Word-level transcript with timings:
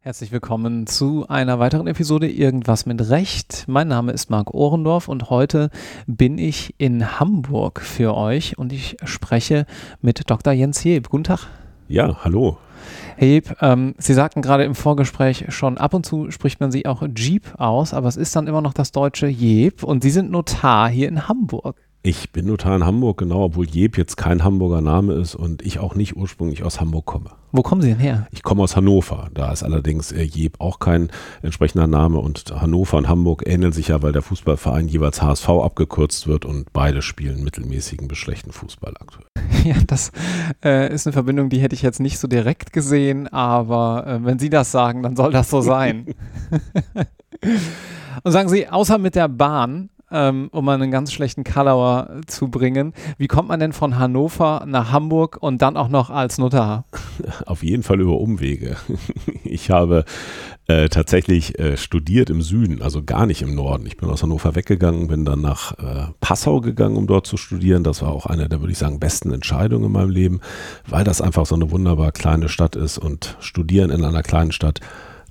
Herzlich 0.00 0.32
willkommen 0.32 0.86
zu 0.86 1.26
einer 1.28 1.58
weiteren 1.58 1.86
Episode 1.86 2.30
Irgendwas 2.30 2.86
mit 2.86 3.10
Recht. 3.10 3.64
Mein 3.66 3.88
Name 3.88 4.12
ist 4.12 4.30
Marc 4.30 4.54
Ohrendorf 4.54 5.08
und 5.08 5.28
heute 5.28 5.68
bin 6.06 6.38
ich 6.38 6.74
in 6.78 7.20
Hamburg 7.20 7.82
für 7.82 8.16
euch 8.16 8.56
und 8.56 8.72
ich 8.72 8.96
spreche 9.04 9.66
mit 10.00 10.30
Dr. 10.30 10.54
Jens 10.54 10.82
Jeb. 10.82 11.10
Guten 11.10 11.24
Tag. 11.24 11.46
Ja, 11.88 12.24
hallo. 12.24 12.56
Jeb, 13.18 13.56
ähm, 13.60 13.94
Sie 13.98 14.14
sagten 14.14 14.42
gerade 14.42 14.64
im 14.64 14.74
Vorgespräch 14.74 15.46
schon, 15.48 15.78
ab 15.78 15.94
und 15.94 16.06
zu 16.06 16.30
spricht 16.30 16.60
man 16.60 16.70
Sie 16.70 16.86
auch 16.86 17.02
Jeep 17.16 17.54
aus, 17.58 17.94
aber 17.94 18.08
es 18.08 18.16
ist 18.16 18.34
dann 18.36 18.46
immer 18.46 18.62
noch 18.62 18.74
das 18.74 18.92
deutsche 18.92 19.26
Jeb 19.26 19.82
und 19.82 20.02
Sie 20.02 20.10
sind 20.10 20.30
Notar 20.30 20.88
hier 20.88 21.08
in 21.08 21.28
Hamburg. 21.28 21.76
Ich 22.02 22.32
bin 22.32 22.46
Notar 22.46 22.76
in 22.76 22.86
Hamburg, 22.86 23.18
genau, 23.18 23.44
obwohl 23.44 23.68
Jeb 23.68 23.98
jetzt 23.98 24.16
kein 24.16 24.42
Hamburger 24.42 24.80
Name 24.80 25.12
ist 25.12 25.34
und 25.34 25.60
ich 25.60 25.80
auch 25.80 25.94
nicht 25.94 26.16
ursprünglich 26.16 26.62
aus 26.62 26.80
Hamburg 26.80 27.04
komme. 27.04 27.32
Wo 27.52 27.60
kommen 27.60 27.82
Sie 27.82 27.90
denn 27.90 27.98
her? 27.98 28.26
Ich 28.30 28.42
komme 28.42 28.62
aus 28.62 28.74
Hannover. 28.74 29.28
Da 29.34 29.52
ist 29.52 29.62
allerdings 29.62 30.10
äh, 30.10 30.22
Jeb 30.22 30.58
auch 30.60 30.78
kein 30.78 31.10
entsprechender 31.42 31.86
Name 31.86 32.16
und 32.16 32.54
Hannover 32.58 32.96
und 32.96 33.06
Hamburg 33.06 33.42
ähneln 33.46 33.72
sich 33.72 33.88
ja, 33.88 34.02
weil 34.02 34.12
der 34.12 34.22
Fußballverein 34.22 34.88
jeweils 34.88 35.20
HSV 35.20 35.50
abgekürzt 35.50 36.26
wird 36.26 36.46
und 36.46 36.72
beide 36.72 37.02
spielen 37.02 37.44
mittelmäßigen 37.44 38.08
bis 38.08 38.16
schlechten 38.16 38.52
Fußball 38.52 38.94
aktuell. 38.98 39.26
Ja, 39.64 39.76
das 39.86 40.10
äh, 40.64 40.90
ist 40.90 41.06
eine 41.06 41.12
Verbindung, 41.12 41.50
die 41.50 41.60
hätte 41.60 41.74
ich 41.74 41.82
jetzt 41.82 42.00
nicht 42.00 42.18
so 42.18 42.26
direkt 42.28 42.72
gesehen, 42.72 43.28
aber 43.28 44.06
äh, 44.06 44.24
wenn 44.24 44.38
Sie 44.38 44.48
das 44.48 44.72
sagen, 44.72 45.02
dann 45.02 45.16
soll 45.16 45.32
das 45.32 45.50
so 45.50 45.60
sein. 45.60 46.14
und 48.22 48.32
sagen 48.32 48.48
Sie, 48.48 48.70
außer 48.70 48.96
mit 48.96 49.16
der 49.16 49.28
Bahn, 49.28 49.90
ähm, 50.10 50.48
um 50.52 50.64
mal 50.64 50.74
einen 50.74 50.90
ganz 50.90 51.12
schlechten 51.12 51.44
Kalauer 51.44 52.20
zu 52.26 52.48
bringen. 52.48 52.92
Wie 53.18 53.28
kommt 53.28 53.48
man 53.48 53.60
denn 53.60 53.72
von 53.72 53.98
Hannover 53.98 54.64
nach 54.66 54.92
Hamburg 54.92 55.38
und 55.40 55.62
dann 55.62 55.76
auch 55.76 55.88
noch 55.88 56.10
als 56.10 56.38
Notar? 56.38 56.84
Auf 57.46 57.62
jeden 57.62 57.82
Fall 57.82 58.00
über 58.00 58.18
Umwege. 58.18 58.76
Ich 59.42 59.68
habe 59.68 60.04
äh, 60.68 60.88
tatsächlich 60.88 61.58
äh, 61.58 61.76
studiert 61.76 62.30
im 62.30 62.40
Süden, 62.40 62.82
also 62.82 63.02
gar 63.02 63.26
nicht 63.26 63.42
im 63.42 63.56
Norden. 63.56 63.84
Ich 63.86 63.96
bin 63.96 64.08
aus 64.08 64.22
Hannover 64.22 64.54
weggegangen, 64.54 65.08
bin 65.08 65.24
dann 65.24 65.40
nach 65.40 65.72
äh, 65.78 66.12
Passau 66.20 66.60
gegangen, 66.60 66.96
um 66.96 67.08
dort 67.08 67.26
zu 67.26 67.36
studieren. 67.36 67.82
Das 67.82 68.00
war 68.02 68.12
auch 68.12 68.26
eine 68.26 68.48
der, 68.48 68.60
würde 68.60 68.70
ich 68.70 68.78
sagen, 68.78 69.00
besten 69.00 69.32
Entscheidungen 69.32 69.86
in 69.86 69.92
meinem 69.92 70.10
Leben, 70.10 70.40
weil 70.86 71.02
das 71.02 71.20
einfach 71.20 71.46
so 71.46 71.56
eine 71.56 71.72
wunderbar 71.72 72.12
kleine 72.12 72.48
Stadt 72.48 72.76
ist 72.76 72.98
und 72.98 73.36
studieren 73.40 73.90
in 73.90 74.04
einer 74.04 74.22
kleinen 74.22 74.52
Stadt 74.52 74.80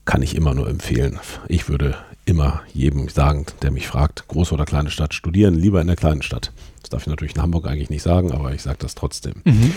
kann 0.04 0.22
ich 0.24 0.36
immer 0.36 0.56
nur 0.56 0.68
empfehlen. 0.68 1.20
Ich 1.48 1.70
würde 1.70 1.96
immer 2.30 2.62
jedem 2.74 3.10
sagen, 3.10 3.46
der 3.64 3.72
mich 3.72 3.88
fragt, 3.88 4.28
große 4.28 4.54
oder 4.54 4.66
kleine 4.66 4.92
Stadt, 4.92 5.14
studieren 5.14 5.56
lieber 5.56 5.82
in 5.82 5.88
der 5.88 5.96
kleinen 5.96 6.22
Stadt. 6.22 6.52
Das 6.82 6.92
darf 6.92 7.02
ich 7.02 7.08
natürlich 7.08 7.36
in 7.36 7.42
Hamburg 7.42 7.68
eigentlich 7.68 7.90
nicht 7.90 8.04
sagen, 8.04 8.32
aber 8.32 8.54
ich 8.54 8.62
sage 8.62 8.78
das 8.80 8.96
trotzdem. 8.96 9.42
Mhm. 9.44 9.74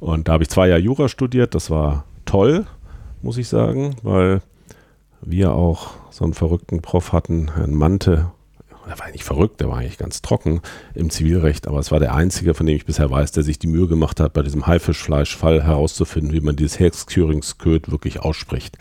Und 0.00 0.28
da 0.28 0.34
habe 0.34 0.42
ich 0.42 0.50
zwei 0.50 0.68
Jahre 0.68 0.80
Jura 0.80 1.08
studiert. 1.08 1.54
Das 1.54 1.70
war 1.70 2.04
toll, 2.26 2.66
muss 3.22 3.38
ich 3.38 3.48
sagen, 3.48 3.96
weil 4.02 4.42
wir 5.22 5.52
auch 5.52 5.92
so 6.10 6.24
einen 6.24 6.34
verrückten 6.34 6.82
Prof 6.82 7.12
hatten, 7.12 7.52
Herrn 7.54 7.74
Mante. 7.74 8.30
Der 8.86 8.98
war 8.98 9.10
nicht 9.10 9.24
verrückt, 9.24 9.60
der 9.60 9.70
war 9.70 9.78
eigentlich 9.78 9.96
ganz 9.96 10.20
trocken 10.20 10.60
im 10.94 11.08
Zivilrecht, 11.08 11.66
aber 11.66 11.78
es 11.78 11.90
war 11.90 12.00
der 12.00 12.14
einzige, 12.14 12.52
von 12.52 12.66
dem 12.66 12.76
ich 12.76 12.84
bisher 12.84 13.10
weiß, 13.10 13.32
der 13.32 13.42
sich 13.42 13.58
die 13.58 13.66
Mühe 13.66 13.86
gemacht 13.86 14.20
hat, 14.20 14.34
bei 14.34 14.42
diesem 14.42 14.66
Haifischfleischfall 14.66 15.64
herauszufinden, 15.64 16.34
wie 16.34 16.42
man 16.42 16.54
dieses 16.54 16.78
Hexküringsköd 16.78 17.90
wirklich 17.90 18.20
ausspricht. 18.20 18.76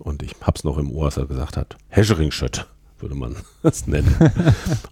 Und 0.00 0.22
ich 0.22 0.34
habe 0.40 0.56
es 0.56 0.64
noch 0.64 0.78
im 0.78 0.90
Ohr, 0.90 1.06
als 1.06 1.16
er 1.16 1.26
gesagt 1.26 1.56
hat, 1.56 1.76
Hescheringschött 1.88 2.66
würde 2.98 3.14
man 3.14 3.36
das 3.62 3.86
nennen. 3.86 4.14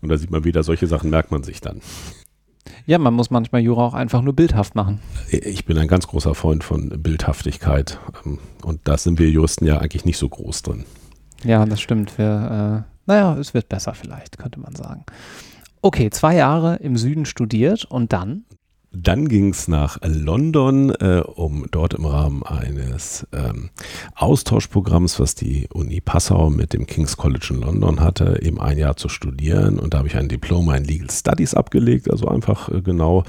Und 0.01 0.09
da 0.09 0.19
sieht 0.19 0.31
man 0.31 0.45
wieder, 0.45 0.63
solche 0.63 0.87
Sachen 0.87 1.11
merkt 1.11 1.31
man 1.31 1.43
sich 1.43 1.61
dann. 1.61 1.81
Ja, 2.87 2.99
man 2.99 3.15
muss 3.15 3.31
manchmal 3.31 3.63
Jura 3.63 3.87
auch 3.87 3.95
einfach 3.95 4.23
nur 4.23 4.35
bildhaft 4.35 4.75
machen. 4.75 5.01
Ich 5.31 5.65
bin 5.65 5.79
ein 5.79 5.89
ganz 5.89 6.07
großer 6.07 6.35
Freund 6.35 6.65
von 6.65 6.89
Bildhaftigkeit. 7.03 7.99
Und 8.63 8.81
da 8.85 8.97
sind 8.97 9.19
wir 9.19 9.31
Juristen 9.31 9.67
ja 9.67 9.79
eigentlich 9.79 10.05
nicht 10.05 10.19
so 10.19 10.29
groß 10.29 10.63
drin. 10.63 10.85
Ja, 11.45 11.65
das 11.65 11.81
stimmt. 11.81 12.19
Wir, 12.19 12.85
äh, 12.87 12.91
naja, 13.07 13.37
es 13.39 13.55
wird 13.55 13.69
besser 13.69 13.95
vielleicht, 13.95 14.39
könnte 14.39 14.61
man 14.61 14.75
sagen. 14.75 15.05
Okay, 15.83 16.11
zwei 16.11 16.37
Jahre 16.37 16.77
im 16.77 16.97
Süden 16.97 17.25
studiert 17.25 17.85
und 17.85 18.13
dann? 18.13 18.45
Dann 18.93 19.29
ging 19.29 19.51
es 19.51 19.69
nach 19.69 19.99
London, 20.03 20.91
äh, 20.91 21.23
um 21.25 21.67
dort 21.71 21.95
im 21.95 22.07
Rahmen 22.07 22.43
eines 22.43 23.25
ähm, 23.33 23.71
Austauschprogramms, 24.17 25.21
was 25.21 25.37
die 25.37 25.69
Uni 25.73 26.01
Passau 26.01 26.51
mit 26.51 26.73
dem 26.73 26.87
King's 26.87 27.17
College 27.17 27.51
in 27.51 27.61
London 27.61 28.01
hatte, 28.01 28.41
eben 28.43 28.61
ein 28.61 28.79
Jahr 28.79 28.97
zu 28.97 29.09
studieren. 29.09 29.79
Und 29.79 29.95
da 29.95 29.99
habe 29.99 30.09
ich 30.09 30.17
ein 30.17 30.29
Diploma 30.29 30.75
in 30.75 30.85
Legal 30.85 31.11
Studies 31.11 31.55
abgelegt, 31.55 32.11
also 32.11 32.27
einfach 32.27 32.69
äh, 32.69 32.81
genau 32.81 33.23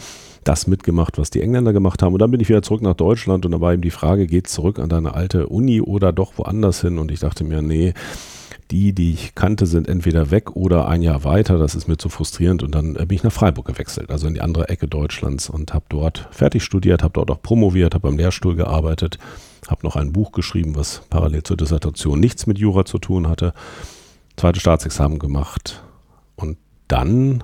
das 0.44 0.66
mitgemacht, 0.66 1.20
was 1.20 1.30
die 1.30 1.42
Engländer 1.42 1.74
gemacht 1.74 2.02
haben. 2.02 2.14
Und 2.14 2.20
dann 2.20 2.32
bin 2.32 2.40
ich 2.40 2.50
wieder 2.50 2.64
zurück 2.64 2.82
nach 2.82 2.96
Deutschland 2.96 3.46
und 3.46 3.52
da 3.52 3.62
war 3.62 3.74
eben 3.74 3.84
die 3.84 3.92
Frage, 3.92 4.26
geht 4.26 4.48
zurück 4.48 4.80
an 4.80 4.90
deine 4.90 5.14
alte 5.14 5.48
Uni 5.48 5.82
oder 5.82 6.12
doch 6.12 6.34
woanders 6.38 6.82
hin? 6.82 6.98
Und 6.98 7.12
ich 7.12 7.20
dachte 7.20 7.44
mir, 7.44 7.62
nee, 7.62 7.94
die, 8.72 8.94
die 8.94 9.14
ich 9.14 9.36
kannte, 9.36 9.66
sind 9.66 9.88
entweder 9.88 10.32
weg 10.32 10.56
oder 10.56 10.88
ein 10.88 11.02
Jahr 11.02 11.24
weiter. 11.24 11.58
Das 11.58 11.76
ist 11.76 11.88
mir 11.88 11.98
zu 11.98 12.10
frustrierend. 12.10 12.64
Und 12.64 12.74
dann 12.74 12.96
äh, 12.96 13.06
bin 13.06 13.16
ich 13.16 13.24
nach 13.24 13.32
Freiburg 13.32 13.68
gewechselt, 13.68 14.10
also 14.10 14.28
in 14.28 14.34
die 14.34 14.42
andere 14.42 14.70
Ecke 14.70 14.88
Deutschlands 14.88 15.50
und 15.50 15.74
habe 15.74 15.86
dort 15.90 16.28
fertig 16.32 16.64
studiert, 16.64 17.04
habe 17.04 17.14
dort 17.14 17.30
auch 17.30 17.42
promoviert, 17.42 17.94
habe 17.94 18.08
am 18.08 18.18
Lehrstuhl 18.18 18.56
gearbeitet, 18.56 19.20
habe 19.68 19.86
noch 19.86 19.96
ein 19.96 20.14
Buch 20.14 20.32
geschrieben, 20.32 20.76
was 20.76 21.02
parallel 21.10 21.44
zur 21.44 21.58
Dissertation 21.58 22.20
nichts 22.20 22.48
mit 22.48 22.58
Jura 22.58 22.86
zu 22.86 22.98
tun 22.98 23.28
hatte. 23.28 23.54
Zweite 24.38 24.60
Staatsexamen 24.60 25.20
gemacht. 25.20 25.84
Und 26.36 26.58
dann 26.88 27.44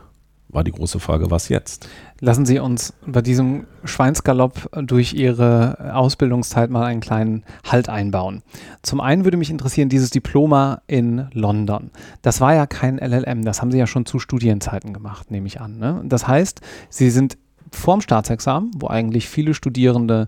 war 0.58 0.64
die 0.64 0.72
große 0.72 1.00
Frage, 1.00 1.30
was 1.30 1.50
jetzt? 1.50 1.88
Lassen 2.20 2.48
Sie 2.48 2.58
uns 2.58 2.92
bei 3.06 3.22
diesem 3.22 3.68
Schweinsgalopp 3.84 4.68
durch 4.88 5.14
Ihre 5.14 5.94
Ausbildungszeit 5.94 6.72
mal 6.72 6.84
einen 6.84 7.00
kleinen 7.00 7.44
Halt 7.64 7.90
einbauen. 7.90 8.42
Zum 8.82 9.00
einen 9.00 9.24
würde 9.24 9.38
mich 9.38 9.52
interessieren, 9.52 9.88
dieses 9.88 10.10
Diploma 10.10 10.82
in 10.88 11.28
London. 11.32 11.92
Das 12.24 12.42
war 12.42 12.56
ja 12.56 12.66
kein 12.66 12.98
LLM, 12.98 13.46
das 13.46 13.62
haben 13.62 13.72
Sie 13.72 13.78
ja 13.78 13.86
schon 13.86 14.08
zu 14.08 14.18
Studienzeiten 14.18 14.94
gemacht, 14.94 15.30
nehme 15.30 15.46
ich 15.46 15.62
an. 15.62 15.78
Ne? 15.78 16.02
Das 16.06 16.28
heißt, 16.28 16.62
Sie 16.90 17.12
sind 17.12 17.38
vorm 17.72 18.02
Staatsexamen, 18.02 18.72
wo 18.78 18.88
eigentlich 18.88 19.30
viele 19.30 19.54
Studierende 19.54 20.28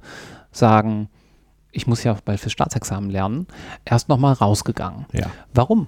sagen, 0.52 1.10
ich 1.72 1.88
muss 1.88 2.04
ja 2.04 2.16
bald 2.24 2.40
fürs 2.40 2.54
Staatsexamen 2.54 3.10
lernen, 3.10 3.48
erst 3.84 4.10
nochmal 4.10 4.34
rausgegangen. 4.34 5.08
Ja. 5.12 5.32
Warum? 5.56 5.88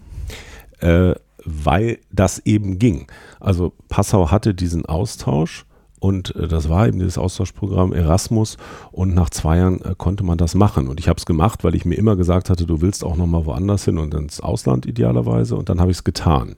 Äh, 0.79 1.13
weil 1.45 1.99
das 2.11 2.39
eben 2.39 2.79
ging. 2.79 3.07
Also 3.39 3.73
Passau 3.89 4.31
hatte 4.31 4.53
diesen 4.53 4.85
Austausch 4.85 5.65
und 5.99 6.35
äh, 6.35 6.47
das 6.47 6.67
war 6.67 6.87
eben 6.87 6.99
dieses 6.99 7.17
Austauschprogramm 7.17 7.93
Erasmus 7.93 8.57
und 8.91 9.13
nach 9.13 9.29
zwei 9.29 9.57
Jahren 9.57 9.81
äh, 9.81 9.95
konnte 9.97 10.23
man 10.23 10.37
das 10.37 10.55
machen. 10.55 10.87
Und 10.87 10.99
ich 10.99 11.07
habe 11.07 11.17
es 11.17 11.25
gemacht, 11.25 11.63
weil 11.63 11.75
ich 11.75 11.85
mir 11.85 11.95
immer 11.95 12.15
gesagt 12.15 12.49
hatte, 12.49 12.65
du 12.65 12.81
willst 12.81 13.03
auch 13.03 13.15
nochmal 13.15 13.45
woanders 13.45 13.85
hin 13.85 13.97
und 13.97 14.13
ins 14.13 14.41
Ausland 14.41 14.85
idealerweise 14.85 15.55
und 15.55 15.69
dann 15.69 15.79
habe 15.79 15.91
ich 15.91 15.97
es 15.97 16.03
getan. 16.03 16.55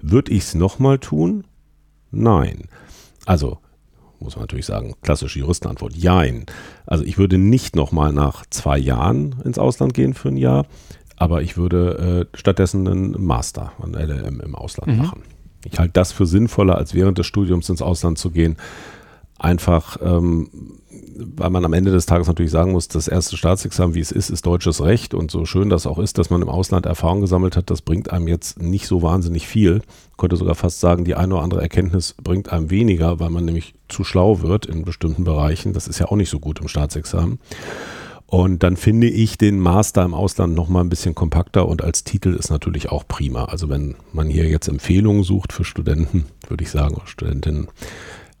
Würde 0.00 0.32
ich 0.32 0.42
es 0.42 0.54
nochmal 0.54 0.98
tun? 0.98 1.44
Nein. 2.10 2.64
Also 3.26 3.58
muss 4.20 4.36
man 4.36 4.42
natürlich 4.42 4.66
sagen, 4.66 4.94
klassische 5.02 5.38
Juristenantwort, 5.38 5.96
jein. 5.96 6.44
Also 6.86 7.04
ich 7.04 7.16
würde 7.16 7.38
nicht 7.38 7.74
nochmal 7.74 8.12
nach 8.12 8.44
zwei 8.50 8.76
Jahren 8.78 9.36
ins 9.44 9.58
Ausland 9.58 9.94
gehen 9.94 10.14
für 10.14 10.28
ein 10.28 10.36
Jahr 10.36 10.66
aber 11.20 11.42
ich 11.42 11.58
würde 11.58 12.26
äh, 12.32 12.36
stattdessen 12.36 12.88
einen 12.88 13.24
Master, 13.24 13.72
ein 13.82 13.92
LLM 13.92 14.40
im 14.40 14.54
Ausland 14.54 14.92
mhm. 14.92 14.98
machen. 14.98 15.22
Ich 15.66 15.78
halte 15.78 15.92
das 15.92 16.12
für 16.12 16.24
sinnvoller, 16.24 16.76
als 16.76 16.94
während 16.94 17.18
des 17.18 17.26
Studiums 17.26 17.68
ins 17.68 17.82
Ausland 17.82 18.18
zu 18.18 18.30
gehen. 18.30 18.56
Einfach, 19.38 19.98
ähm, 20.02 20.48
weil 21.16 21.50
man 21.50 21.66
am 21.66 21.74
Ende 21.74 21.90
des 21.90 22.06
Tages 22.06 22.26
natürlich 22.26 22.50
sagen 22.50 22.72
muss, 22.72 22.88
das 22.88 23.06
erste 23.06 23.36
Staatsexamen, 23.36 23.94
wie 23.94 24.00
es 24.00 24.12
ist, 24.12 24.30
ist 24.30 24.46
deutsches 24.46 24.82
Recht. 24.82 25.12
Und 25.12 25.30
so 25.30 25.44
schön 25.44 25.68
das 25.68 25.86
auch 25.86 25.98
ist, 25.98 26.16
dass 26.16 26.30
man 26.30 26.40
im 26.40 26.48
Ausland 26.48 26.86
Erfahrung 26.86 27.20
gesammelt 27.20 27.54
hat, 27.54 27.68
das 27.68 27.82
bringt 27.82 28.10
einem 28.10 28.26
jetzt 28.26 28.62
nicht 28.62 28.86
so 28.86 29.02
wahnsinnig 29.02 29.46
viel. 29.46 29.82
Ich 30.12 30.16
könnte 30.16 30.36
sogar 30.36 30.54
fast 30.54 30.80
sagen, 30.80 31.04
die 31.04 31.16
eine 31.16 31.34
oder 31.34 31.42
andere 31.42 31.60
Erkenntnis 31.60 32.14
bringt 32.14 32.50
einem 32.50 32.70
weniger, 32.70 33.20
weil 33.20 33.28
man 33.28 33.44
nämlich 33.44 33.74
zu 33.90 34.04
schlau 34.04 34.40
wird 34.40 34.64
in 34.64 34.86
bestimmten 34.86 35.24
Bereichen. 35.24 35.74
Das 35.74 35.86
ist 35.86 35.98
ja 35.98 36.06
auch 36.06 36.16
nicht 36.16 36.30
so 36.30 36.40
gut 36.40 36.60
im 36.60 36.68
Staatsexamen. 36.68 37.40
Und 38.30 38.62
dann 38.62 38.76
finde 38.76 39.08
ich 39.08 39.38
den 39.38 39.58
Master 39.58 40.04
im 40.04 40.14
Ausland 40.14 40.54
nochmal 40.54 40.84
ein 40.84 40.88
bisschen 40.88 41.16
kompakter 41.16 41.66
und 41.66 41.82
als 41.82 42.04
Titel 42.04 42.32
ist 42.32 42.48
natürlich 42.48 42.88
auch 42.88 43.06
prima. 43.08 43.46
Also 43.46 43.68
wenn 43.68 43.96
man 44.12 44.28
hier 44.28 44.48
jetzt 44.48 44.68
Empfehlungen 44.68 45.24
sucht 45.24 45.52
für 45.52 45.64
Studenten, 45.64 46.26
würde 46.48 46.62
ich 46.62 46.70
sagen, 46.70 47.02
Studentinnen, 47.06 47.66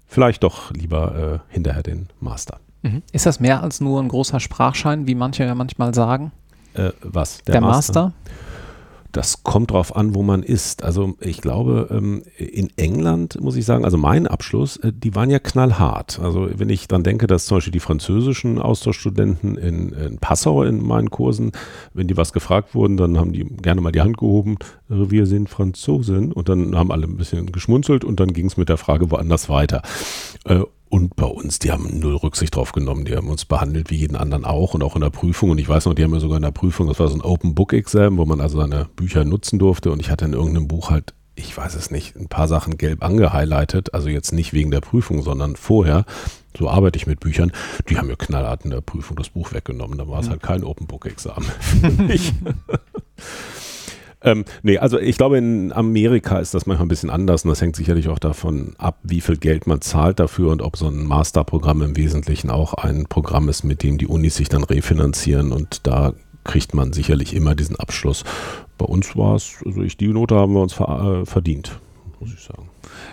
vielleicht 0.06 0.44
doch 0.44 0.70
lieber 0.70 1.42
äh, 1.50 1.52
hinterher 1.52 1.82
den 1.82 2.06
Master. 2.20 2.60
Mhm. 2.82 3.02
Ist 3.10 3.26
das 3.26 3.40
mehr 3.40 3.64
als 3.64 3.80
nur 3.80 4.00
ein 4.00 4.06
großer 4.06 4.38
Sprachschein, 4.38 5.08
wie 5.08 5.16
manche 5.16 5.44
ja 5.44 5.56
manchmal 5.56 5.92
sagen? 5.92 6.30
Äh, 6.74 6.92
was? 7.02 7.42
Der, 7.42 7.54
Der 7.54 7.60
Master? 7.60 8.02
Master? 8.04 8.12
Das 9.12 9.42
kommt 9.42 9.72
drauf 9.72 9.96
an, 9.96 10.14
wo 10.14 10.22
man 10.22 10.42
ist. 10.42 10.84
Also 10.84 11.14
ich 11.20 11.40
glaube, 11.40 11.88
ähm, 11.90 12.22
in 12.36 12.70
England 12.76 13.40
muss 13.40 13.56
ich 13.56 13.64
sagen, 13.64 13.84
also 13.84 13.96
mein 13.96 14.26
Abschluss, 14.26 14.76
äh, 14.78 14.92
die 14.94 15.14
waren 15.14 15.30
ja 15.30 15.38
knallhart. 15.38 16.20
Also 16.20 16.48
wenn 16.54 16.68
ich 16.68 16.88
dann 16.88 17.02
denke, 17.02 17.26
dass 17.26 17.46
zum 17.46 17.56
Beispiel 17.56 17.72
die 17.72 17.80
französischen 17.80 18.58
Austauschstudenten 18.58 19.56
in, 19.56 19.90
in 19.90 20.18
Passau 20.18 20.62
in 20.62 20.84
meinen 20.84 21.10
Kursen, 21.10 21.52
wenn 21.92 22.06
die 22.06 22.16
was 22.16 22.32
gefragt 22.32 22.74
wurden, 22.74 22.96
dann 22.96 23.18
haben 23.18 23.32
die 23.32 23.44
gerne 23.44 23.80
mal 23.80 23.92
die 23.92 24.00
Hand 24.00 24.18
gehoben, 24.18 24.56
äh, 24.88 25.10
wir 25.10 25.26
sind 25.26 25.48
Franzosen 25.48 26.32
und 26.32 26.48
dann 26.48 26.76
haben 26.76 26.92
alle 26.92 27.06
ein 27.06 27.16
bisschen 27.16 27.52
geschmunzelt 27.52 28.04
und 28.04 28.20
dann 28.20 28.32
ging 28.32 28.46
es 28.46 28.56
mit 28.56 28.68
der 28.68 28.78
Frage 28.78 29.10
woanders 29.10 29.48
weiter. 29.48 29.82
Und 30.90 31.14
bei 31.14 31.24
uns, 31.24 31.60
die 31.60 31.70
haben 31.70 32.00
null 32.00 32.16
Rücksicht 32.16 32.56
drauf 32.56 32.72
genommen. 32.72 33.04
Die 33.04 33.14
haben 33.16 33.28
uns 33.28 33.44
behandelt 33.44 33.90
wie 33.90 33.96
jeden 33.96 34.16
anderen 34.16 34.44
auch 34.44 34.74
und 34.74 34.82
auch 34.82 34.96
in 34.96 35.02
der 35.02 35.10
Prüfung. 35.10 35.50
Und 35.50 35.58
ich 35.58 35.68
weiß 35.68 35.86
noch, 35.86 35.94
die 35.94 36.02
haben 36.02 36.12
ja 36.12 36.18
sogar 36.18 36.36
in 36.36 36.42
der 36.42 36.50
Prüfung, 36.50 36.88
das 36.88 36.98
war 36.98 37.06
so 37.06 37.14
ein 37.14 37.22
Open 37.22 37.54
Book 37.54 37.72
Exam, 37.72 38.18
wo 38.18 38.24
man 38.26 38.40
also 38.40 38.60
seine 38.60 38.88
Bücher 38.96 39.24
nutzen 39.24 39.60
durfte. 39.60 39.92
Und 39.92 40.00
ich 40.00 40.10
hatte 40.10 40.24
in 40.24 40.32
irgendeinem 40.32 40.66
Buch 40.66 40.90
halt, 40.90 41.14
ich 41.36 41.56
weiß 41.56 41.76
es 41.76 41.92
nicht, 41.92 42.16
ein 42.16 42.26
paar 42.26 42.48
Sachen 42.48 42.76
gelb 42.76 43.04
angehighlightet. 43.04 43.94
Also 43.94 44.08
jetzt 44.08 44.32
nicht 44.32 44.52
wegen 44.52 44.72
der 44.72 44.80
Prüfung, 44.80 45.22
sondern 45.22 45.54
vorher. 45.54 46.06
So 46.58 46.68
arbeite 46.68 46.96
ich 46.96 47.06
mit 47.06 47.20
Büchern. 47.20 47.52
Die 47.88 47.96
haben 47.96 48.08
mir 48.08 48.16
knallhart 48.16 48.64
in 48.64 48.72
der 48.72 48.80
Prüfung 48.80 49.16
das 49.16 49.28
Buch 49.28 49.52
weggenommen. 49.52 49.96
Da 49.96 50.08
war 50.08 50.18
es 50.18 50.26
mhm. 50.26 50.30
halt 50.30 50.42
kein 50.42 50.64
Open 50.64 50.88
Book 50.88 51.06
Examen. 51.06 51.46
Ähm, 54.22 54.44
nee, 54.62 54.78
also 54.78 54.98
ich 54.98 55.16
glaube, 55.16 55.38
in 55.38 55.72
Amerika 55.72 56.38
ist 56.38 56.52
das 56.52 56.66
manchmal 56.66 56.86
ein 56.86 56.88
bisschen 56.88 57.10
anders 57.10 57.44
und 57.44 57.50
das 57.50 57.60
hängt 57.60 57.76
sicherlich 57.76 58.08
auch 58.08 58.18
davon 58.18 58.74
ab, 58.78 58.98
wie 59.02 59.20
viel 59.20 59.36
Geld 59.36 59.66
man 59.66 59.80
zahlt 59.80 60.20
dafür 60.20 60.50
und 60.50 60.62
ob 60.62 60.76
so 60.76 60.88
ein 60.88 61.06
Masterprogramm 61.06 61.82
im 61.82 61.96
Wesentlichen 61.96 62.50
auch 62.50 62.74
ein 62.74 63.06
Programm 63.06 63.48
ist, 63.48 63.64
mit 63.64 63.82
dem 63.82 63.98
die 63.98 64.06
Unis 64.06 64.36
sich 64.36 64.48
dann 64.48 64.64
refinanzieren 64.64 65.52
und 65.52 65.86
da 65.86 66.12
kriegt 66.44 66.74
man 66.74 66.92
sicherlich 66.92 67.34
immer 67.34 67.54
diesen 67.54 67.76
Abschluss. 67.76 68.24
Bei 68.78 68.86
uns 68.86 69.16
war 69.16 69.36
es, 69.36 69.56
also 69.64 69.82
ich, 69.82 69.96
die 69.96 70.08
Note 70.08 70.34
haben 70.36 70.54
wir 70.54 70.62
uns 70.62 70.78
äh, 70.80 71.26
verdient, 71.26 71.78
muss 72.18 72.32
ich 72.32 72.40
sagen. 72.40 72.69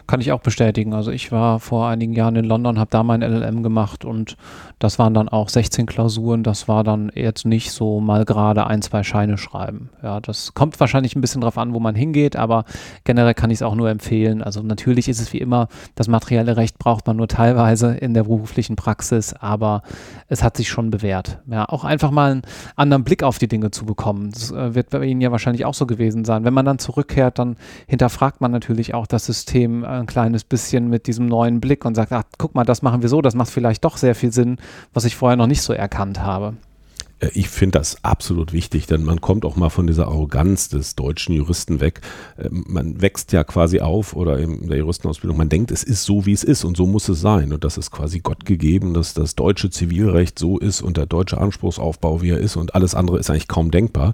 Kann 0.08 0.22
ich 0.22 0.32
auch 0.32 0.40
bestätigen. 0.40 0.94
Also 0.94 1.12
ich 1.12 1.32
war 1.32 1.60
vor 1.60 1.88
einigen 1.88 2.14
Jahren 2.14 2.36
in 2.38 2.46
London, 2.46 2.80
habe 2.80 2.90
da 2.90 3.04
mein 3.04 3.22
LLM 3.22 3.62
gemacht 3.62 4.06
und 4.06 4.38
das 4.80 5.00
waren 5.00 5.14
dann 5.14 5.28
auch 5.28 5.50
16 5.50 5.86
Klausuren. 5.86 6.44
Das 6.44 6.68
war 6.68 6.84
dann 6.84 7.12
jetzt 7.14 7.46
nicht 7.46 7.72
so 7.72 8.00
mal 8.00 8.24
gerade 8.26 8.68
ein, 8.68 8.82
zwei 8.82 9.04
Scheine 9.04 9.38
schreiben. 9.38 9.90
Ja, 10.02 10.20
das 10.22 10.54
kommt 10.54 10.80
wahrscheinlich 10.80 11.16
ein 11.16 11.22
bisschen 11.22 11.42
drauf 11.42 11.58
an, 11.58 11.74
wo 11.74 11.80
man 11.80 11.96
hingeht, 11.96 12.36
aber 12.36 12.64
generell 13.04 13.34
kann 13.34 13.50
ich 13.50 13.58
es 13.58 13.62
auch 13.62 13.76
nur 13.76 13.90
empfehlen. 13.90 14.42
Also 14.42 14.62
natürlich 14.62 15.10
ist 15.10 15.20
es 15.20 15.34
wie 15.34 15.40
immer, 15.40 15.68
das 15.96 16.08
materielle 16.08 16.58
Recht 16.58 16.80
braucht 16.80 17.06
man 17.06 17.18
nur 17.18 17.28
teilweise 17.28 17.96
in 17.96 18.14
der 18.14 18.24
beruflichen 18.24 18.76
Praxis, 18.76 19.34
aber 19.34 19.82
es 20.30 20.44
hat 20.44 20.58
sich 20.58 20.70
schon 20.70 20.90
bewährt. 20.90 21.40
Ja, 21.50 21.68
auch 21.68 21.84
einfach 21.84 22.12
mal 22.12 22.32
einen 22.32 22.42
anderen 22.76 23.04
Blick 23.04 23.24
auf 23.24 23.40
die 23.40 23.48
Dinge 23.48 23.72
zu 23.72 23.86
bekommen. 23.86 24.32
Das 24.32 24.52
äh, 24.52 24.76
wird 24.76 24.90
bei 24.90 25.04
Ihnen 25.04 25.22
ja 25.22 25.32
wahrscheinlich 25.32 25.66
auch 25.66 25.74
so 25.74 25.86
gewesen 25.86 26.24
sein. 26.24 26.44
Wenn 26.44 26.54
man 26.54 26.66
dann 26.66 26.80
zurückkehrt, 26.80 27.40
dann 27.40 27.58
hinterfragt 27.88 28.42
man 28.42 28.52
natürlich 28.52 28.94
auch 28.94 29.08
das 29.08 29.26
System 29.26 29.84
ein 30.00 30.06
kleines 30.06 30.44
bisschen 30.44 30.90
mit 30.90 31.08
diesem 31.08 31.26
neuen 31.26 31.60
Blick 31.60 31.86
und 31.86 31.96
sagt, 31.96 32.12
ach, 32.12 32.24
guck 32.38 32.56
mal, 32.56 32.64
das 32.64 32.82
machen 32.82 33.02
wir 33.02 33.10
so, 33.10 33.22
das 33.22 33.36
macht 33.36 33.50
vielleicht 33.50 33.84
doch 33.84 33.98
sehr 33.98 34.16
viel 34.16 34.32
Sinn, 34.32 34.58
was 34.94 35.06
ich 35.06 35.16
vorher 35.16 35.38
noch 35.38 35.48
nicht 35.48 35.62
so 35.62 35.74
erkannt 35.74 36.20
habe. 36.20 36.54
Äh, 37.20 37.30
ich 37.34 37.50
finde 37.50 37.80
das 37.80 38.04
absolut 38.04 38.54
wichtig, 38.54 38.88
denn 38.88 39.04
man 39.04 39.22
kommt 39.22 39.46
auch 39.46 39.56
mal 39.56 39.70
von 39.70 39.88
dieser 39.88 40.08
Arroganz 40.08 40.70
des 40.70 40.96
deutschen 40.96 41.34
Juristen 41.36 41.80
weg. 41.80 42.02
Ähm, 42.38 42.64
man 42.68 43.02
wächst 43.02 43.32
ja 43.32 43.44
quasi 43.44 43.80
auf 43.80 44.16
oder 44.16 44.40
in 44.40 44.68
der 44.68 44.78
Juristenausbildung, 44.78 45.38
man 45.38 45.50
denkt, 45.50 45.72
es 45.72 45.84
ist 45.84 46.04
so, 46.04 46.26
wie 46.26 46.34
es 46.34 46.44
ist 46.44 46.64
und 46.64 46.78
so 46.78 46.86
muss 46.86 47.10
es 47.10 47.22
sein. 47.22 47.54
Und 47.54 47.64
das 47.64 47.78
ist 47.78 47.92
quasi 47.92 48.20
Gott 48.20 48.46
gegeben, 48.46 48.94
dass 48.94 49.14
das 49.14 49.36
deutsche 49.36 49.70
Zivilrecht 49.70 50.40
so 50.40 50.58
ist 50.58 50.82
und 50.82 50.98
der 50.98 51.06
deutsche 51.06 51.38
Anspruchsaufbau, 51.38 52.22
wie 52.22 52.32
er 52.32 52.40
ist 52.40 52.56
und 52.56 52.76
alles 52.76 52.96
andere 52.96 53.20
ist 53.20 53.30
eigentlich 53.30 53.48
kaum 53.48 53.72
denkbar. 53.72 54.14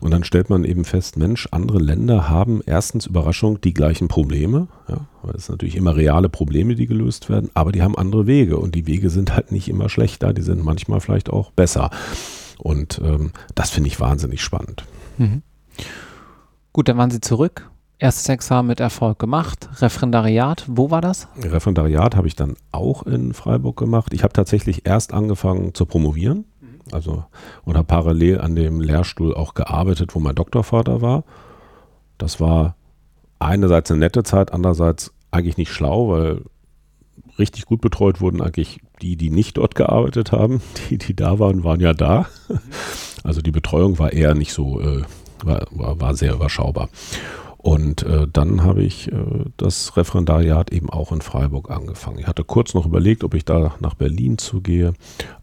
Und 0.00 0.10
dann 0.10 0.24
stellt 0.24 0.50
man 0.50 0.64
eben 0.64 0.84
fest, 0.84 1.16
Mensch, 1.16 1.48
andere 1.50 1.78
Länder 1.78 2.28
haben 2.28 2.60
erstens 2.64 3.06
Überraschung 3.06 3.60
die 3.60 3.74
gleichen 3.74 4.08
Probleme. 4.08 4.68
Ja, 4.88 5.06
weil 5.22 5.34
es 5.34 5.48
natürlich 5.48 5.76
immer 5.76 5.96
reale 5.96 6.28
Probleme, 6.28 6.74
die 6.74 6.86
gelöst 6.86 7.28
werden, 7.28 7.50
aber 7.54 7.72
die 7.72 7.82
haben 7.82 7.96
andere 7.96 8.26
Wege 8.26 8.58
und 8.58 8.74
die 8.74 8.86
Wege 8.86 9.10
sind 9.10 9.34
halt 9.34 9.52
nicht 9.52 9.68
immer 9.68 9.88
schlechter, 9.88 10.32
die 10.32 10.42
sind 10.42 10.64
manchmal 10.64 11.00
vielleicht 11.00 11.30
auch 11.30 11.50
besser. 11.50 11.90
Und 12.58 13.00
ähm, 13.04 13.32
das 13.54 13.70
finde 13.70 13.88
ich 13.88 14.00
wahnsinnig 14.00 14.42
spannend. 14.42 14.84
Mhm. 15.18 15.42
Gut, 16.72 16.88
dann 16.88 16.98
waren 16.98 17.10
Sie 17.10 17.20
zurück. 17.20 17.70
Erstes 17.98 18.28
Examen 18.28 18.68
mit 18.68 18.80
Erfolg 18.80 19.18
gemacht. 19.18 19.70
Referendariat, 19.80 20.64
wo 20.68 20.90
war 20.90 21.00
das? 21.00 21.28
Referendariat 21.40 22.14
habe 22.14 22.28
ich 22.28 22.36
dann 22.36 22.56
auch 22.70 23.04
in 23.04 23.32
Freiburg 23.32 23.78
gemacht. 23.78 24.12
Ich 24.12 24.22
habe 24.22 24.34
tatsächlich 24.34 24.86
erst 24.86 25.14
angefangen 25.14 25.72
zu 25.72 25.86
promovieren 25.86 26.44
also 26.92 27.24
oder 27.64 27.82
parallel 27.82 28.40
an 28.40 28.54
dem 28.54 28.80
Lehrstuhl 28.80 29.34
auch 29.34 29.54
gearbeitet, 29.54 30.14
wo 30.14 30.20
mein 30.20 30.34
Doktorvater 30.34 31.02
war. 31.02 31.24
Das 32.18 32.40
war 32.40 32.76
einerseits 33.38 33.90
eine 33.90 34.00
nette 34.00 34.22
Zeit, 34.22 34.52
andererseits 34.52 35.12
eigentlich 35.30 35.56
nicht 35.56 35.72
schlau, 35.72 36.08
weil 36.10 36.42
richtig 37.38 37.66
gut 37.66 37.80
betreut 37.80 38.20
wurden 38.20 38.40
eigentlich 38.40 38.80
die, 39.02 39.16
die 39.16 39.30
nicht 39.30 39.58
dort 39.58 39.74
gearbeitet 39.74 40.32
haben. 40.32 40.62
Die, 40.88 40.98
die 40.98 41.14
da 41.14 41.38
waren, 41.38 41.64
waren 41.64 41.80
ja 41.80 41.92
da. 41.92 42.26
Also 43.24 43.42
die 43.42 43.50
Betreuung 43.50 43.98
war 43.98 44.12
eher 44.12 44.34
nicht 44.34 44.52
so, 44.52 44.80
äh, 44.80 45.02
war, 45.42 45.66
war, 45.70 46.00
war 46.00 46.14
sehr 46.14 46.32
überschaubar. 46.34 46.88
Und 47.66 48.04
äh, 48.04 48.28
dann 48.32 48.62
habe 48.62 48.84
ich 48.84 49.10
äh, 49.10 49.16
das 49.56 49.96
Referendariat 49.96 50.70
eben 50.70 50.88
auch 50.88 51.10
in 51.10 51.20
Freiburg 51.20 51.68
angefangen. 51.68 52.20
Ich 52.20 52.28
hatte 52.28 52.44
kurz 52.44 52.74
noch 52.74 52.86
überlegt, 52.86 53.24
ob 53.24 53.34
ich 53.34 53.44
da 53.44 53.74
nach 53.80 53.94
Berlin 53.94 54.38
zugehe, 54.38 54.92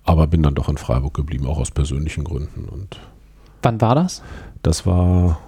aber 0.06 0.28
bin 0.28 0.42
dann 0.42 0.56
doch 0.56 0.70
in 0.70 0.78
Freiburg 0.78 1.14
geblieben, 1.14 1.48
auch 1.48 1.58
aus 1.58 1.72
persönlichen 1.72 2.24
Gründen. 2.24 2.70
Und 2.70 3.02
Wann 3.62 3.82
war 3.82 3.96
das? 3.96 4.22
Das 4.62 4.86
war 4.86 5.40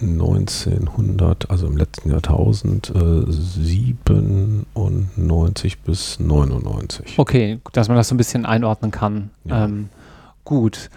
1900, 0.00 1.50
also 1.50 1.66
im 1.66 1.76
letzten 1.76 2.10
Jahrtausend, 2.10 2.88
äh, 2.88 3.30
97 3.30 5.80
bis 5.80 6.18
99. 6.18 7.18
Okay, 7.18 7.60
dass 7.72 7.88
man 7.88 7.98
das 7.98 8.08
so 8.08 8.14
ein 8.14 8.18
bisschen 8.18 8.46
einordnen 8.46 8.92
kann. 8.92 9.28
Ja. 9.44 9.66
Ähm, 9.66 9.90
gut. 10.44 10.88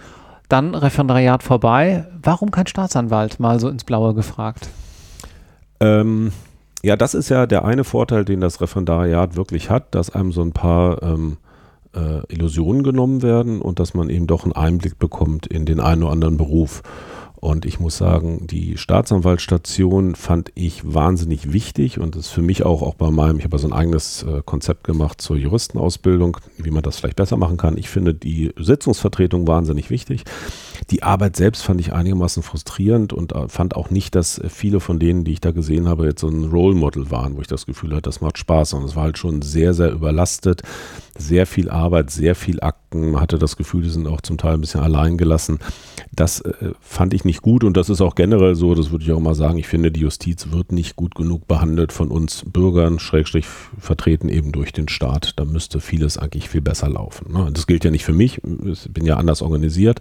Dann 0.48 0.74
Referendariat 0.74 1.42
vorbei. 1.42 2.06
Warum 2.22 2.50
kein 2.50 2.66
Staatsanwalt? 2.66 3.40
Mal 3.40 3.60
so 3.60 3.68
ins 3.68 3.84
Blaue 3.84 4.14
gefragt. 4.14 4.70
Ähm, 5.82 6.30
ja, 6.84 6.96
das 6.96 7.14
ist 7.14 7.28
ja 7.28 7.46
der 7.46 7.64
eine 7.64 7.84
Vorteil, 7.84 8.24
den 8.24 8.40
das 8.40 8.60
Referendariat 8.60 9.36
wirklich 9.36 9.68
hat, 9.68 9.94
dass 9.94 10.10
einem 10.10 10.32
so 10.32 10.42
ein 10.42 10.52
paar 10.52 11.02
ähm, 11.02 11.38
äh, 11.94 12.24
Illusionen 12.32 12.84
genommen 12.84 13.22
werden 13.22 13.60
und 13.60 13.80
dass 13.80 13.92
man 13.94 14.08
eben 14.08 14.26
doch 14.26 14.44
einen 14.44 14.52
Einblick 14.52 14.98
bekommt 14.98 15.46
in 15.46 15.66
den 15.66 15.80
einen 15.80 16.04
oder 16.04 16.12
anderen 16.12 16.36
Beruf. 16.36 16.82
Und 17.34 17.66
ich 17.66 17.80
muss 17.80 17.96
sagen, 17.96 18.46
die 18.46 18.76
Staatsanwaltsstation 18.76 20.14
fand 20.14 20.52
ich 20.54 20.94
wahnsinnig 20.94 21.52
wichtig 21.52 21.98
und 21.98 22.14
ist 22.14 22.28
für 22.28 22.42
mich 22.42 22.64
auch, 22.64 22.82
auch 22.82 22.94
bei 22.94 23.10
meinem, 23.10 23.38
ich 23.38 23.44
habe 23.44 23.58
so 23.58 23.66
ein 23.66 23.72
eigenes 23.72 24.22
äh, 24.22 24.42
Konzept 24.44 24.84
gemacht 24.84 25.20
zur 25.20 25.36
Juristenausbildung, 25.36 26.36
wie 26.58 26.70
man 26.70 26.84
das 26.84 26.98
vielleicht 26.98 27.16
besser 27.16 27.36
machen 27.36 27.56
kann. 27.56 27.76
Ich 27.76 27.88
finde 27.88 28.14
die 28.14 28.52
Sitzungsvertretung 28.56 29.48
wahnsinnig 29.48 29.90
wichtig. 29.90 30.22
Die 30.90 31.02
Arbeit 31.02 31.36
selbst 31.36 31.62
fand 31.62 31.80
ich 31.80 31.92
einigermaßen 31.92 32.42
frustrierend 32.42 33.12
und 33.12 33.32
äh, 33.32 33.48
fand 33.48 33.76
auch 33.76 33.90
nicht, 33.90 34.14
dass 34.14 34.40
viele 34.48 34.80
von 34.80 34.98
denen, 34.98 35.24
die 35.24 35.32
ich 35.32 35.40
da 35.40 35.50
gesehen 35.50 35.88
habe, 35.88 36.06
jetzt 36.06 36.20
so 36.20 36.28
ein 36.28 36.50
Role 36.50 36.74
Model 36.74 37.10
waren, 37.10 37.36
wo 37.36 37.40
ich 37.40 37.46
das 37.46 37.66
Gefühl 37.66 37.92
hatte, 37.92 38.02
das 38.02 38.20
macht 38.20 38.38
Spaß. 38.38 38.74
Und 38.74 38.84
es 38.84 38.96
war 38.96 39.04
halt 39.04 39.18
schon 39.18 39.42
sehr, 39.42 39.74
sehr 39.74 39.92
überlastet, 39.92 40.62
sehr 41.16 41.46
viel 41.46 41.70
Arbeit, 41.70 42.10
sehr 42.10 42.34
viel 42.34 42.60
Akten. 42.60 43.12
Man 43.12 43.20
hatte 43.20 43.38
das 43.38 43.56
Gefühl, 43.56 43.82
die 43.82 43.90
sind 43.90 44.06
auch 44.06 44.20
zum 44.20 44.38
Teil 44.38 44.54
ein 44.54 44.60
bisschen 44.60 44.80
allein 44.80 45.16
gelassen. 45.16 45.58
Das 46.14 46.40
äh, 46.40 46.72
fand 46.80 47.14
ich 47.14 47.24
nicht 47.24 47.42
gut 47.42 47.64
und 47.64 47.76
das 47.76 47.88
ist 47.88 48.00
auch 48.00 48.14
generell 48.14 48.54
so, 48.54 48.74
das 48.74 48.90
würde 48.90 49.04
ich 49.04 49.12
auch 49.12 49.20
mal 49.20 49.34
sagen. 49.34 49.58
Ich 49.58 49.68
finde, 49.68 49.90
die 49.90 50.00
Justiz 50.00 50.48
wird 50.50 50.72
nicht 50.72 50.96
gut 50.96 51.14
genug 51.14 51.46
behandelt 51.48 51.92
von 51.92 52.10
uns 52.10 52.44
Bürgern, 52.46 52.98
Schrägstrich 52.98 53.46
vertreten 53.78 54.28
eben 54.28 54.52
durch 54.52 54.72
den 54.72 54.88
Staat. 54.88 55.34
Da 55.36 55.44
müsste 55.44 55.80
vieles 55.80 56.18
eigentlich 56.18 56.48
viel 56.48 56.60
besser 56.60 56.88
laufen. 56.88 57.32
Ne? 57.32 57.50
Das 57.52 57.66
gilt 57.66 57.84
ja 57.84 57.90
nicht 57.90 58.04
für 58.04 58.12
mich, 58.12 58.40
ich 58.64 58.90
bin 58.90 59.06
ja 59.06 59.16
anders 59.16 59.42
organisiert, 59.42 60.00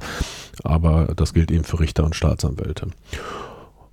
aber 0.72 1.14
das 1.16 1.34
gilt 1.34 1.52
eben 1.52 1.66
für 1.66 1.80
Richter 1.80 2.06
und 2.06 2.16
Staatsanwälte. 2.16 2.88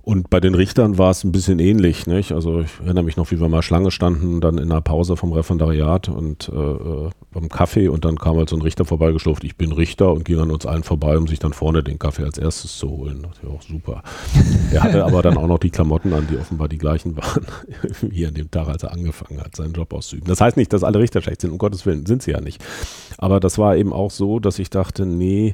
Und 0.01 0.31
bei 0.31 0.39
den 0.39 0.55
Richtern 0.55 0.97
war 0.97 1.11
es 1.11 1.23
ein 1.23 1.31
bisschen 1.31 1.59
ähnlich. 1.59 2.07
Nicht? 2.07 2.31
Also 2.31 2.61
ich 2.61 2.71
erinnere 2.83 3.03
mich 3.03 3.15
noch, 3.15 3.29
wie 3.29 3.39
wir 3.39 3.47
mal 3.47 3.61
Schlange 3.61 3.91
standen, 3.91 4.41
dann 4.41 4.57
in 4.57 4.69
der 4.69 4.81
Pause 4.81 5.15
vom 5.15 5.33
Referendariat 5.33 6.09
und 6.09 6.49
äh, 6.49 7.09
beim 7.31 7.47
Kaffee 7.49 7.89
und 7.89 8.05
dann 8.05 8.17
kam 8.17 8.37
halt 8.37 8.49
so 8.49 8.55
ein 8.55 8.63
Richter 8.63 8.85
vorbeigeschlurft, 8.85 9.43
ich 9.43 9.55
bin 9.55 9.71
Richter 9.71 10.11
und 10.11 10.25
ging 10.25 10.39
an 10.39 10.49
uns 10.49 10.65
allen 10.65 10.81
vorbei, 10.81 11.15
um 11.15 11.27
sich 11.27 11.37
dann 11.37 11.53
vorne 11.53 11.83
den 11.83 11.99
Kaffee 11.99 12.23
als 12.23 12.39
erstes 12.39 12.79
zu 12.79 12.89
holen. 12.89 13.27
Das 13.29 13.43
war 13.43 13.53
auch 13.53 13.61
super. 13.61 14.01
er 14.71 14.81
hatte 14.81 15.05
aber 15.05 15.21
dann 15.21 15.37
auch 15.37 15.45
noch 15.45 15.59
die 15.59 15.69
Klamotten 15.69 16.11
an, 16.13 16.25
die 16.27 16.37
offenbar 16.37 16.69
die 16.69 16.79
gleichen 16.79 17.15
waren, 17.15 17.45
wie 18.01 18.25
an 18.25 18.33
dem 18.33 18.49
Tag, 18.49 18.67
als 18.67 18.81
er 18.81 18.93
angefangen 18.93 19.39
hat, 19.39 19.55
seinen 19.55 19.73
Job 19.73 19.93
auszuüben. 19.93 20.27
Das 20.27 20.41
heißt 20.41 20.57
nicht, 20.57 20.73
dass 20.73 20.83
alle 20.83 20.97
Richter 20.97 21.21
schlecht 21.21 21.41
sind, 21.41 21.51
um 21.51 21.59
Gottes 21.59 21.85
Willen, 21.85 22.07
sind 22.07 22.23
sie 22.23 22.31
ja 22.31 22.41
nicht. 22.41 22.63
Aber 23.19 23.39
das 23.39 23.59
war 23.59 23.75
eben 23.75 23.93
auch 23.93 24.09
so, 24.09 24.39
dass 24.39 24.57
ich 24.57 24.71
dachte, 24.71 25.05
nee, 25.05 25.53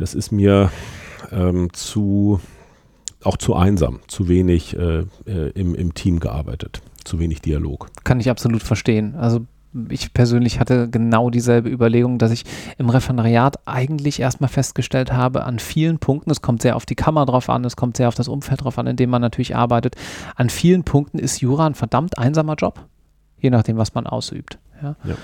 das 0.00 0.14
ist 0.14 0.32
mir 0.32 0.70
ähm, 1.30 1.72
zu 1.72 2.40
auch 3.22 3.36
zu 3.36 3.54
einsam, 3.54 4.00
zu 4.06 4.28
wenig 4.28 4.76
äh, 4.76 5.04
äh, 5.26 5.50
im, 5.54 5.74
im 5.74 5.92
Team 5.92 6.20
gearbeitet, 6.20 6.80
zu 7.04 7.18
wenig 7.18 7.42
Dialog. 7.42 7.88
Kann 8.02 8.18
ich 8.18 8.30
absolut 8.30 8.62
verstehen. 8.62 9.14
Also 9.14 9.46
ich 9.88 10.12
persönlich 10.14 10.58
hatte 10.58 10.88
genau 10.88 11.30
dieselbe 11.30 11.68
Überlegung, 11.68 12.18
dass 12.18 12.32
ich 12.32 12.44
im 12.78 12.88
Referendariat 12.88 13.58
eigentlich 13.66 14.20
erstmal 14.20 14.48
festgestellt 14.48 15.12
habe, 15.12 15.44
an 15.44 15.58
vielen 15.58 15.98
Punkten, 15.98 16.30
es 16.30 16.42
kommt 16.42 16.62
sehr 16.62 16.76
auf 16.76 16.86
die 16.86 16.96
Kammer 16.96 17.26
drauf 17.26 17.48
an, 17.50 17.64
es 17.64 17.76
kommt 17.76 17.96
sehr 17.96 18.08
auf 18.08 18.14
das 18.14 18.26
Umfeld 18.26 18.64
drauf 18.64 18.78
an, 18.78 18.86
in 18.86 18.96
dem 18.96 19.10
man 19.10 19.20
natürlich 19.20 19.54
arbeitet, 19.54 19.96
an 20.34 20.50
vielen 20.50 20.82
Punkten 20.82 21.18
ist 21.18 21.40
Jura 21.40 21.66
ein 21.66 21.74
verdammt 21.74 22.18
einsamer 22.18 22.54
Job, 22.54 22.86
je 23.38 23.50
nachdem, 23.50 23.76
was 23.76 23.94
man 23.94 24.06
ausübt. 24.06 24.58
Ja. 24.82 24.96
ja. 25.04 25.14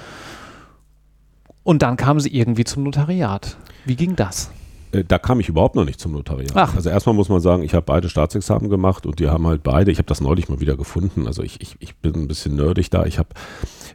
Und 1.64 1.82
dann 1.82 1.96
kamen 1.96 2.20
sie 2.20 2.32
irgendwie 2.32 2.64
zum 2.64 2.84
Notariat. 2.84 3.56
Wie 3.84 3.96
ging 3.96 4.14
das? 4.14 4.50
Äh, 4.92 5.04
da 5.04 5.18
kam 5.18 5.40
ich 5.40 5.48
überhaupt 5.48 5.74
noch 5.74 5.84
nicht 5.84 6.00
zum 6.00 6.12
Notariat. 6.12 6.52
Ach. 6.54 6.74
Also 6.74 6.90
erstmal 6.90 7.14
muss 7.14 7.28
man 7.28 7.40
sagen, 7.40 7.62
ich 7.62 7.74
habe 7.74 7.84
beide 7.84 8.08
Staatsexamen 8.08 8.70
gemacht 8.70 9.06
und 9.06 9.18
die 9.18 9.28
haben 9.28 9.46
halt 9.46 9.62
beide, 9.62 9.90
ich 9.90 9.98
habe 9.98 10.06
das 10.06 10.20
neulich 10.20 10.48
mal 10.48 10.60
wieder 10.60 10.76
gefunden, 10.76 11.26
also 11.26 11.42
ich, 11.42 11.60
ich, 11.60 11.76
ich 11.78 11.96
bin 11.96 12.14
ein 12.14 12.28
bisschen 12.28 12.56
nerdig 12.56 12.90
da, 12.90 13.04
ich 13.06 13.18
habe 13.18 13.30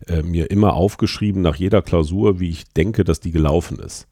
äh, 0.08 0.24
mir 0.24 0.52
immer 0.52 0.74
aufgeschrieben 0.74 1.42
nach 1.42 1.56
jeder 1.56 1.82
Klausur, 1.82 2.40
wie 2.40 2.50
ich 2.50 2.66
denke, 2.74 3.04
dass 3.04 3.20
die 3.20 3.32
gelaufen 3.32 3.80
ist. 3.80 4.08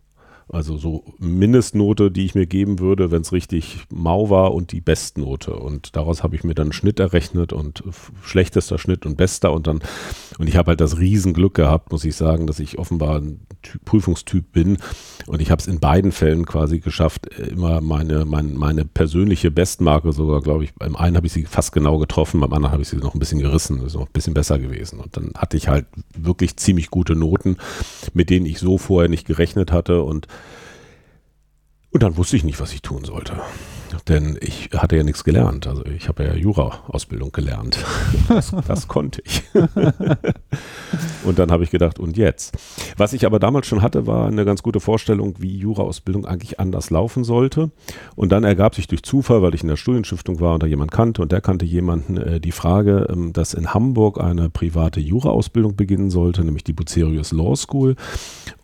Also 0.52 0.78
so 0.78 1.04
Mindestnote, 1.20 2.10
die 2.10 2.26
ich 2.26 2.34
mir 2.34 2.48
geben 2.48 2.80
würde, 2.80 3.12
wenn 3.12 3.22
es 3.22 3.32
richtig 3.32 3.86
mau 3.92 4.32
war 4.32 4.54
und 4.54 4.72
die 4.72 4.82
Bestnote. 4.82 5.54
Und 5.54 5.96
daraus 5.96 6.24
habe 6.24 6.36
ich 6.36 6.44
mir 6.44 6.56
dann 6.56 6.68
einen 6.68 6.74
Schnitt 6.74 7.00
errechnet 7.00 7.54
und 7.54 7.84
schlechtester 8.24 8.80
Schnitt 8.80 9.06
und 9.06 9.16
bester 9.16 9.54
und 9.54 9.68
dann, 9.68 9.82
und 10.40 10.48
ich 10.48 10.58
habe 10.58 10.70
halt 10.70 10.82
das 10.82 10.98
Riesenglück 10.98 11.54
gehabt, 11.54 11.92
muss 11.92 12.04
ich 12.04 12.16
sagen, 12.16 12.48
dass 12.48 12.60
ich 12.60 12.80
offenbar 12.80 13.20
ein 13.20 13.42
typ, 13.62 13.86
Prüfungstyp 13.86 14.52
bin. 14.52 14.80
Und 15.28 15.40
ich 15.42 15.52
habe 15.52 15.62
es 15.62 15.68
in 15.68 15.80
beiden 15.80 16.12
Fällen 16.12 16.46
quasi 16.46 16.80
geschafft, 16.80 17.28
immer 17.28 17.80
meine, 17.82 18.26
meine, 18.26 18.50
meine 18.50 18.86
persönliche 18.86 19.52
Bestmarke 19.52 20.14
sogar, 20.14 20.42
glaube 20.42 20.64
ich, 20.64 20.74
beim 20.74 20.96
einen 20.96 21.16
habe 21.16 21.28
ich 21.28 21.34
sie 21.34 21.44
fast 21.44 21.72
genau 21.74 22.00
getroffen, 22.00 22.40
beim 22.40 22.54
anderen 22.54 22.72
habe 22.72 22.82
ich 22.82 22.90
sie 22.90 22.98
noch 22.98 23.14
ein 23.14 23.20
bisschen 23.20 23.40
gerissen, 23.40 23.86
ist 23.86 23.94
noch 23.94 24.08
ein 24.08 24.14
bisschen 24.14 24.34
besser 24.34 24.58
gewesen. 24.58 25.00
Und 25.00 25.16
dann 25.16 25.32
hatte 25.36 25.58
ich 25.58 25.68
halt 25.68 25.86
wirklich 26.18 26.58
ziemlich 26.58 26.90
gute 26.90 27.16
Noten, 27.16 27.58
mit 28.14 28.32
denen 28.32 28.48
ich 28.48 28.58
so 28.58 28.80
vorher 28.80 29.10
nicht 29.10 29.28
gerechnet 29.28 29.72
hatte 29.72 30.02
und 30.02 30.28
und 31.92 32.04
dann 32.04 32.18
wusste 32.18 32.36
ich 32.36 32.44
nicht, 32.44 32.60
was 32.60 32.74
ich 32.74 32.82
tun 32.82 33.04
sollte. 33.04 33.34
Denn 34.08 34.38
ich 34.42 34.70
hatte 34.76 34.96
ja 34.96 35.04
nichts 35.04 35.24
gelernt. 35.24 35.66
Also 35.66 35.84
ich 35.86 36.08
habe 36.08 36.24
ja 36.24 36.36
Jura-Ausbildung 36.36 37.32
gelernt. 37.32 37.84
Das, 38.28 38.54
das 38.68 38.88
konnte 38.88 39.24
ich. 39.26 39.42
und 41.24 41.40
dann 41.40 41.52
habe 41.52 41.64
ich 41.64 41.72
gedacht, 41.72 41.98
und 41.98 42.16
jetzt? 42.16 42.56
Was 42.96 43.14
ich 43.14 43.26
aber 43.26 43.40
damals 43.40 43.66
schon 43.66 43.82
hatte, 43.82 44.06
war 44.06 44.28
eine 44.28 44.46
ganz 44.46 44.62
gute 44.62 44.80
Vorstellung, 44.80 45.36
wie 45.40 45.58
Jura-Ausbildung 45.58 46.26
eigentlich 46.26 46.60
anders 46.60 46.92
laufen 46.92 47.24
sollte. 47.24 47.72
Und 48.16 48.32
dann 48.32 48.44
ergab 48.44 48.76
sich 48.76 48.88
durch 48.88 49.02
Zufall, 49.02 49.42
weil 49.42 49.56
ich 49.56 49.64
in 49.64 49.68
der 49.68 49.78
Studienstiftung 49.78 50.40
war 50.40 50.54
und 50.54 50.62
da 50.62 50.68
jemand 50.68 50.92
kannte 50.92 51.24
und 51.24 51.32
der 51.32 51.42
kannte 51.42 51.66
jemanden, 51.66 52.18
äh, 52.18 52.40
die 52.40 52.52
Frage, 52.52 53.08
ähm, 53.10 53.34
dass 53.34 53.56
in 53.56 53.74
Hamburg 53.74 54.22
eine 54.22 54.52
private 54.52 55.00
Jura-Ausbildung 55.00 55.76
beginnen 55.76 56.12
sollte, 56.12 56.44
nämlich 56.44 56.64
die 56.64 56.74
Bucerius 56.74 57.32
Law 57.32 57.56
School. 57.56 57.96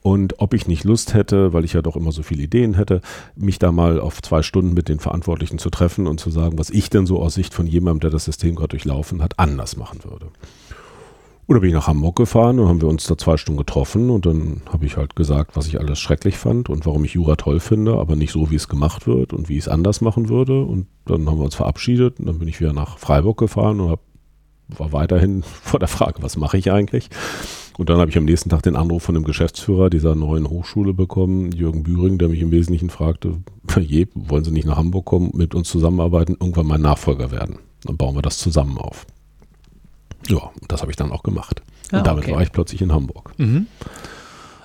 Und 0.06 0.40
ob 0.40 0.54
ich 0.54 0.68
nicht 0.68 0.84
Lust 0.84 1.16
hätte, 1.16 1.52
weil 1.52 1.66
ich 1.66 1.74
ja 1.74 1.82
doch 1.82 1.96
immer 1.96 2.12
so 2.12 2.22
viele 2.22 2.44
Ideen 2.44 2.76
hätte, 2.76 3.02
mich 3.36 3.58
da 3.58 3.72
mal 3.72 4.00
auf 4.00 4.22
zwei 4.22 4.44
Stunden 4.44 4.76
mit 4.76 4.88
den 4.88 5.00
Verantwortlichen 5.00 5.58
zu 5.58 5.72
treffen 5.72 6.06
und 6.06 6.20
zu 6.20 6.30
sagen, 6.30 6.60
was 6.60 6.70
ich 6.70 6.92
denn 6.92 7.08
so 7.08 7.20
aus 7.24 7.34
Sicht 7.34 7.56
von 7.56 7.66
jemandem, 7.66 8.02
der 8.02 8.10
das 8.12 8.26
System 8.26 8.54
gerade 8.54 8.68
durchlaufen 8.68 9.24
hat, 9.24 9.40
anders 9.40 9.78
machen 9.78 10.04
würde. 10.04 10.28
Oder 11.48 11.60
bin 11.60 11.70
ich 11.70 11.74
nach 11.74 11.88
Hamburg 11.88 12.18
gefahren 12.18 12.60
und 12.60 12.68
haben 12.68 12.82
wir 12.82 12.88
uns 12.88 13.08
da 13.08 13.18
zwei 13.18 13.36
Stunden 13.38 13.58
getroffen 13.58 14.12
und 14.12 14.28
dann 14.28 14.62
habe 14.72 14.86
ich 14.86 14.96
halt 14.96 15.16
gesagt, 15.16 15.56
was 15.56 15.66
ich 15.66 15.80
alles 15.80 15.98
schrecklich 15.98 16.38
fand 16.38 16.70
und 16.70 16.86
warum 16.86 17.04
ich 17.04 17.16
Jura 17.16 17.36
toll 17.36 17.60
finde, 17.60 17.96
aber 17.96 18.16
nicht 18.16 18.32
so, 18.32 18.52
wie 18.52 18.58
es 18.58 18.68
gemacht 18.68 19.08
wird 19.08 19.34
und 19.34 19.50
wie 19.50 19.54
ich 19.54 19.64
es 19.64 19.68
anders 19.68 20.02
machen 20.02 20.30
würde. 20.30 20.62
Und 20.62 20.86
dann 21.06 21.28
haben 21.28 21.40
wir 21.40 21.46
uns 21.46 21.56
verabschiedet 21.56 22.20
und 22.20 22.28
dann 22.28 22.38
bin 22.38 22.48
ich 22.48 22.60
wieder 22.60 22.74
nach 22.74 23.00
Freiburg 23.00 23.40
gefahren 23.40 23.80
und 23.80 23.90
hab, 23.90 24.02
war 24.68 24.92
weiterhin 24.94 25.42
vor 25.64 25.80
der 25.80 25.90
Frage, 25.90 26.22
was 26.22 26.38
mache 26.38 26.60
ich 26.60 26.72
eigentlich? 26.72 27.10
Und 27.78 27.90
dann 27.90 28.00
habe 28.00 28.10
ich 28.10 28.18
am 28.18 28.26
nächsten 28.26 28.50
Tag 28.50 28.64
den 28.64 28.76
Anruf 28.76 29.04
von 29.04 29.16
dem 29.16 29.26
Geschäftsführer 29.26 29.90
dieser 29.90 30.16
neuen 30.16 30.50
Hochschule 30.50 30.94
bekommen, 30.94 31.52
Jürgen 31.52 31.84
Büring, 31.84 32.18
der 32.18 32.30
mich 32.30 32.40
im 32.40 32.52
Wesentlichen 32.52 32.90
fragte, 32.90 33.38
je, 33.80 34.08
wollen 34.16 34.44
Sie 34.44 34.52
nicht 34.52 34.66
nach 34.66 34.78
Hamburg 34.78 35.06
kommen, 35.06 35.32
mit 35.34 35.54
uns 35.56 35.70
zusammenarbeiten, 35.70 36.38
irgendwann 36.40 36.68
mein 36.68 36.82
Nachfolger 36.82 37.32
werden. 37.32 37.60
Dann 37.84 37.98
bauen 37.98 38.16
wir 38.16 38.22
das 38.22 38.38
zusammen 38.38 38.78
auf. 38.78 39.06
Ja, 40.28 40.52
das 40.68 40.82
habe 40.82 40.92
ich 40.92 40.98
dann 40.98 41.12
auch 41.12 41.24
gemacht. 41.24 41.62
Ah, 41.92 42.00
und 42.00 42.08
damit 42.08 42.24
okay. 42.24 42.34
war 42.34 42.42
ich 42.42 42.52
plötzlich 42.52 42.82
in 42.82 42.92
Hamburg. 42.94 43.34
Mhm. 43.38 43.68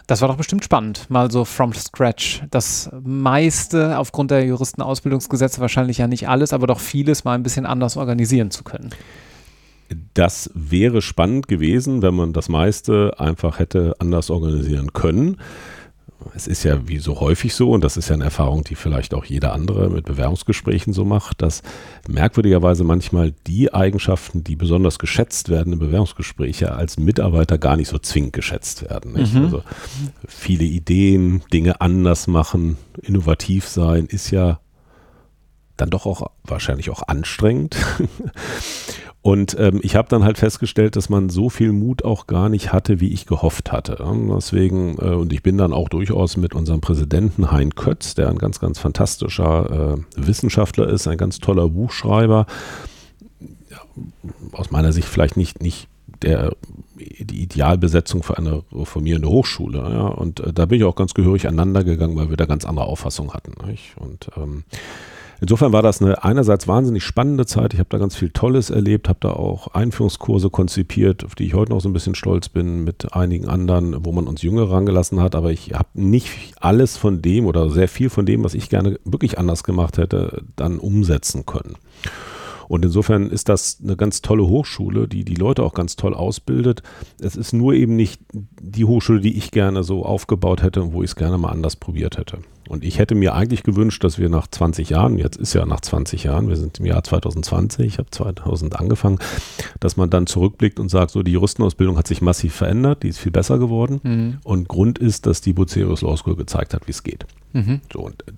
Das 0.06 0.20
war 0.20 0.28
doch 0.28 0.36
bestimmt 0.36 0.64
spannend, 0.64 1.08
mal 1.08 1.30
so 1.30 1.44
from 1.44 1.72
scratch. 1.72 2.42
Das 2.50 2.90
meiste 3.04 3.96
aufgrund 3.96 4.32
der 4.32 4.44
Juristenausbildungsgesetze, 4.44 5.60
wahrscheinlich 5.60 5.98
ja 5.98 6.08
nicht 6.08 6.28
alles, 6.28 6.52
aber 6.52 6.66
doch 6.66 6.80
vieles 6.80 7.22
mal 7.22 7.34
ein 7.34 7.44
bisschen 7.44 7.64
anders 7.64 7.96
organisieren 7.96 8.50
zu 8.50 8.64
können. 8.64 8.90
Das 10.14 10.50
wäre 10.54 11.02
spannend 11.02 11.48
gewesen, 11.48 12.02
wenn 12.02 12.14
man 12.14 12.32
das 12.32 12.48
meiste 12.48 13.18
einfach 13.18 13.58
hätte 13.58 13.94
anders 13.98 14.30
organisieren 14.30 14.92
können. 14.92 15.38
Es 16.34 16.46
ist 16.46 16.64
ja 16.64 16.86
wie 16.86 16.98
so 16.98 17.18
häufig 17.20 17.54
so, 17.54 17.70
und 17.70 17.82
das 17.82 17.96
ist 17.96 18.08
ja 18.08 18.14
eine 18.14 18.24
Erfahrung, 18.24 18.62
die 18.62 18.74
vielleicht 18.74 19.14
auch 19.14 19.24
jeder 19.24 19.52
andere 19.52 19.88
mit 19.88 20.04
Bewerbungsgesprächen 20.04 20.92
so 20.92 21.04
macht, 21.04 21.40
dass 21.42 21.62
merkwürdigerweise 22.08 22.84
manchmal 22.84 23.32
die 23.46 23.72
Eigenschaften, 23.72 24.44
die 24.44 24.54
besonders 24.54 24.98
geschätzt 24.98 25.48
werden 25.48 25.72
im 25.72 25.78
Bewerbungsgespräch, 25.78 26.68
als 26.68 26.98
Mitarbeiter 26.98 27.58
gar 27.58 27.76
nicht 27.76 27.88
so 27.88 27.98
zwingend 27.98 28.34
geschätzt 28.34 28.88
werden. 28.88 29.12
Mhm. 29.12 29.44
Also 29.44 29.62
viele 30.28 30.64
Ideen, 30.64 31.42
Dinge 31.52 31.80
anders 31.80 32.26
machen, 32.26 32.76
innovativ 33.00 33.66
sein, 33.66 34.06
ist 34.06 34.30
ja 34.30 34.60
dann 35.78 35.90
doch 35.90 36.04
auch 36.04 36.30
wahrscheinlich 36.44 36.90
auch 36.90 37.02
anstrengend. 37.08 37.76
Und 39.22 39.54
ähm, 39.58 39.80
ich 39.82 39.96
habe 39.96 40.08
dann 40.08 40.24
halt 40.24 40.38
festgestellt, 40.38 40.96
dass 40.96 41.10
man 41.10 41.28
so 41.28 41.50
viel 41.50 41.72
Mut 41.72 42.04
auch 42.04 42.26
gar 42.26 42.48
nicht 42.48 42.72
hatte, 42.72 43.00
wie 43.00 43.12
ich 43.12 43.26
gehofft 43.26 43.70
hatte. 43.70 44.02
Deswegen, 44.34 44.96
äh, 44.98 45.14
und 45.14 45.32
ich 45.32 45.42
bin 45.42 45.58
dann 45.58 45.74
auch 45.74 45.90
durchaus 45.90 46.38
mit 46.38 46.54
unserem 46.54 46.80
Präsidenten 46.80 47.50
Hein 47.50 47.74
Kötz, 47.74 48.14
der 48.14 48.30
ein 48.30 48.38
ganz, 48.38 48.60
ganz 48.60 48.78
fantastischer 48.78 49.98
äh, 49.98 50.26
Wissenschaftler 50.26 50.88
ist, 50.88 51.06
ein 51.06 51.18
ganz 51.18 51.38
toller 51.38 51.68
Buchschreiber, 51.68 52.46
ja, 53.70 53.78
aus 54.52 54.70
meiner 54.70 54.92
Sicht 54.92 55.06
vielleicht 55.06 55.36
nicht, 55.36 55.62
nicht 55.62 55.88
der, 56.22 56.52
die 56.96 57.42
Idealbesetzung 57.42 58.22
für 58.22 58.38
eine 58.38 58.62
reformierende 58.72 59.28
Hochschule. 59.28 59.78
Ja? 59.78 60.06
Und 60.06 60.40
äh, 60.40 60.52
da 60.54 60.64
bin 60.64 60.78
ich 60.78 60.84
auch 60.84 60.96
ganz 60.96 61.12
gehörig 61.12 61.46
aneinander 61.46 61.84
gegangen, 61.84 62.16
weil 62.16 62.30
wir 62.30 62.38
da 62.38 62.46
ganz 62.46 62.64
andere 62.64 62.86
Auffassungen 62.86 63.34
hatten. 63.34 63.52
Nicht? 63.66 63.96
Und 63.98 64.30
ähm, 64.38 64.64
Insofern 65.40 65.72
war 65.72 65.82
das 65.82 66.02
eine 66.02 66.22
einerseits 66.22 66.68
wahnsinnig 66.68 67.02
spannende 67.02 67.46
Zeit. 67.46 67.72
Ich 67.72 67.80
habe 67.80 67.88
da 67.88 67.98
ganz 67.98 68.14
viel 68.14 68.30
Tolles 68.30 68.68
erlebt, 68.68 69.08
habe 69.08 69.20
da 69.20 69.30
auch 69.30 69.68
Einführungskurse 69.68 70.50
konzipiert, 70.50 71.24
auf 71.24 71.34
die 71.34 71.46
ich 71.46 71.54
heute 71.54 71.72
noch 71.72 71.80
so 71.80 71.88
ein 71.88 71.94
bisschen 71.94 72.14
stolz 72.14 72.48
bin, 72.48 72.84
mit 72.84 73.14
einigen 73.14 73.48
anderen, 73.48 74.04
wo 74.04 74.12
man 74.12 74.26
uns 74.26 74.42
Jüngere 74.42 74.70
rangelassen 74.70 75.20
hat. 75.20 75.34
Aber 75.34 75.50
ich 75.50 75.72
habe 75.72 75.88
nicht 75.94 76.54
alles 76.60 76.96
von 76.98 77.22
dem 77.22 77.46
oder 77.46 77.70
sehr 77.70 77.88
viel 77.88 78.10
von 78.10 78.26
dem, 78.26 78.44
was 78.44 78.54
ich 78.54 78.68
gerne 78.68 79.00
wirklich 79.04 79.38
anders 79.38 79.64
gemacht 79.64 79.96
hätte, 79.96 80.42
dann 80.56 80.78
umsetzen 80.78 81.46
können. 81.46 81.76
Und 82.70 82.84
insofern 82.84 83.30
ist 83.30 83.48
das 83.48 83.80
eine 83.82 83.96
ganz 83.96 84.22
tolle 84.22 84.46
Hochschule, 84.46 85.08
die 85.08 85.24
die 85.24 85.34
Leute 85.34 85.64
auch 85.64 85.74
ganz 85.74 85.96
toll 85.96 86.14
ausbildet. 86.14 86.84
Es 87.20 87.34
ist 87.34 87.52
nur 87.52 87.74
eben 87.74 87.96
nicht 87.96 88.22
die 88.32 88.84
Hochschule, 88.84 89.20
die 89.20 89.36
ich 89.36 89.50
gerne 89.50 89.82
so 89.82 90.04
aufgebaut 90.04 90.62
hätte 90.62 90.80
und 90.80 90.92
wo 90.92 91.02
ich 91.02 91.10
es 91.10 91.16
gerne 91.16 91.36
mal 91.36 91.48
anders 91.48 91.74
probiert 91.74 92.16
hätte. 92.16 92.38
Und 92.68 92.84
ich 92.84 93.00
hätte 93.00 93.16
mir 93.16 93.34
eigentlich 93.34 93.64
gewünscht, 93.64 94.04
dass 94.04 94.20
wir 94.20 94.28
nach 94.28 94.46
20 94.46 94.88
Jahren, 94.88 95.18
jetzt 95.18 95.36
ist 95.36 95.52
ja 95.52 95.66
nach 95.66 95.80
20 95.80 96.22
Jahren, 96.22 96.48
wir 96.48 96.54
sind 96.54 96.78
im 96.78 96.86
Jahr 96.86 97.02
2020, 97.02 97.84
ich 97.84 97.98
habe 97.98 98.08
2000 98.08 98.78
angefangen, 98.78 99.18
dass 99.80 99.96
man 99.96 100.08
dann 100.08 100.28
zurückblickt 100.28 100.78
und 100.78 100.90
sagt, 100.90 101.10
so 101.10 101.24
die 101.24 101.32
Juristenausbildung 101.32 101.98
hat 101.98 102.06
sich 102.06 102.22
massiv 102.22 102.54
verändert, 102.54 103.02
die 103.02 103.08
ist 103.08 103.18
viel 103.18 103.32
besser 103.32 103.58
geworden. 103.58 103.98
Mhm. 104.04 104.38
Und 104.44 104.68
Grund 104.68 105.00
ist, 105.00 105.26
dass 105.26 105.40
die 105.40 105.54
Bucerius 105.54 106.02
Law 106.02 106.16
School 106.16 106.36
gezeigt 106.36 106.72
hat, 106.72 106.86
wie 106.86 106.92
es 106.92 107.02
geht. 107.02 107.26
Mhm. 107.52 107.80
So, 107.92 107.98
und 107.98 108.22
äh, 108.28 108.32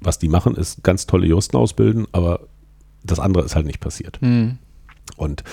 was 0.00 0.18
die 0.18 0.28
machen, 0.28 0.54
ist 0.54 0.82
ganz 0.82 1.04
tolle 1.04 1.26
Juristen 1.26 1.58
ausbilden, 1.58 2.06
aber 2.12 2.40
das 3.04 3.18
andere 3.18 3.44
ist 3.44 3.56
halt 3.56 3.66
nicht 3.66 3.80
passiert. 3.80 4.18
Mhm. 4.20 4.58
Und 5.16 5.44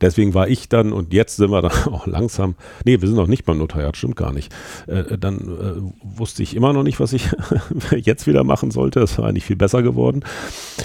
deswegen 0.00 0.34
war 0.34 0.48
ich 0.48 0.68
dann, 0.68 0.92
und 0.92 1.12
jetzt 1.12 1.36
sind 1.36 1.50
wir 1.50 1.62
dann 1.62 1.72
auch 1.92 2.06
langsam, 2.06 2.54
nee, 2.84 3.00
wir 3.00 3.08
sind 3.08 3.16
noch 3.16 3.26
nicht 3.26 3.44
beim 3.44 3.58
Notariat, 3.58 3.96
stimmt 3.96 4.16
gar 4.16 4.32
nicht. 4.32 4.52
Äh, 4.86 5.18
dann 5.18 5.38
äh, 5.38 6.18
wusste 6.18 6.42
ich 6.42 6.54
immer 6.54 6.72
noch 6.72 6.82
nicht, 6.82 7.00
was 7.00 7.12
ich 7.12 7.30
jetzt 7.96 8.26
wieder 8.26 8.44
machen 8.44 8.70
sollte. 8.70 9.00
Es 9.00 9.18
war 9.18 9.28
eigentlich 9.28 9.44
viel 9.44 9.56
besser 9.56 9.82
geworden. 9.82 10.24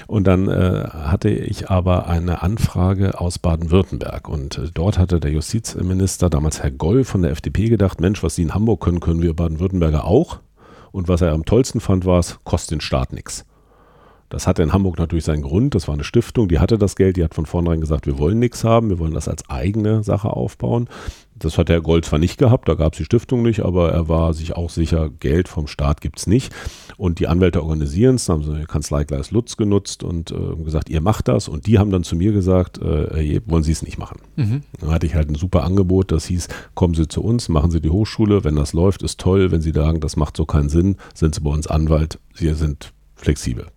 Und 0.07 0.25
dann 0.25 0.47
äh, 0.47 0.87
hatte 0.91 1.29
ich 1.29 1.69
aber 1.69 2.07
eine 2.07 2.41
Anfrage 2.41 3.19
aus 3.19 3.39
Baden-Württemberg. 3.39 4.27
Und 4.27 4.57
äh, 4.57 4.69
dort 4.73 4.97
hatte 4.97 5.19
der 5.19 5.31
Justizminister, 5.31 6.29
damals 6.29 6.61
Herr 6.61 6.71
Goll 6.71 7.03
von 7.03 7.21
der 7.21 7.31
FDP, 7.31 7.69
gedacht, 7.69 8.01
Mensch, 8.01 8.23
was 8.23 8.35
Sie 8.35 8.43
in 8.43 8.53
Hamburg 8.53 8.81
können, 8.81 8.99
können 8.99 9.21
wir 9.21 9.33
Baden-Württemberger 9.33 10.05
auch. 10.05 10.39
Und 10.91 11.07
was 11.07 11.21
er 11.21 11.33
am 11.33 11.45
tollsten 11.45 11.79
fand, 11.79 12.05
war 12.05 12.19
es, 12.19 12.39
kostet 12.43 12.71
den 12.71 12.81
Staat 12.81 13.13
nichts. 13.13 13.45
Das 14.29 14.47
hatte 14.47 14.63
in 14.63 14.73
Hamburg 14.73 14.97
natürlich 14.99 15.25
seinen 15.25 15.41
Grund. 15.41 15.75
Das 15.75 15.87
war 15.87 15.95
eine 15.95 16.03
Stiftung, 16.03 16.47
die 16.47 16.59
hatte 16.59 16.77
das 16.77 16.95
Geld, 16.95 17.17
die 17.17 17.23
hat 17.23 17.33
von 17.33 17.45
vornherein 17.45 17.81
gesagt, 17.81 18.05
wir 18.05 18.17
wollen 18.17 18.39
nichts 18.39 18.63
haben, 18.63 18.89
wir 18.89 18.99
wollen 18.99 19.13
das 19.13 19.27
als 19.27 19.49
eigene 19.49 20.03
Sache 20.03 20.29
aufbauen. 20.29 20.87
Das 21.35 21.57
hat 21.57 21.69
Herr 21.69 21.81
Gold 21.81 22.05
zwar 22.05 22.19
nicht 22.19 22.37
gehabt, 22.37 22.67
da 22.67 22.75
gab 22.75 22.93
es 22.93 22.97
die 22.97 23.05
Stiftung 23.05 23.41
nicht, 23.43 23.61
aber 23.61 23.91
er 23.91 24.09
war 24.09 24.33
sich 24.33 24.55
auch 24.55 24.69
sicher, 24.69 25.09
Geld 25.09 25.47
vom 25.47 25.67
Staat 25.67 26.01
gibt 26.01 26.19
es 26.19 26.27
nicht. 26.27 26.53
Und 26.97 27.19
die 27.19 27.27
Anwälte 27.27 27.63
organisieren 27.63 28.15
es, 28.15 28.27
haben 28.27 28.43
sie 28.43 28.53
eine 28.53 28.65
Kanzlei 28.65 29.05
Gleis 29.05 29.31
Lutz 29.31 29.55
genutzt 29.55 30.03
und 30.03 30.31
äh, 30.31 30.63
gesagt, 30.63 30.89
ihr 30.89 31.01
macht 31.01 31.29
das. 31.29 31.47
Und 31.47 31.65
die 31.65 31.79
haben 31.79 31.91
dann 31.91 32.03
zu 32.03 32.17
mir 32.17 32.33
gesagt, 32.33 32.77
äh, 32.79 33.41
wollen 33.45 33.63
Sie 33.63 33.71
es 33.71 33.81
nicht 33.81 33.97
machen. 33.97 34.19
Mhm. 34.35 34.61
Dann 34.79 34.91
hatte 34.91 35.05
ich 35.05 35.15
halt 35.15 35.29
ein 35.29 35.35
super 35.35 35.63
Angebot, 35.63 36.11
das 36.11 36.25
hieß, 36.25 36.49
kommen 36.75 36.93
Sie 36.93 37.07
zu 37.07 37.23
uns, 37.23 37.47
machen 37.47 37.71
Sie 37.71 37.79
die 37.79 37.89
Hochschule, 37.89 38.43
wenn 38.43 38.57
das 38.57 38.73
läuft, 38.73 39.01
ist 39.01 39.19
toll. 39.19 39.51
Wenn 39.51 39.61
Sie 39.61 39.71
sagen, 39.71 40.01
das 40.01 40.17
macht 40.17 40.35
so 40.35 40.45
keinen 40.45 40.69
Sinn, 40.69 40.97
sind 41.13 41.35
Sie 41.35 41.41
bei 41.41 41.51
uns 41.51 41.67
Anwalt, 41.67 42.19
Sie 42.33 42.53
sind 42.53 42.91
flexibel. 43.15 43.67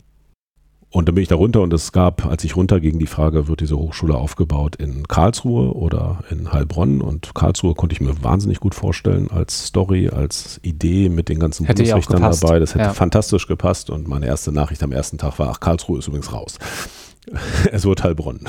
Und 0.92 1.08
dann 1.08 1.14
bin 1.14 1.22
ich 1.22 1.28
da 1.28 1.36
runter 1.36 1.62
und 1.62 1.72
es 1.72 1.90
gab, 1.90 2.26
als 2.26 2.44
ich 2.44 2.54
runterging, 2.54 2.98
die 2.98 3.06
Frage, 3.06 3.48
wird 3.48 3.60
diese 3.60 3.78
Hochschule 3.78 4.14
aufgebaut 4.14 4.76
in 4.76 5.08
Karlsruhe 5.08 5.72
oder 5.74 6.22
in 6.28 6.52
Heilbronn? 6.52 7.00
Und 7.00 7.34
Karlsruhe 7.34 7.74
konnte 7.74 7.94
ich 7.94 8.02
mir 8.02 8.22
wahnsinnig 8.22 8.60
gut 8.60 8.74
vorstellen 8.74 9.30
als 9.30 9.68
Story, 9.68 10.10
als 10.10 10.60
Idee 10.62 11.08
mit 11.08 11.30
den 11.30 11.40
ganzen 11.40 11.64
hätte 11.64 11.82
Bundesrichtern 11.82 12.20
dabei. 12.20 12.58
Das 12.58 12.74
hätte 12.74 12.84
ja. 12.84 12.92
fantastisch 12.92 13.48
gepasst. 13.48 13.88
Und 13.88 14.06
meine 14.06 14.26
erste 14.26 14.52
Nachricht 14.52 14.82
am 14.82 14.92
ersten 14.92 15.16
Tag 15.16 15.38
war, 15.38 15.48
ach, 15.48 15.60
Karlsruhe 15.60 15.98
ist 15.98 16.08
übrigens 16.08 16.30
raus. 16.30 16.58
es 17.72 17.86
wird 17.86 18.04
Heilbronn. 18.04 18.40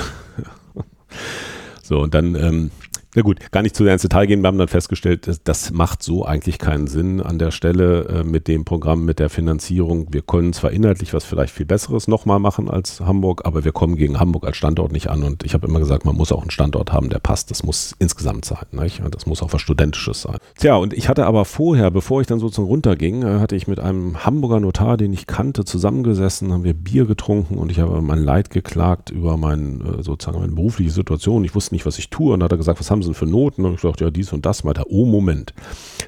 so, 1.82 2.00
und 2.00 2.12
dann 2.12 2.34
ähm, 2.34 2.70
na 3.14 3.22
gut, 3.22 3.50
gar 3.52 3.62
nicht 3.62 3.76
zu 3.76 3.84
sehr 3.84 3.92
ins 3.92 4.02
Detail 4.02 4.26
gehen. 4.26 4.42
Wir 4.42 4.48
haben 4.48 4.58
dann 4.58 4.68
festgestellt, 4.68 5.28
das, 5.28 5.42
das 5.42 5.70
macht 5.70 6.02
so 6.02 6.24
eigentlich 6.24 6.58
keinen 6.58 6.88
Sinn 6.88 7.20
an 7.20 7.38
der 7.38 7.52
Stelle 7.52 8.06
äh, 8.08 8.24
mit 8.24 8.48
dem 8.48 8.64
Programm, 8.64 9.04
mit 9.04 9.20
der 9.20 9.30
Finanzierung. 9.30 10.12
Wir 10.12 10.22
können 10.22 10.52
zwar 10.52 10.72
inhaltlich 10.72 11.14
was 11.14 11.24
vielleicht 11.24 11.54
viel 11.54 11.66
Besseres 11.66 12.08
nochmal 12.08 12.40
machen 12.40 12.68
als 12.68 13.00
Hamburg, 13.00 13.42
aber 13.44 13.64
wir 13.64 13.70
kommen 13.72 13.94
gegen 13.96 14.18
Hamburg 14.18 14.44
als 14.44 14.56
Standort 14.56 14.90
nicht 14.90 15.08
an. 15.08 15.22
Und 15.22 15.44
ich 15.44 15.54
habe 15.54 15.66
immer 15.66 15.78
gesagt, 15.78 16.04
man 16.04 16.16
muss 16.16 16.32
auch 16.32 16.42
einen 16.42 16.50
Standort 16.50 16.92
haben, 16.92 17.08
der 17.08 17.20
passt. 17.20 17.50
Das 17.50 17.62
muss 17.62 17.94
insgesamt 18.00 18.44
sein. 18.44 18.66
Nicht? 18.72 19.00
Und 19.00 19.14
das 19.14 19.26
muss 19.26 19.42
auch 19.42 19.52
was 19.52 19.62
Studentisches 19.62 20.22
sein. 20.22 20.38
Tja, 20.58 20.74
und 20.74 20.92
ich 20.92 21.08
hatte 21.08 21.26
aber 21.26 21.44
vorher, 21.44 21.92
bevor 21.92 22.20
ich 22.20 22.26
dann 22.26 22.40
sozusagen 22.40 22.66
runterging, 22.66 23.22
äh, 23.22 23.38
hatte 23.38 23.54
ich 23.54 23.68
mit 23.68 23.78
einem 23.78 24.24
Hamburger 24.24 24.58
Notar, 24.58 24.96
den 24.96 25.12
ich 25.12 25.28
kannte, 25.28 25.64
zusammengesessen, 25.64 26.52
haben 26.52 26.64
wir 26.64 26.74
Bier 26.74 27.06
getrunken 27.06 27.58
und 27.58 27.70
ich 27.70 27.78
habe 27.78 28.02
mein 28.02 28.24
Leid 28.24 28.50
geklagt 28.50 29.10
über 29.10 29.36
mein, 29.36 29.82
äh, 29.82 30.02
sozusagen 30.02 30.40
meine 30.40 30.52
berufliche 30.52 30.90
Situation. 30.90 31.44
Ich 31.44 31.54
wusste 31.54 31.74
nicht, 31.74 31.86
was 31.86 31.98
ich 31.98 32.10
tue. 32.10 32.34
Und 32.34 32.42
hat 32.42 32.50
er 32.50 32.58
gesagt, 32.58 32.80
was 32.80 32.90
haben 32.90 33.03
Denn 33.04 33.14
für 33.14 33.26
Noten? 33.26 33.64
Und 33.64 33.82
dachte, 33.82 34.04
ja, 34.04 34.10
dies 34.10 34.32
und 34.32 34.46
das. 34.46 34.64
Meinte 34.64 34.84
oh 34.88 35.06
Moment, 35.06 35.54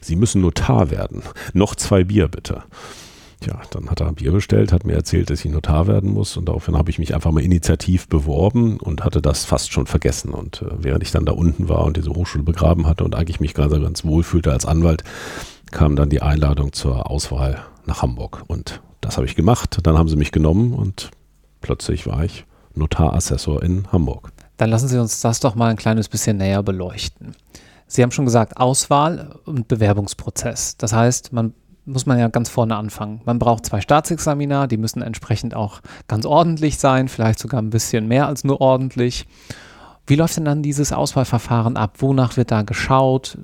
Sie 0.00 0.16
müssen 0.16 0.40
Notar 0.40 0.90
werden. 0.90 1.22
Noch 1.52 1.74
zwei 1.74 2.04
Bier 2.04 2.28
bitte. 2.28 2.62
Tja, 3.40 3.60
dann 3.70 3.90
hat 3.90 4.00
er 4.00 4.08
ein 4.08 4.14
Bier 4.14 4.32
bestellt, 4.32 4.72
hat 4.72 4.86
mir 4.86 4.94
erzählt, 4.94 5.28
dass 5.28 5.44
ich 5.44 5.50
Notar 5.50 5.86
werden 5.86 6.10
muss 6.10 6.38
und 6.38 6.46
daraufhin 6.48 6.76
habe 6.76 6.88
ich 6.90 6.98
mich 6.98 7.14
einfach 7.14 7.32
mal 7.32 7.42
initiativ 7.42 8.08
beworben 8.08 8.78
und 8.78 9.04
hatte 9.04 9.20
das 9.20 9.44
fast 9.44 9.72
schon 9.72 9.86
vergessen. 9.86 10.30
Und 10.30 10.62
äh, 10.62 10.70
während 10.78 11.02
ich 11.02 11.10
dann 11.10 11.26
da 11.26 11.32
unten 11.32 11.68
war 11.68 11.84
und 11.84 11.98
diese 11.98 12.10
Hochschule 12.10 12.44
begraben 12.44 12.86
hatte 12.86 13.04
und 13.04 13.14
eigentlich 13.14 13.40
mich 13.40 13.52
ganz, 13.52 13.72
ganz 13.72 14.04
wohl 14.04 14.22
fühlte 14.22 14.52
als 14.52 14.64
Anwalt, 14.64 15.04
kam 15.70 15.96
dann 15.96 16.08
die 16.08 16.22
Einladung 16.22 16.72
zur 16.72 17.10
Auswahl 17.10 17.60
nach 17.84 18.00
Hamburg 18.00 18.42
und 18.46 18.80
das 19.02 19.16
habe 19.16 19.26
ich 19.26 19.36
gemacht. 19.36 19.78
Dann 19.82 19.98
haben 19.98 20.08
sie 20.08 20.16
mich 20.16 20.32
genommen 20.32 20.72
und 20.72 21.10
plötzlich 21.60 22.06
war 22.06 22.24
ich 22.24 22.46
Notarassessor 22.74 23.62
in 23.62 23.92
Hamburg. 23.92 24.32
Dann 24.56 24.70
lassen 24.70 24.88
Sie 24.88 25.00
uns 25.00 25.20
das 25.20 25.40
doch 25.40 25.54
mal 25.54 25.70
ein 25.70 25.76
kleines 25.76 26.08
bisschen 26.08 26.38
näher 26.38 26.62
beleuchten. 26.62 27.34
Sie 27.86 28.02
haben 28.02 28.10
schon 28.10 28.24
gesagt, 28.24 28.56
Auswahl 28.56 29.38
und 29.44 29.68
Bewerbungsprozess. 29.68 30.76
Das 30.76 30.92
heißt, 30.92 31.32
man 31.32 31.54
muss 31.84 32.04
man 32.04 32.18
ja 32.18 32.28
ganz 32.28 32.48
vorne 32.48 32.76
anfangen. 32.76 33.20
Man 33.24 33.38
braucht 33.38 33.64
zwei 33.64 33.80
Staatsexamina, 33.80 34.66
die 34.66 34.76
müssen 34.76 35.02
entsprechend 35.02 35.54
auch 35.54 35.80
ganz 36.08 36.26
ordentlich 36.26 36.78
sein, 36.78 37.08
vielleicht 37.08 37.38
sogar 37.38 37.62
ein 37.62 37.70
bisschen 37.70 38.08
mehr 38.08 38.26
als 38.26 38.42
nur 38.42 38.60
ordentlich. 38.60 39.26
Wie 40.08 40.16
läuft 40.16 40.36
denn 40.36 40.44
dann 40.44 40.62
dieses 40.62 40.92
Auswahlverfahren 40.92 41.76
ab? 41.76 41.96
Wonach 41.98 42.36
wird 42.36 42.50
da 42.50 42.62
geschaut? 42.62 43.38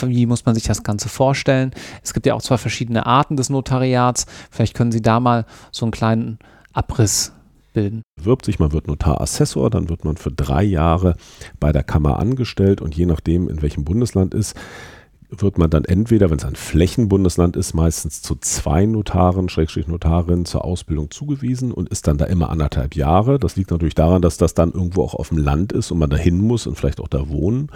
Wie 0.00 0.26
muss 0.26 0.44
man 0.44 0.54
sich 0.54 0.64
das 0.64 0.82
Ganze 0.82 1.08
vorstellen? 1.08 1.72
Es 2.02 2.14
gibt 2.14 2.26
ja 2.26 2.34
auch 2.34 2.42
zwei 2.42 2.58
verschiedene 2.58 3.06
Arten 3.06 3.36
des 3.36 3.50
Notariats. 3.50 4.26
Vielleicht 4.50 4.74
können 4.74 4.92
Sie 4.92 5.02
da 5.02 5.18
mal 5.18 5.46
so 5.72 5.84
einen 5.84 5.92
kleinen 5.92 6.38
Abriss 6.72 7.32
bilden. 7.72 8.02
Wirbt 8.20 8.44
sich, 8.44 8.58
man 8.58 8.72
wird 8.72 8.86
Notarassessor, 8.86 9.70
dann 9.70 9.88
wird 9.88 10.04
man 10.04 10.16
für 10.16 10.32
drei 10.32 10.62
Jahre 10.62 11.16
bei 11.60 11.72
der 11.72 11.84
Kammer 11.84 12.18
angestellt 12.18 12.80
und 12.80 12.96
je 12.96 13.06
nachdem, 13.06 13.48
in 13.48 13.62
welchem 13.62 13.84
Bundesland 13.84 14.34
ist, 14.34 14.56
wird 15.30 15.58
man 15.58 15.68
dann 15.68 15.84
entweder, 15.84 16.30
wenn 16.30 16.38
es 16.38 16.44
ein 16.44 16.56
Flächenbundesland 16.56 17.56
ist, 17.56 17.74
meistens 17.74 18.22
zu 18.22 18.34
zwei 18.36 18.86
Notaren, 18.86 19.48
Schrägstrich 19.48 19.86
Notarinnen 19.86 20.46
zur 20.46 20.64
Ausbildung 20.64 21.10
zugewiesen 21.10 21.70
und 21.70 21.90
ist 21.90 22.06
dann 22.06 22.16
da 22.16 22.24
immer 22.24 22.48
anderthalb 22.48 22.96
Jahre. 22.96 23.38
Das 23.38 23.56
liegt 23.56 23.70
natürlich 23.70 23.94
daran, 23.94 24.22
dass 24.22 24.38
das 24.38 24.54
dann 24.54 24.72
irgendwo 24.72 25.02
auch 25.02 25.14
auf 25.14 25.28
dem 25.28 25.38
Land 25.38 25.72
ist 25.72 25.90
und 25.90 25.98
man 25.98 26.08
da 26.08 26.16
hin 26.16 26.40
muss 26.40 26.66
und 26.66 26.76
vielleicht 26.76 27.00
auch 27.00 27.08
da 27.08 27.28
wohnen. 27.28 27.70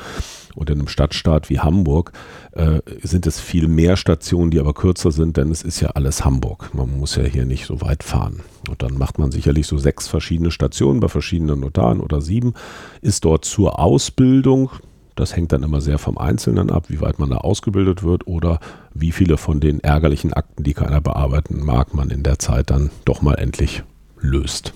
Und 0.54 0.70
in 0.70 0.78
einem 0.78 0.88
Stadtstaat 0.88 1.50
wie 1.50 1.60
Hamburg 1.60 2.12
äh, 2.52 2.80
sind 3.02 3.26
es 3.26 3.38
viel 3.38 3.68
mehr 3.68 3.96
Stationen, 3.96 4.50
die 4.50 4.60
aber 4.60 4.72
kürzer 4.72 5.12
sind, 5.12 5.36
denn 5.36 5.50
es 5.50 5.62
ist 5.62 5.80
ja 5.80 5.90
alles 5.90 6.24
Hamburg. 6.24 6.70
Man 6.74 6.98
muss 6.98 7.16
ja 7.16 7.24
hier 7.24 7.44
nicht 7.44 7.66
so 7.66 7.80
weit 7.82 8.02
fahren. 8.02 8.40
Und 8.68 8.82
dann 8.82 8.96
macht 8.96 9.18
man 9.18 9.30
sicherlich 9.30 9.66
so 9.66 9.76
sechs 9.76 10.08
verschiedene 10.08 10.50
Stationen 10.50 11.00
bei 11.00 11.08
verschiedenen 11.08 11.60
Notaren 11.60 12.00
oder 12.00 12.20
sieben, 12.20 12.54
ist 13.02 13.24
dort 13.24 13.44
zur 13.44 13.78
Ausbildung 13.78 14.70
das 15.14 15.36
hängt 15.36 15.52
dann 15.52 15.62
immer 15.62 15.80
sehr 15.80 15.98
vom 15.98 16.18
Einzelnen 16.18 16.70
ab, 16.70 16.84
wie 16.88 17.00
weit 17.00 17.18
man 17.18 17.30
da 17.30 17.38
ausgebildet 17.38 18.02
wird 18.02 18.26
oder 18.26 18.60
wie 18.94 19.12
viele 19.12 19.36
von 19.36 19.60
den 19.60 19.80
ärgerlichen 19.80 20.32
Akten, 20.32 20.62
die 20.62 20.74
keiner 20.74 21.00
bearbeiten 21.00 21.64
mag, 21.64 21.94
man 21.94 22.10
in 22.10 22.22
der 22.22 22.38
Zeit 22.38 22.70
dann 22.70 22.90
doch 23.04 23.22
mal 23.22 23.34
endlich 23.34 23.82
löst. 24.20 24.72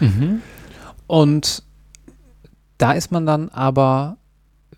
Mhm. 0.00 0.40
Und 1.06 1.62
da 2.78 2.92
ist 2.92 3.12
man 3.12 3.26
dann 3.26 3.48
aber 3.50 4.16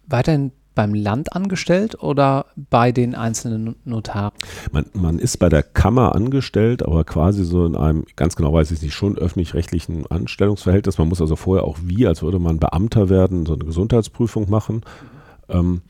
weiterhin 0.07 0.53
beim 0.75 0.95
Land 0.95 1.33
angestellt 1.33 2.03
oder 2.03 2.47
bei 2.57 2.93
den 2.93 3.15
einzelnen 3.15 3.77
Notaren? 3.85 4.33
Man, 4.73 4.87
man, 4.93 5.19
ist 5.19 5.39
bei 5.39 5.49
der 5.49 5.63
Kammer 5.63 6.15
angestellt, 6.15 6.85
aber 6.85 7.05
quasi 7.05 7.45
so 7.45 7.67
in 7.67 7.77
einem, 7.77 8.05
ganz 8.17 8.37
genau 8.37 8.53
weiß 8.53 8.71
ich 8.71 8.83
nicht, 8.83 8.95
schon 8.95 9.17
öffentlich-rechtlichen 9.17 10.07
Anstellungsverhältnis. 10.07 10.99
Man 10.99 11.09
muss 11.09 11.21
also 11.21 11.37
vorher 11.37 11.65
auch 11.65 11.79
wie, 11.83 12.07
als 12.07 12.23
würde 12.23 12.39
man 12.39 12.59
Beamter 12.59 13.09
werden, 13.09 13.47
so 13.47 13.55
eine 13.55 13.65
Gesundheitsprüfung 13.65 14.51
machen. 14.51 14.83
Ähm, 15.49 15.83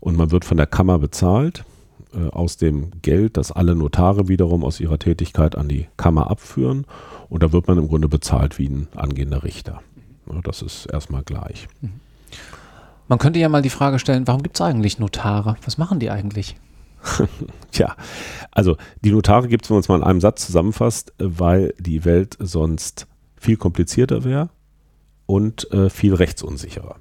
und 0.00 0.16
man 0.16 0.30
wird 0.30 0.44
von 0.44 0.56
der 0.56 0.66
Kammer 0.66 0.98
bezahlt 0.98 1.64
äh, 2.14 2.28
aus 2.28 2.56
dem 2.56 2.90
Geld, 3.02 3.36
das 3.36 3.52
alle 3.52 3.74
Notare 3.74 4.28
wiederum 4.28 4.64
aus 4.64 4.80
ihrer 4.80 4.98
Tätigkeit 4.98 5.56
an 5.56 5.68
die 5.68 5.86
Kammer 5.96 6.30
abführen. 6.30 6.86
Und 7.28 7.42
da 7.42 7.52
wird 7.52 7.68
man 7.68 7.78
im 7.78 7.88
Grunde 7.88 8.08
bezahlt 8.08 8.58
wie 8.58 8.68
ein 8.68 8.88
angehender 8.94 9.42
Richter. 9.42 9.82
Ja, 10.32 10.40
das 10.42 10.62
ist 10.62 10.86
erstmal 10.86 11.22
gleich. 11.22 11.68
Mhm. 11.80 12.00
Man 13.10 13.18
könnte 13.18 13.40
ja 13.40 13.48
mal 13.48 13.60
die 13.60 13.70
Frage 13.70 13.98
stellen, 13.98 14.28
warum 14.28 14.44
gibt 14.44 14.54
es 14.54 14.60
eigentlich 14.60 15.00
Notare? 15.00 15.56
Was 15.64 15.78
machen 15.78 15.98
die 15.98 16.10
eigentlich? 16.10 16.54
Tja, 17.72 17.96
also 18.52 18.76
die 19.00 19.10
Notare 19.10 19.48
gibt 19.48 19.64
es, 19.64 19.70
wenn 19.70 19.74
man 19.74 19.80
es 19.80 19.88
mal 19.88 19.96
in 19.96 20.04
einem 20.04 20.20
Satz 20.20 20.46
zusammenfasst, 20.46 21.12
weil 21.18 21.74
die 21.80 22.04
Welt 22.04 22.36
sonst 22.38 23.08
viel 23.36 23.56
komplizierter 23.56 24.22
wäre 24.22 24.50
und 25.26 25.68
äh, 25.72 25.90
viel 25.90 26.14
rechtsunsicherer. 26.14 26.98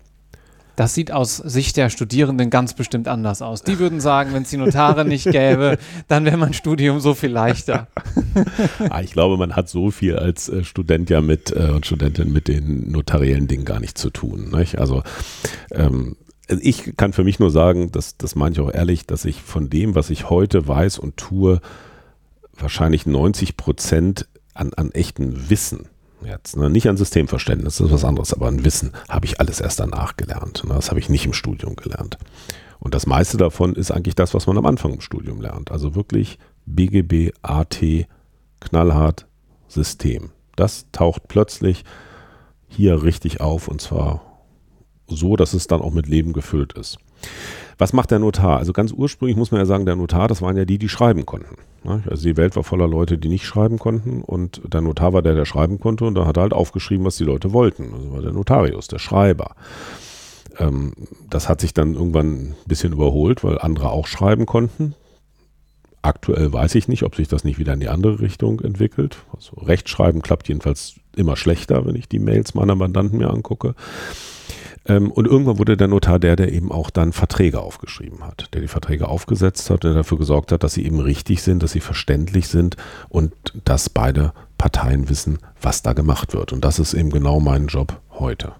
Das 0.79 0.93
sieht 0.93 1.11
aus 1.11 1.35
Sicht 1.35 1.75
der 1.75 1.89
Studierenden 1.89 2.49
ganz 2.49 2.73
bestimmt 2.73 3.09
anders 3.09 3.41
aus. 3.41 3.63
Die 3.63 3.79
würden 3.79 3.99
sagen, 3.99 4.33
wenn 4.33 4.43
es 4.43 4.49
die 4.49 4.55
Notare 4.55 5.03
nicht 5.03 5.29
gäbe, 5.29 5.77
dann 6.07 6.23
wäre 6.23 6.37
mein 6.37 6.53
Studium 6.53 7.01
so 7.01 7.15
viel 7.15 7.31
leichter. 7.31 7.89
ah, 8.89 9.01
ich 9.01 9.11
glaube, 9.11 9.35
man 9.35 9.57
hat 9.57 9.67
so 9.67 9.91
viel 9.91 10.15
als 10.15 10.47
äh, 10.47 10.63
Student 10.63 11.09
ja 11.09 11.19
mit 11.19 11.51
äh, 11.51 11.71
und 11.71 11.85
Studentin 11.85 12.31
mit 12.31 12.47
den 12.47 12.89
notariellen 12.93 13.47
Dingen 13.47 13.65
gar 13.65 13.81
nicht 13.81 13.97
zu 13.97 14.09
tun. 14.09 14.51
Nicht? 14.51 14.79
Also 14.79 15.03
ähm, 15.71 16.15
ich 16.47 16.95
kann 16.95 17.11
für 17.11 17.25
mich 17.25 17.39
nur 17.39 17.51
sagen, 17.51 17.91
dass 17.91 18.15
das 18.15 18.37
meine 18.37 18.53
ich 18.53 18.61
auch 18.61 18.73
ehrlich, 18.73 19.05
dass 19.05 19.25
ich 19.25 19.41
von 19.41 19.69
dem, 19.69 19.95
was 19.95 20.09
ich 20.09 20.29
heute 20.29 20.65
weiß 20.65 20.97
und 20.97 21.17
tue, 21.17 21.59
wahrscheinlich 22.57 23.05
90 23.05 23.57
Prozent 23.57 24.29
an, 24.53 24.73
an 24.75 24.93
echten 24.93 25.49
Wissen 25.49 25.89
jetzt. 26.25 26.57
Ne? 26.57 26.69
Nicht 26.69 26.87
an 26.87 26.97
Systemverständnis, 26.97 27.77
das 27.77 27.87
ist 27.87 27.93
was 27.93 28.05
anderes, 28.05 28.33
aber 28.33 28.47
an 28.47 28.63
Wissen 28.65 28.93
habe 29.07 29.25
ich 29.25 29.39
alles 29.39 29.61
erst 29.61 29.79
danach 29.79 30.17
gelernt. 30.17 30.63
Ne? 30.65 30.73
Das 30.73 30.89
habe 30.89 30.99
ich 30.99 31.09
nicht 31.09 31.25
im 31.25 31.33
Studium 31.33 31.75
gelernt. 31.75 32.17
Und 32.79 32.93
das 32.93 33.05
meiste 33.05 33.37
davon 33.37 33.75
ist 33.75 33.91
eigentlich 33.91 34.15
das, 34.15 34.33
was 34.33 34.47
man 34.47 34.57
am 34.57 34.65
Anfang 34.65 34.93
im 34.93 35.01
Studium 35.01 35.41
lernt. 35.41 35.71
Also 35.71 35.95
wirklich 35.95 36.39
BGB, 36.65 37.31
AT, 37.41 37.81
knallhart 38.59 39.27
System. 39.67 40.31
Das 40.55 40.87
taucht 40.91 41.27
plötzlich 41.27 41.83
hier 42.67 43.03
richtig 43.03 43.41
auf 43.41 43.67
und 43.67 43.81
zwar 43.81 44.21
so, 45.07 45.35
dass 45.35 45.53
es 45.53 45.67
dann 45.67 45.81
auch 45.81 45.93
mit 45.93 46.07
Leben 46.07 46.33
gefüllt 46.33 46.73
ist. 46.73 46.97
Was 47.79 47.93
macht 47.93 48.11
der 48.11 48.19
Notar? 48.19 48.57
Also 48.57 48.73
ganz 48.73 48.91
ursprünglich 48.91 49.37
muss 49.37 49.51
man 49.51 49.61
ja 49.61 49.65
sagen, 49.65 49.85
der 49.85 49.95
Notar, 49.95 50.27
das 50.27 50.41
waren 50.41 50.57
ja 50.57 50.65
die, 50.65 50.77
die 50.77 50.89
schreiben 50.89 51.25
konnten. 51.25 51.55
Ne? 51.85 52.03
Also 52.09 52.23
die 52.23 52.35
Welt 52.35 52.57
war 52.57 52.63
voller 52.63 52.89
Leute, 52.89 53.17
die 53.17 53.29
nicht 53.29 53.45
schreiben 53.45 53.79
konnten 53.79 54.21
und 54.21 54.61
der 54.67 54.81
Notar 54.81 55.13
war 55.13 55.21
der, 55.21 55.33
der 55.33 55.45
schreiben 55.45 55.79
konnte 55.79 56.03
und 56.03 56.15
da 56.15 56.25
hat 56.25 56.37
er 56.37 56.43
halt 56.43 56.53
aufgeschrieben, 56.53 57.05
was 57.05 57.15
die 57.15 57.23
Leute 57.23 57.53
wollten. 57.53 57.93
Also 57.93 58.11
war 58.11 58.21
der 58.21 58.33
Notarius, 58.33 58.89
der 58.89 58.99
Schreiber. 58.99 59.55
Ähm, 60.57 60.91
das 61.29 61.47
hat 61.47 61.61
sich 61.61 61.73
dann 61.73 61.93
irgendwann 61.93 62.49
ein 62.49 62.55
bisschen 62.67 62.91
überholt, 62.91 63.45
weil 63.45 63.57
andere 63.57 63.91
auch 63.91 64.07
schreiben 64.07 64.45
konnten. 64.45 64.93
aktuell 66.01 66.51
weiß 66.51 66.75
ich 66.75 66.89
nicht, 66.89 67.03
ob 67.03 67.15
sich 67.15 67.29
das 67.29 67.45
nicht 67.45 67.59
wieder 67.59 67.73
in 67.73 67.79
die 67.79 67.89
andere 67.89 68.19
Richtung 68.19 68.59
entwickelt. 68.59 69.17
Also 69.33 69.55
Rechtschreiben 69.55 70.21
klappt 70.21 70.49
jedenfalls 70.49 70.95
immer 71.15 71.37
schlechter, 71.37 71.85
wenn 71.85 71.95
ich 71.95 72.09
die 72.09 72.19
Mails 72.19 72.55
meiner 72.55 72.75
Mandanten 72.75 73.19
mir 73.19 73.29
angucke. 73.29 73.73
Ähm, 74.89 75.11
und 75.11 75.27
irgendwann 75.27 75.59
wurde 75.59 75.77
der 75.77 75.87
Notar 75.87 76.19
der, 76.19 76.35
der 76.35 76.51
eben 76.51 76.71
auch 76.71 76.89
dann 76.89 77.13
Verträge 77.13 77.61
aufgeschrieben 77.61 78.25
hat, 78.25 78.49
der 78.53 78.61
die 78.61 78.67
Verträge 78.67 79.07
aufgesetzt 79.07 79.69
hat, 79.69 79.83
der 79.83 79.93
dafür 79.93 80.17
gesorgt 80.17 80.51
hat, 80.51 80.63
dass 80.63 80.73
sie 80.73 80.85
eben 80.85 80.99
richtig 80.99 81.43
sind, 81.43 81.63
dass 81.63 81.71
sie 81.71 81.79
verständlich 81.79 82.47
sind 82.47 82.75
und 83.07 83.31
dass 83.63 83.89
beide 83.89 84.33
Parteien 84.57 85.07
wissen, 85.07 85.37
was 85.61 85.83
da 85.83 85.93
gemacht 85.93 86.33
wird. 86.33 86.51
Und 86.51 86.65
das 86.65 86.79
ist 86.79 86.93
eben 86.93 87.11
genau 87.11 87.39
mein 87.39 87.67
Job 87.67 88.01
heute. 88.19 88.53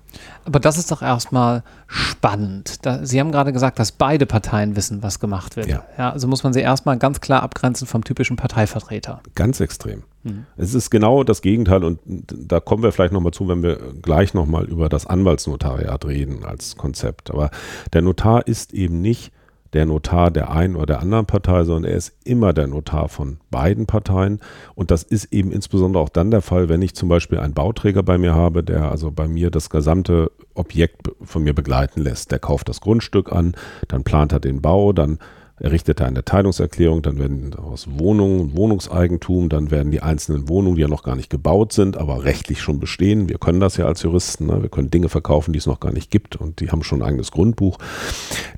Aber 0.46 0.60
das 0.60 0.78
ist 0.78 0.92
doch 0.92 1.02
erstmal 1.02 1.64
spannend. 1.88 2.86
Da, 2.86 3.06
sie 3.06 3.20
haben 3.20 3.32
gerade 3.32 3.54
gesagt, 3.54 3.80
dass 3.80 3.92
beide 3.92 4.26
Parteien 4.26 4.76
wissen, 4.76 5.04
was 5.04 5.20
gemacht 5.20 5.56
wird. 5.56 5.68
Ja. 5.68 5.84
ja 5.98 6.12
also 6.12 6.28
muss 6.28 6.44
man 6.44 6.54
sie 6.54 6.62
erstmal 6.62 6.98
ganz 6.98 7.22
klar 7.22 7.44
abgrenzen 7.44 7.86
vom 7.88 8.04
typischen 8.04 8.36
Parteivertreter. 8.36 9.22
Ganz 9.36 9.60
extrem. 9.60 10.04
Mhm. 10.24 10.46
Es 10.58 10.74
ist 10.74 10.90
genau 10.90 11.24
das 11.24 11.42
Gegenteil 11.42 11.84
und 11.84 12.00
da 12.06 12.60
kommen 12.60 12.84
wir 12.84 12.92
vielleicht 12.92 13.14
nochmal 13.14 13.32
zu, 13.32 13.48
wenn 13.48 13.64
wir 13.64 13.78
gleich 14.02 14.34
nochmal 14.34 14.66
über 14.66 14.90
das 14.90 15.06
Anwaltsnotariat 15.06 16.06
reden 16.06 16.44
als 16.46 16.76
Konzept. 16.76 17.32
Aber 17.32 17.52
der 17.94 18.02
Notar 18.02 18.48
ist 18.48 18.74
eben 18.74 19.02
nicht 19.02 19.32
der 19.74 19.86
Notar 19.86 20.32
der 20.32 20.52
einen 20.52 20.76
oder 20.76 20.88
der 20.88 21.00
anderen 21.02 21.26
Partei, 21.26 21.64
sondern 21.64 21.92
er 21.92 21.98
ist 21.98 22.14
immer 22.24 22.54
der 22.54 22.68
Notar 22.68 23.10
von 23.10 23.38
beiden 23.52 23.86
Parteien. 23.86 24.40
Und 24.76 24.92
das 24.92 25.04
ist 25.04 25.32
eben 25.34 25.52
insbesondere 25.52 26.02
auch 26.02 26.10
dann 26.10 26.32
der 26.32 26.42
Fall, 26.42 26.70
wenn 26.70 26.82
ich 26.82 26.96
zum 26.96 27.10
Beispiel 27.10 27.40
einen 27.40 27.54
Bauträger 27.54 28.04
bei 28.04 28.18
mir 28.18 28.34
habe, 28.34 28.64
der 28.64 28.90
also 28.90 29.12
bei 29.12 29.28
mir 29.28 29.52
das 29.52 29.70
gesamte 29.70 30.32
Objekt 30.56 31.10
von 31.22 31.44
mir 31.44 31.54
begleiten 31.54 32.02
lässt. 32.02 32.32
Der 32.32 32.40
kauft 32.40 32.70
das 32.70 32.82
Grundstück 32.82 33.32
an, 33.32 33.56
dann 33.88 34.04
plant 34.04 34.34
er 34.34 34.40
den 34.40 34.62
Bau, 34.62 34.94
dann 34.94 35.20
errichtet 35.60 36.00
er 36.00 36.08
eine 36.08 36.24
Teilungserklärung, 36.24 37.02
dann 37.02 37.20
werden 37.20 37.52
daraus 37.52 37.88
Wohnungen, 37.98 38.56
Wohnungseigentum, 38.56 39.50
dann 39.50 39.72
werden 39.72 39.92
die 39.92 40.02
einzelnen 40.02 40.48
Wohnungen, 40.48 40.76
die 40.76 40.82
ja 40.82 40.88
noch 40.88 41.04
gar 41.04 41.16
nicht 41.16 41.30
gebaut 41.30 41.74
sind, 41.74 41.98
aber 41.98 42.24
rechtlich 42.24 42.62
schon 42.62 42.80
bestehen. 42.80 43.30
Wir 43.30 43.38
können 43.38 43.60
das 43.60 43.78
ja 43.78 43.86
als 43.86 44.04
Juristen, 44.04 44.48
ne? 44.48 44.62
wir 44.62 44.70
können 44.70 44.92
Dinge 44.92 45.10
verkaufen, 45.10 45.54
die 45.54 45.60
es 45.60 45.66
noch 45.66 45.80
gar 45.80 45.92
nicht 45.92 46.12
gibt 46.12 46.36
und 46.36 46.60
die 46.60 46.72
haben 46.72 46.84
schon 46.84 47.02
ein 47.02 47.08
eigenes 47.08 47.32
Grundbuch. 47.32 47.78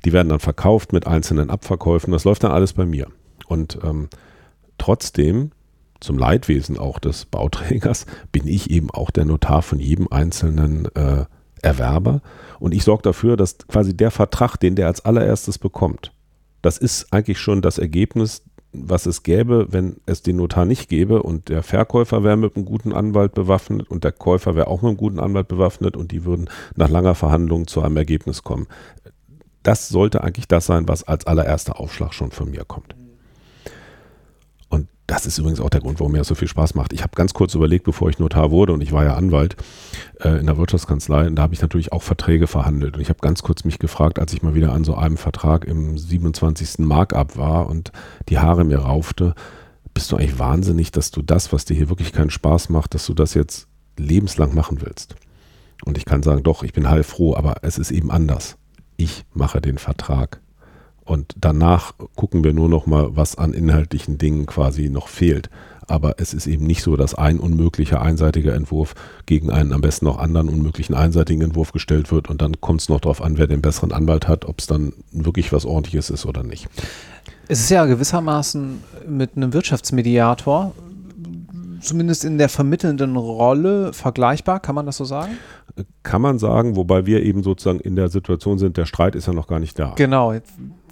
Die 0.04 0.12
werden 0.12 0.28
dann 0.28 0.40
verkauft 0.40 0.92
mit 0.92 1.06
einzelnen 1.06 1.50
Abverkäufen. 1.50 2.12
Das 2.12 2.24
läuft 2.24 2.44
dann 2.44 2.52
alles 2.52 2.72
bei 2.72 2.86
mir. 2.86 3.08
Und 3.46 3.78
ähm, 3.82 4.08
trotzdem 4.78 5.50
zum 6.00 6.18
Leidwesen 6.18 6.78
auch 6.78 6.98
des 6.98 7.26
Bauträgers 7.26 8.06
bin 8.32 8.46
ich 8.46 8.70
eben 8.70 8.90
auch 8.90 9.10
der 9.10 9.24
Notar 9.24 9.62
von 9.62 9.78
jedem 9.78 10.08
einzelnen 10.10 10.86
äh, 10.94 11.24
Erwerber. 11.62 12.20
Und 12.58 12.74
ich 12.74 12.84
sorge 12.84 13.02
dafür, 13.02 13.36
dass 13.36 13.58
quasi 13.68 13.96
der 13.96 14.10
Vertrag, 14.10 14.56
den 14.56 14.74
der 14.74 14.88
als 14.88 15.04
allererstes 15.04 15.58
bekommt, 15.58 16.12
das 16.62 16.78
ist 16.78 17.12
eigentlich 17.12 17.38
schon 17.38 17.60
das 17.60 17.78
Ergebnis, 17.78 18.42
was 18.72 19.04
es 19.06 19.22
gäbe, 19.22 19.66
wenn 19.70 19.96
es 20.06 20.22
den 20.22 20.36
Notar 20.36 20.64
nicht 20.64 20.88
gäbe 20.88 21.22
und 21.22 21.50
der 21.50 21.62
Verkäufer 21.62 22.24
wäre 22.24 22.36
mit 22.38 22.56
einem 22.56 22.64
guten 22.64 22.92
Anwalt 22.92 23.34
bewaffnet 23.34 23.90
und 23.90 24.04
der 24.04 24.12
Käufer 24.12 24.54
wäre 24.54 24.68
auch 24.68 24.80
mit 24.80 24.90
einem 24.90 24.96
guten 24.96 25.18
Anwalt 25.18 25.48
bewaffnet 25.48 25.96
und 25.96 26.10
die 26.10 26.24
würden 26.24 26.48
nach 26.74 26.88
langer 26.88 27.14
Verhandlung 27.14 27.66
zu 27.66 27.82
einem 27.82 27.98
Ergebnis 27.98 28.42
kommen. 28.42 28.66
Das 29.62 29.88
sollte 29.88 30.24
eigentlich 30.24 30.48
das 30.48 30.66
sein, 30.66 30.88
was 30.88 31.04
als 31.04 31.26
allererster 31.26 31.78
Aufschlag 31.78 32.14
schon 32.14 32.30
von 32.30 32.50
mir 32.50 32.64
kommt. 32.64 32.96
Das 35.12 35.26
ist 35.26 35.36
übrigens 35.36 35.60
auch 35.60 35.68
der 35.68 35.82
Grund, 35.82 36.00
warum 36.00 36.12
mir 36.12 36.18
das 36.18 36.28
so 36.28 36.34
viel 36.34 36.48
Spaß 36.48 36.74
macht. 36.74 36.94
Ich 36.94 37.02
habe 37.02 37.12
ganz 37.14 37.34
kurz 37.34 37.54
überlegt, 37.54 37.84
bevor 37.84 38.08
ich 38.08 38.18
Notar 38.18 38.50
wurde 38.50 38.72
und 38.72 38.80
ich 38.80 38.92
war 38.92 39.04
ja 39.04 39.12
Anwalt 39.12 39.56
äh, 40.20 40.40
in 40.40 40.46
der 40.46 40.56
Wirtschaftskanzlei 40.56 41.26
und 41.26 41.36
da 41.36 41.42
habe 41.42 41.52
ich 41.52 41.60
natürlich 41.60 41.92
auch 41.92 42.02
Verträge 42.02 42.46
verhandelt. 42.46 42.94
Und 42.96 43.02
ich 43.02 43.10
habe 43.10 43.18
ganz 43.20 43.42
kurz 43.42 43.64
mich 43.64 43.78
gefragt, 43.78 44.18
als 44.18 44.32
ich 44.32 44.42
mal 44.42 44.54
wieder 44.54 44.72
an 44.72 44.84
so 44.84 44.94
einem 44.94 45.18
Vertrag 45.18 45.66
im 45.66 45.98
27. 45.98 46.78
Markup 46.78 47.36
war 47.36 47.68
und 47.68 47.92
die 48.30 48.38
Haare 48.38 48.64
mir 48.64 48.78
raufte, 48.78 49.34
bist 49.92 50.10
du 50.10 50.16
eigentlich 50.16 50.38
wahnsinnig, 50.38 50.92
dass 50.92 51.10
du 51.10 51.20
das, 51.20 51.52
was 51.52 51.66
dir 51.66 51.74
hier 51.74 51.90
wirklich 51.90 52.14
keinen 52.14 52.30
Spaß 52.30 52.70
macht, 52.70 52.94
dass 52.94 53.04
du 53.04 53.12
das 53.12 53.34
jetzt 53.34 53.68
lebenslang 53.98 54.54
machen 54.54 54.80
willst. 54.80 55.16
Und 55.84 55.98
ich 55.98 56.06
kann 56.06 56.22
sagen, 56.22 56.42
doch, 56.42 56.62
ich 56.62 56.72
bin 56.72 56.88
heilfroh, 56.88 57.36
aber 57.36 57.56
es 57.60 57.76
ist 57.76 57.90
eben 57.90 58.10
anders. 58.10 58.56
Ich 58.96 59.26
mache 59.34 59.60
den 59.60 59.76
Vertrag. 59.76 60.40
Und 61.04 61.34
danach 61.40 61.94
gucken 62.14 62.44
wir 62.44 62.52
nur 62.52 62.68
noch 62.68 62.86
mal, 62.86 63.16
was 63.16 63.36
an 63.36 63.52
inhaltlichen 63.52 64.18
Dingen 64.18 64.46
quasi 64.46 64.88
noch 64.88 65.08
fehlt. 65.08 65.50
Aber 65.88 66.14
es 66.18 66.32
ist 66.32 66.46
eben 66.46 66.64
nicht 66.64 66.82
so, 66.82 66.96
dass 66.96 67.14
ein 67.14 67.40
unmöglicher 67.40 68.00
einseitiger 68.00 68.54
Entwurf 68.54 68.94
gegen 69.26 69.50
einen 69.50 69.72
am 69.72 69.80
besten 69.80 70.04
noch 70.04 70.18
anderen 70.18 70.48
unmöglichen 70.48 70.94
einseitigen 70.94 71.42
Entwurf 71.42 71.72
gestellt 71.72 72.12
wird 72.12 72.30
und 72.30 72.40
dann 72.40 72.60
kommt 72.60 72.82
es 72.82 72.88
noch 72.88 73.00
darauf 73.00 73.20
an, 73.20 73.36
wer 73.36 73.48
den 73.48 73.62
besseren 73.62 73.92
Anwalt 73.92 74.28
hat, 74.28 74.44
ob 74.44 74.60
es 74.60 74.66
dann 74.66 74.92
wirklich 75.10 75.52
was 75.52 75.66
ordentliches 75.66 76.08
ist 76.08 76.24
oder 76.24 76.44
nicht. 76.44 76.68
Es 77.48 77.60
ist 77.60 77.70
ja 77.70 77.84
gewissermaßen 77.84 78.82
mit 79.08 79.36
einem 79.36 79.52
Wirtschaftsmediator 79.52 80.72
zumindest 81.82 82.24
in 82.24 82.38
der 82.38 82.48
vermittelnden 82.48 83.16
Rolle 83.16 83.92
vergleichbar, 83.92 84.60
kann 84.60 84.74
man 84.74 84.86
das 84.86 84.96
so 84.96 85.04
sagen? 85.04 85.32
Kann 86.02 86.22
man 86.22 86.38
sagen, 86.38 86.76
wobei 86.76 87.06
wir 87.06 87.22
eben 87.22 87.42
sozusagen 87.42 87.80
in 87.80 87.96
der 87.96 88.08
Situation 88.08 88.58
sind, 88.58 88.76
der 88.76 88.86
Streit 88.86 89.14
ist 89.14 89.26
ja 89.26 89.32
noch 89.32 89.46
gar 89.46 89.58
nicht 89.58 89.78
da. 89.78 89.94
Genau, 89.96 90.34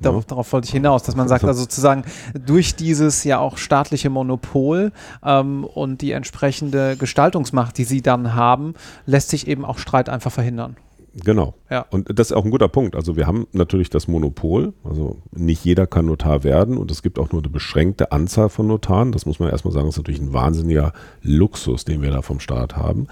darauf, 0.01 0.25
ja. 0.25 0.29
darauf 0.29 0.53
wollte 0.53 0.67
ich 0.67 0.73
hinaus, 0.73 1.03
dass 1.03 1.17
man 1.17 1.29
sagt, 1.29 1.45
also 1.45 1.63
sozusagen 1.63 2.05
durch 2.35 2.77
dieses 2.77 3.25
ja 3.25 3.39
auch 3.39 3.59
staatliche 3.59 4.11
Monopol 4.11 4.93
ähm, 5.25 5.65
und 5.65 6.01
die 6.01 6.13
entsprechende 6.13 6.97
Gestaltungsmacht, 6.97 7.77
die 7.79 7.85
sie 7.85 8.03
dann 8.03 8.35
haben, 8.35 8.75
lässt 9.07 9.31
sich 9.31 9.49
eben 9.49 9.65
auch 9.65 9.79
Streit 9.79 10.09
einfach 10.09 10.33
verhindern. 10.33 10.77
Genau. 11.15 11.55
Ja. 11.71 11.87
Und 11.91 12.07
das 12.19 12.31
ist 12.31 12.37
auch 12.37 12.45
ein 12.45 12.51
guter 12.51 12.69
Punkt. 12.69 12.95
Also 12.95 13.17
wir 13.17 13.27
haben 13.27 13.47
natürlich 13.53 13.91
das 13.91 14.07
Monopol. 14.07 14.73
Also 14.85 15.17
nicht 15.33 15.65
jeder 15.65 15.87
kann 15.87 16.07
Notar 16.07 16.45
werden 16.45 16.77
und 16.79 16.91
es 16.91 17.03
gibt 17.03 17.19
auch 17.19 17.33
nur 17.33 17.43
eine 17.43 17.51
beschränkte 17.51 18.13
Anzahl 18.13 18.49
von 18.49 18.67
Notaren. 18.67 19.13
Das 19.13 19.27
muss 19.27 19.41
man 19.41 19.51
erstmal 19.51 19.73
sagen, 19.73 19.87
das 19.87 19.95
ist 19.95 19.99
natürlich 19.99 20.21
ein 20.21 20.33
wahnsinniger 20.33 20.93
Luxus, 21.23 21.85
den 21.85 22.03
wir 22.03 22.11
da 22.11 22.23
vom 22.23 22.41
Staat 22.41 22.77
haben. 22.77 23.09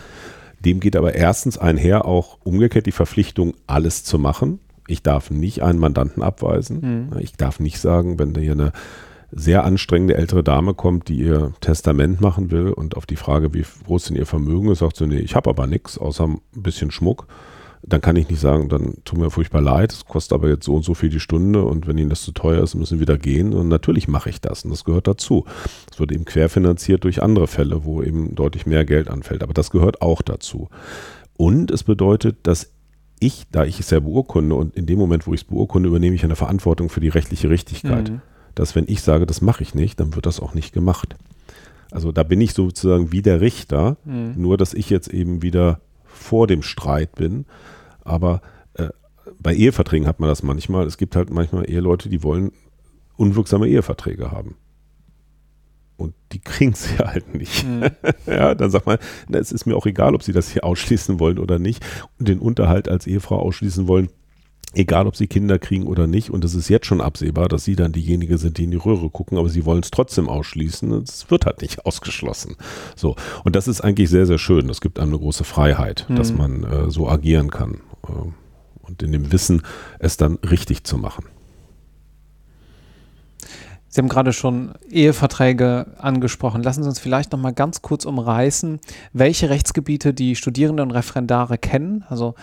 Dem 0.64 0.80
geht 0.80 0.96
aber 0.96 1.14
erstens 1.14 1.58
einher 1.58 2.04
auch 2.04 2.38
umgekehrt 2.44 2.86
die 2.86 2.92
Verpflichtung, 2.92 3.54
alles 3.66 4.04
zu 4.04 4.18
machen. 4.18 4.60
Ich 4.86 5.02
darf 5.02 5.30
nicht 5.30 5.62
einen 5.62 5.78
Mandanten 5.78 6.22
abweisen. 6.22 7.10
Mhm. 7.10 7.18
Ich 7.20 7.36
darf 7.36 7.60
nicht 7.60 7.78
sagen, 7.78 8.18
wenn 8.18 8.32
da 8.32 8.40
hier 8.40 8.52
eine 8.52 8.72
sehr 9.30 9.64
anstrengende 9.64 10.16
ältere 10.16 10.42
Dame 10.42 10.74
kommt, 10.74 11.08
die 11.08 11.18
ihr 11.18 11.52
Testament 11.60 12.20
machen 12.20 12.50
will 12.50 12.70
und 12.70 12.96
auf 12.96 13.04
die 13.04 13.16
Frage, 13.16 13.52
wie 13.52 13.64
groß 13.84 14.04
denn 14.04 14.16
ihr 14.16 14.26
Vermögen 14.26 14.70
ist, 14.70 14.78
sagt 14.78 14.96
sie, 14.96 15.06
nee, 15.06 15.18
ich 15.18 15.36
habe 15.36 15.50
aber 15.50 15.66
nichts, 15.66 15.98
außer 15.98 16.24
ein 16.24 16.40
bisschen 16.54 16.90
Schmuck 16.90 17.26
dann 17.82 18.00
kann 18.00 18.16
ich 18.16 18.28
nicht 18.28 18.40
sagen, 18.40 18.68
dann 18.68 18.94
tut 19.04 19.18
mir 19.18 19.30
furchtbar 19.30 19.60
leid, 19.60 19.92
es 19.92 20.04
kostet 20.04 20.32
aber 20.32 20.48
jetzt 20.48 20.64
so 20.64 20.74
und 20.74 20.84
so 20.84 20.94
viel 20.94 21.10
die 21.10 21.20
Stunde 21.20 21.62
und 21.62 21.86
wenn 21.86 21.98
Ihnen 21.98 22.10
das 22.10 22.22
zu 22.22 22.32
teuer 22.32 22.62
ist, 22.62 22.74
müssen 22.74 22.96
Sie 22.96 23.00
wieder 23.00 23.18
gehen. 23.18 23.54
Und 23.54 23.68
natürlich 23.68 24.08
mache 24.08 24.30
ich 24.30 24.40
das 24.40 24.64
und 24.64 24.70
das 24.70 24.84
gehört 24.84 25.06
dazu. 25.06 25.44
Es 25.90 26.00
wird 26.00 26.12
eben 26.12 26.24
querfinanziert 26.24 27.04
durch 27.04 27.22
andere 27.22 27.46
Fälle, 27.46 27.84
wo 27.84 28.02
eben 28.02 28.34
deutlich 28.34 28.66
mehr 28.66 28.84
Geld 28.84 29.08
anfällt, 29.08 29.42
aber 29.42 29.54
das 29.54 29.70
gehört 29.70 30.02
auch 30.02 30.22
dazu. 30.22 30.68
Und 31.36 31.70
es 31.70 31.84
bedeutet, 31.84 32.38
dass 32.42 32.72
ich, 33.20 33.46
da 33.50 33.64
ich 33.64 33.80
es 33.80 33.90
ja 33.90 34.00
beurkunde 34.00 34.54
und 34.54 34.76
in 34.76 34.86
dem 34.86 34.98
Moment, 34.98 35.26
wo 35.26 35.34
ich 35.34 35.42
es 35.42 35.46
beurkunde, 35.46 35.88
übernehme 35.88 36.14
ich 36.14 36.24
eine 36.24 36.36
Verantwortung 36.36 36.88
für 36.88 37.00
die 37.00 37.08
rechtliche 37.08 37.50
Richtigkeit. 37.50 38.10
Mhm. 38.10 38.20
Dass 38.54 38.74
wenn 38.74 38.84
ich 38.88 39.02
sage, 39.02 39.26
das 39.26 39.40
mache 39.40 39.62
ich 39.62 39.74
nicht, 39.74 40.00
dann 40.00 40.14
wird 40.14 40.26
das 40.26 40.40
auch 40.40 40.54
nicht 40.54 40.72
gemacht. 40.72 41.16
Also 41.90 42.12
da 42.12 42.22
bin 42.22 42.40
ich 42.40 42.54
sozusagen 42.54 43.12
wie 43.12 43.22
der 43.22 43.40
Richter, 43.40 43.96
mhm. 44.04 44.34
nur 44.36 44.56
dass 44.56 44.74
ich 44.74 44.90
jetzt 44.90 45.08
eben 45.08 45.42
wieder 45.42 45.80
vor 46.18 46.46
dem 46.46 46.62
Streit 46.62 47.14
bin. 47.14 47.46
Aber 48.02 48.42
äh, 48.74 48.88
bei 49.40 49.54
Eheverträgen 49.54 50.06
hat 50.06 50.20
man 50.20 50.28
das 50.28 50.42
manchmal. 50.42 50.86
Es 50.86 50.98
gibt 50.98 51.16
halt 51.16 51.30
manchmal 51.30 51.68
Eheleute, 51.68 52.08
die 52.08 52.22
wollen 52.22 52.52
unwirksame 53.16 53.68
Eheverträge 53.68 54.30
haben. 54.30 54.56
Und 55.96 56.14
die 56.32 56.40
kriegen 56.40 56.74
sie 56.74 56.98
halt 56.98 57.34
nicht. 57.34 57.66
Mhm. 57.66 57.90
ja, 58.26 58.54
dann 58.54 58.70
sagt 58.70 58.86
man, 58.86 58.98
na, 59.28 59.38
es 59.38 59.52
ist 59.52 59.66
mir 59.66 59.76
auch 59.76 59.86
egal, 59.86 60.14
ob 60.14 60.22
sie 60.22 60.32
das 60.32 60.50
hier 60.50 60.64
ausschließen 60.64 61.18
wollen 61.20 61.38
oder 61.38 61.58
nicht 61.58 61.84
und 62.18 62.28
den 62.28 62.38
Unterhalt 62.38 62.88
als 62.88 63.06
Ehefrau 63.06 63.38
ausschließen 63.38 63.88
wollen 63.88 64.08
egal 64.74 65.06
ob 65.06 65.16
sie 65.16 65.26
Kinder 65.26 65.58
kriegen 65.58 65.86
oder 65.86 66.06
nicht. 66.06 66.30
Und 66.30 66.44
es 66.44 66.54
ist 66.54 66.68
jetzt 66.68 66.86
schon 66.86 67.00
absehbar, 67.00 67.48
dass 67.48 67.64
sie 67.64 67.76
dann 67.76 67.92
diejenige 67.92 68.38
sind, 68.38 68.58
die 68.58 68.64
in 68.64 68.70
die 68.70 68.76
Röhre 68.76 69.10
gucken, 69.10 69.38
aber 69.38 69.48
sie 69.48 69.64
wollen 69.64 69.82
es 69.82 69.90
trotzdem 69.90 70.28
ausschließen. 70.28 70.92
Es 71.02 71.30
wird 71.30 71.46
halt 71.46 71.62
nicht 71.62 71.86
ausgeschlossen. 71.86 72.56
So. 72.96 73.16
Und 73.44 73.56
das 73.56 73.68
ist 73.68 73.80
eigentlich 73.80 74.10
sehr, 74.10 74.26
sehr 74.26 74.38
schön. 74.38 74.68
Es 74.68 74.80
gibt 74.80 74.98
einem 74.98 75.10
eine 75.10 75.18
große 75.18 75.44
Freiheit, 75.44 76.06
mhm. 76.08 76.16
dass 76.16 76.32
man 76.32 76.64
äh, 76.64 76.90
so 76.90 77.08
agieren 77.08 77.50
kann. 77.50 77.80
Äh, 78.06 78.12
und 78.82 79.02
in 79.02 79.12
dem 79.12 79.32
Wissen, 79.32 79.62
es 79.98 80.16
dann 80.16 80.36
richtig 80.36 80.84
zu 80.84 80.96
machen. 80.96 81.26
Sie 83.90 84.00
haben 84.00 84.08
gerade 84.08 84.32
schon 84.32 84.74
Eheverträge 84.90 85.94
angesprochen. 85.98 86.62
Lassen 86.62 86.82
Sie 86.82 86.88
uns 86.88 86.98
vielleicht 86.98 87.32
noch 87.32 87.38
mal 87.38 87.52
ganz 87.52 87.80
kurz 87.80 88.04
umreißen, 88.04 88.80
welche 89.12 89.48
Rechtsgebiete 89.48 90.12
die 90.12 90.36
Studierenden 90.36 90.86
und 90.86 90.90
Referendare 90.92 91.56
kennen. 91.58 92.04
Also 92.08 92.34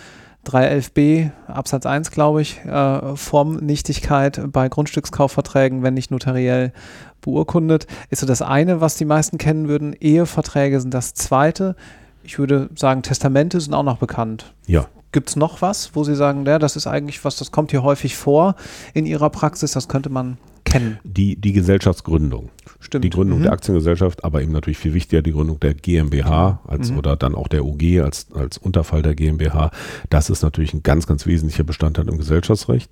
311b 0.46 1.30
Absatz 1.48 1.86
1, 1.86 2.10
glaube 2.10 2.42
ich, 2.42 2.64
äh, 2.64 3.16
Formnichtigkeit 3.16 4.40
bei 4.52 4.68
Grundstückskaufverträgen, 4.68 5.82
wenn 5.82 5.94
nicht 5.94 6.10
notariell 6.10 6.72
beurkundet, 7.20 7.86
ist 8.10 8.20
so 8.20 8.26
das 8.26 8.42
eine, 8.42 8.80
was 8.80 8.96
die 8.96 9.04
meisten 9.04 9.38
kennen 9.38 9.68
würden. 9.68 9.94
Eheverträge 9.94 10.80
sind 10.80 10.94
das 10.94 11.14
zweite. 11.14 11.74
Ich 12.22 12.38
würde 12.38 12.70
sagen, 12.74 13.02
Testamente 13.02 13.60
sind 13.60 13.74
auch 13.74 13.82
noch 13.82 13.98
bekannt. 13.98 14.52
Ja. 14.66 14.86
Gibt 15.12 15.30
es 15.30 15.36
noch 15.36 15.62
was, 15.62 15.94
wo 15.94 16.04
Sie 16.04 16.14
sagen, 16.14 16.44
ja, 16.46 16.58
das 16.58 16.76
ist 16.76 16.86
eigentlich 16.86 17.24
was, 17.24 17.36
das 17.36 17.50
kommt 17.50 17.70
hier 17.70 17.82
häufig 17.82 18.16
vor 18.16 18.54
in 18.94 19.06
Ihrer 19.06 19.30
Praxis, 19.30 19.72
das 19.72 19.88
könnte 19.88 20.10
man 20.10 20.38
kennen? 20.66 20.98
Die, 21.04 21.36
die 21.40 21.52
Gesellschaftsgründung. 21.54 22.50
Stimmt. 22.80 23.04
Die 23.04 23.10
Gründung 23.10 23.38
Mhm. 23.38 23.42
der 23.44 23.52
Aktiengesellschaft, 23.52 24.24
aber 24.24 24.42
eben 24.42 24.52
natürlich 24.52 24.78
viel 24.78 24.92
wichtiger 24.94 25.22
die 25.22 25.32
Gründung 25.32 25.58
der 25.60 25.72
GmbH 25.74 26.60
als, 26.66 26.90
Mhm. 26.90 26.98
oder 26.98 27.16
dann 27.16 27.34
auch 27.34 27.48
der 27.48 27.64
UG 27.64 28.00
als, 28.02 28.26
als 28.32 28.58
Unterfall 28.58 29.02
der 29.02 29.14
GmbH. 29.14 29.70
Das 30.10 30.28
ist 30.30 30.42
natürlich 30.42 30.74
ein 30.74 30.82
ganz, 30.82 31.06
ganz 31.06 31.26
wesentlicher 31.26 31.64
Bestandteil 31.64 32.08
im 32.08 32.18
Gesellschaftsrecht. 32.18 32.90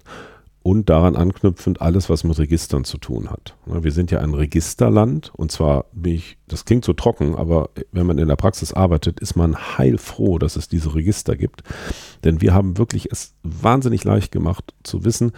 Und 0.67 0.89
daran 0.89 1.15
anknüpfend 1.15 1.83
alles, 1.83 2.09
was 2.09 2.25
mit 2.25 2.39
Registern 2.39 2.85
zu 2.85 2.97
tun 2.97 3.29
hat. 3.29 3.55
Ne, 3.67 3.85
Wir 3.85 3.93
sind 3.93 4.11
ja 4.11 4.21
ein 4.21 4.33
Registerland 4.33 5.31
und 5.37 5.53
zwar 5.53 5.85
bin 5.93 6.15
ich, 6.15 6.39
das 6.49 6.65
klingt 6.65 6.87
so 6.87 6.95
trocken, 6.95 7.35
aber 7.35 7.69
wenn 7.93 8.07
man 8.07 8.17
in 8.17 8.29
der 8.29 8.37
Praxis 8.37 8.73
arbeitet, 8.73 9.21
ist 9.21 9.37
man 9.37 9.57
heilfroh, 9.77 10.39
dass 10.39 10.57
es 10.57 10.67
diese 10.67 10.95
Register 10.95 11.37
gibt. 11.37 11.65
Denn 12.25 12.41
wir 12.41 12.55
haben 12.55 12.79
wirklich 12.79 13.13
es 13.13 13.35
wahnsinnig 13.43 14.05
leicht 14.05 14.33
gemacht 14.33 14.73
zu 14.85 15.05
wissen, 15.05 15.33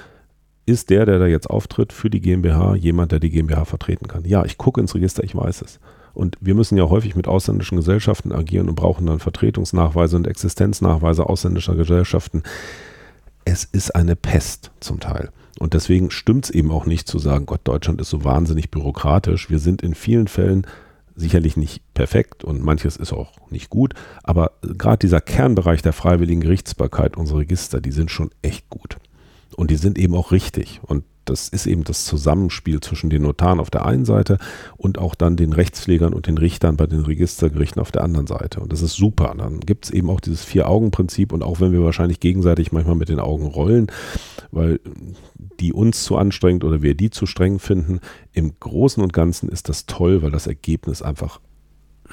ist 0.66 0.90
der, 0.90 1.06
der 1.06 1.18
da 1.18 1.26
jetzt 1.26 1.48
auftritt 1.48 1.92
für 1.92 2.10
die 2.10 2.20
GmbH, 2.20 2.74
jemand, 2.74 3.12
der 3.12 3.20
die 3.20 3.30
GmbH 3.30 3.64
vertreten 3.64 4.08
kann. 4.08 4.24
Ja, 4.24 4.44
ich 4.44 4.58
gucke 4.58 4.80
ins 4.80 4.94
Register, 4.94 5.22
ich 5.22 5.34
weiß 5.34 5.62
es. 5.62 5.78
Und 6.12 6.36
wir 6.40 6.54
müssen 6.54 6.76
ja 6.76 6.88
häufig 6.88 7.14
mit 7.14 7.28
ausländischen 7.28 7.76
Gesellschaften 7.76 8.32
agieren 8.32 8.68
und 8.68 8.74
brauchen 8.74 9.06
dann 9.06 9.20
Vertretungsnachweise 9.20 10.16
und 10.16 10.26
Existenznachweise 10.26 11.28
ausländischer 11.28 11.76
Gesellschaften. 11.76 12.42
Es 13.44 13.64
ist 13.64 13.94
eine 13.94 14.16
Pest 14.16 14.72
zum 14.80 14.98
Teil. 14.98 15.30
Und 15.58 15.74
deswegen 15.74 16.10
stimmt 16.10 16.46
es 16.46 16.50
eben 16.50 16.70
auch 16.70 16.86
nicht 16.86 17.06
zu 17.06 17.18
sagen, 17.18 17.46
Gott, 17.46 17.60
Deutschland 17.64 18.00
ist 18.00 18.10
so 18.10 18.24
wahnsinnig 18.24 18.70
bürokratisch. 18.70 19.50
Wir 19.50 19.58
sind 19.58 19.82
in 19.82 19.94
vielen 19.94 20.26
Fällen 20.26 20.66
sicherlich 21.14 21.56
nicht 21.56 21.82
perfekt 21.94 22.44
und 22.44 22.62
manches 22.62 22.96
ist 22.96 23.12
auch 23.12 23.32
nicht 23.50 23.70
gut, 23.70 23.94
aber 24.22 24.52
gerade 24.60 24.98
dieser 24.98 25.22
Kernbereich 25.22 25.80
der 25.80 25.94
freiwilligen 25.94 26.42
Gerichtsbarkeit, 26.42 27.16
unsere 27.16 27.40
Register, 27.40 27.80
die 27.80 27.92
sind 27.92 28.10
schon 28.10 28.30
echt 28.42 28.68
gut. 28.68 28.98
Und 29.56 29.70
die 29.70 29.76
sind 29.76 29.98
eben 29.98 30.14
auch 30.14 30.32
richtig. 30.32 30.80
Und 30.84 31.04
das 31.26 31.48
ist 31.48 31.66
eben 31.66 31.82
das 31.82 32.04
Zusammenspiel 32.04 32.80
zwischen 32.80 33.10
den 33.10 33.22
Notaren 33.22 33.58
auf 33.58 33.68
der 33.68 33.84
einen 33.84 34.04
Seite 34.04 34.38
und 34.76 34.98
auch 34.98 35.14
dann 35.14 35.36
den 35.36 35.52
Rechtspflegern 35.52 36.14
und 36.14 36.26
den 36.26 36.38
Richtern 36.38 36.76
bei 36.76 36.86
den 36.86 37.00
Registergerichten 37.00 37.82
auf 37.82 37.90
der 37.90 38.04
anderen 38.04 38.26
Seite. 38.26 38.60
Und 38.60 38.72
das 38.72 38.80
ist 38.80 38.94
super. 38.94 39.34
Dann 39.36 39.60
gibt 39.60 39.86
es 39.86 39.90
eben 39.90 40.08
auch 40.08 40.20
dieses 40.20 40.44
Vier-Augen-Prinzip 40.44 41.32
und 41.32 41.42
auch 41.42 41.60
wenn 41.60 41.72
wir 41.72 41.82
wahrscheinlich 41.82 42.20
gegenseitig 42.20 42.70
manchmal 42.70 42.94
mit 42.94 43.08
den 43.08 43.18
Augen 43.18 43.46
rollen, 43.46 43.88
weil 44.52 44.78
die 45.60 45.72
uns 45.72 46.04
zu 46.04 46.16
anstrengend 46.16 46.62
oder 46.62 46.82
wir 46.82 46.94
die 46.94 47.10
zu 47.10 47.26
streng 47.26 47.58
finden, 47.58 48.00
im 48.32 48.52
Großen 48.60 49.02
und 49.02 49.12
Ganzen 49.12 49.48
ist 49.48 49.68
das 49.68 49.86
toll, 49.86 50.22
weil 50.22 50.30
das 50.30 50.46
Ergebnis 50.46 51.02
einfach 51.02 51.40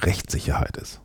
Rechtssicherheit 0.00 0.76
ist. 0.76 1.03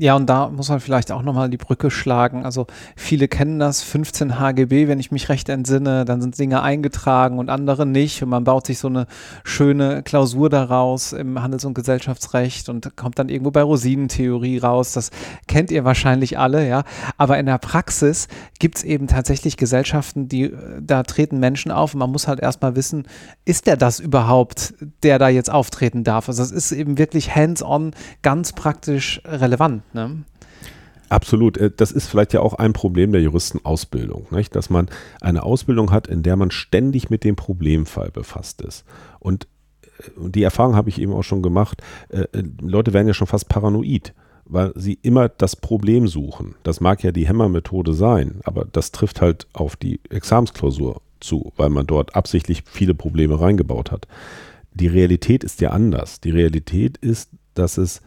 Ja, 0.00 0.16
und 0.16 0.30
da 0.30 0.48
muss 0.48 0.70
man 0.70 0.80
vielleicht 0.80 1.12
auch 1.12 1.20
nochmal 1.20 1.50
die 1.50 1.58
Brücke 1.58 1.90
schlagen. 1.90 2.46
Also 2.46 2.66
viele 2.96 3.28
kennen 3.28 3.58
das 3.58 3.82
15 3.82 4.38
HGB, 4.38 4.88
wenn 4.88 4.98
ich 4.98 5.10
mich 5.10 5.28
recht 5.28 5.50
entsinne, 5.50 6.06
dann 6.06 6.22
sind 6.22 6.38
Dinge 6.38 6.62
eingetragen 6.62 7.38
und 7.38 7.50
andere 7.50 7.84
nicht. 7.84 8.22
Und 8.22 8.30
man 8.30 8.44
baut 8.44 8.66
sich 8.66 8.78
so 8.78 8.88
eine 8.88 9.06
schöne 9.44 10.02
Klausur 10.02 10.48
daraus 10.48 11.12
im 11.12 11.42
Handels- 11.42 11.66
und 11.66 11.74
Gesellschaftsrecht 11.74 12.70
und 12.70 12.96
kommt 12.96 13.18
dann 13.18 13.28
irgendwo 13.28 13.50
bei 13.50 13.60
Rosinentheorie 13.60 14.56
raus. 14.56 14.94
Das 14.94 15.10
kennt 15.46 15.70
ihr 15.70 15.84
wahrscheinlich 15.84 16.38
alle, 16.38 16.66
ja. 16.66 16.84
Aber 17.18 17.38
in 17.38 17.44
der 17.44 17.58
Praxis 17.58 18.28
gibt 18.58 18.78
es 18.78 18.84
eben 18.84 19.06
tatsächlich 19.06 19.58
Gesellschaften, 19.58 20.28
die 20.28 20.44
äh, 20.44 20.80
da 20.80 21.02
treten 21.02 21.40
Menschen 21.40 21.70
auf 21.70 21.92
und 21.92 21.98
man 21.98 22.10
muss 22.10 22.26
halt 22.26 22.40
erstmal 22.40 22.74
wissen, 22.74 23.06
ist 23.44 23.66
der 23.66 23.76
das 23.76 24.00
überhaupt, 24.00 24.72
der 25.02 25.18
da 25.18 25.28
jetzt 25.28 25.50
auftreten 25.50 26.04
darf? 26.04 26.30
Also 26.30 26.42
das 26.42 26.52
ist 26.52 26.72
eben 26.72 26.96
wirklich 26.96 27.36
hands-on, 27.36 27.90
ganz 28.22 28.54
praktisch 28.54 29.20
relevant. 29.26 29.82
Ne? 29.92 30.24
Absolut. 31.08 31.56
Äh, 31.58 31.70
Das 31.76 31.92
ist 31.92 32.08
vielleicht 32.08 32.32
ja 32.32 32.40
auch 32.40 32.54
ein 32.54 32.72
Problem 32.72 33.12
der 33.12 33.20
Juristenausbildung, 33.20 34.28
nicht? 34.30 34.54
dass 34.56 34.70
man 34.70 34.88
eine 35.20 35.42
Ausbildung 35.42 35.90
hat, 35.90 36.06
in 36.06 36.22
der 36.22 36.36
man 36.36 36.50
ständig 36.50 37.10
mit 37.10 37.24
dem 37.24 37.36
Problemfall 37.36 38.10
befasst 38.10 38.62
ist. 38.62 38.84
Und 39.18 39.46
äh, 39.98 40.28
die 40.28 40.42
Erfahrung 40.42 40.76
habe 40.76 40.88
ich 40.88 41.00
eben 41.00 41.12
auch 41.12 41.24
schon 41.24 41.42
gemacht. 41.42 41.82
äh, 42.08 42.26
Leute 42.60 42.92
werden 42.92 43.08
ja 43.08 43.14
schon 43.14 43.26
fast 43.26 43.48
paranoid, 43.48 44.14
weil 44.44 44.72
sie 44.74 44.98
immer 45.02 45.28
das 45.28 45.56
Problem 45.56 46.08
suchen. 46.08 46.54
Das 46.62 46.80
mag 46.80 47.02
ja 47.02 47.12
die 47.12 47.28
Hämmermethode 47.28 47.92
sein, 47.92 48.40
aber 48.44 48.66
das 48.70 48.90
trifft 48.90 49.20
halt 49.20 49.46
auf 49.52 49.76
die 49.76 50.00
Examensklausur 50.10 51.02
zu, 51.20 51.52
weil 51.56 51.70
man 51.70 51.86
dort 51.86 52.16
absichtlich 52.16 52.64
viele 52.66 52.94
Probleme 52.94 53.40
reingebaut 53.40 53.92
hat. 53.92 54.08
Die 54.72 54.86
Realität 54.86 55.44
ist 55.44 55.60
ja 55.60 55.70
anders. 55.70 56.20
Die 56.20 56.30
Realität 56.30 56.96
ist, 56.98 57.30
dass 57.54 57.78
es 57.78 58.00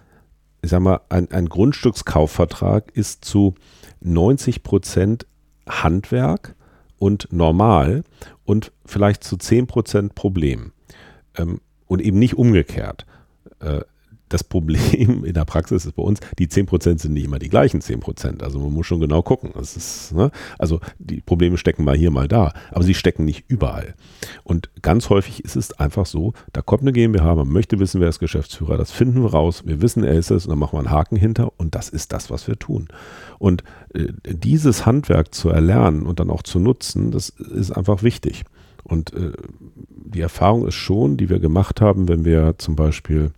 ich 0.63 0.69
sag 0.69 0.79
mal, 0.79 1.01
ein, 1.09 1.29
ein 1.31 1.49
Grundstückskaufvertrag 1.49 2.89
ist 2.95 3.25
zu 3.25 3.53
90 3.99 4.63
Prozent 4.63 5.27
Handwerk 5.67 6.55
und 6.97 7.27
normal 7.31 8.03
und 8.45 8.71
vielleicht 8.85 9.23
zu 9.23 9.37
10 9.37 9.67
Prozent 9.67 10.15
Problem. 10.15 10.71
Ähm, 11.37 11.59
und 11.85 12.01
eben 12.01 12.17
nicht 12.17 12.37
umgekehrt. 12.37 13.05
Äh, 13.59 13.81
das 14.33 14.43
Problem 14.43 15.23
in 15.23 15.33
der 15.33 15.45
Praxis 15.45 15.85
ist 15.85 15.95
bei 15.95 16.03
uns, 16.03 16.19
die 16.39 16.47
10% 16.47 16.99
sind 16.99 17.13
nicht 17.13 17.25
immer 17.25 17.39
die 17.39 17.49
gleichen 17.49 17.81
10%. 17.81 18.41
Also 18.41 18.59
man 18.59 18.73
muss 18.73 18.87
schon 18.87 18.99
genau 18.99 19.21
gucken. 19.21 19.51
Ist, 19.59 20.13
ne? 20.13 20.31
Also 20.57 20.79
die 20.99 21.21
Probleme 21.21 21.57
stecken 21.57 21.83
mal 21.83 21.95
hier, 21.95 22.11
mal 22.11 22.27
da, 22.27 22.53
aber 22.71 22.83
sie 22.83 22.93
stecken 22.93 23.25
nicht 23.25 23.45
überall. 23.47 23.93
Und 24.43 24.69
ganz 24.81 25.09
häufig 25.09 25.43
ist 25.43 25.55
es 25.55 25.73
einfach 25.79 26.05
so, 26.05 26.33
da 26.51 26.61
kommt 26.61 26.81
eine 26.81 26.93
GmbH, 26.93 27.35
man 27.35 27.49
möchte 27.49 27.79
wissen, 27.79 28.01
wer 28.01 28.09
ist 28.09 28.19
Geschäftsführer, 28.19 28.77
das 28.77 28.91
finden 28.91 29.21
wir 29.21 29.31
raus, 29.31 29.63
wir 29.65 29.81
wissen, 29.81 30.03
er 30.03 30.13
ist 30.13 30.31
es 30.31 30.45
und 30.45 30.49
dann 30.49 30.59
machen 30.59 30.73
wir 30.73 30.79
einen 30.79 30.91
Haken 30.91 31.15
hinter 31.15 31.51
und 31.57 31.75
das 31.75 31.89
ist 31.89 32.11
das, 32.11 32.31
was 32.31 32.47
wir 32.47 32.57
tun. 32.57 32.87
Und 33.37 33.63
äh, 33.93 34.07
dieses 34.25 34.85
Handwerk 34.85 35.33
zu 35.33 35.49
erlernen 35.49 36.03
und 36.03 36.19
dann 36.19 36.29
auch 36.29 36.43
zu 36.43 36.59
nutzen, 36.59 37.11
das 37.11 37.29
ist 37.29 37.71
einfach 37.71 38.03
wichtig. 38.03 38.43
Und 38.83 39.13
äh, 39.13 39.31
die 39.89 40.21
Erfahrung 40.21 40.67
ist 40.67 40.75
schon, 40.75 41.17
die 41.17 41.29
wir 41.29 41.39
gemacht 41.39 41.81
haben, 41.81 42.07
wenn 42.07 42.25
wir 42.25 42.55
zum 42.57 42.75
Beispiel 42.75 43.31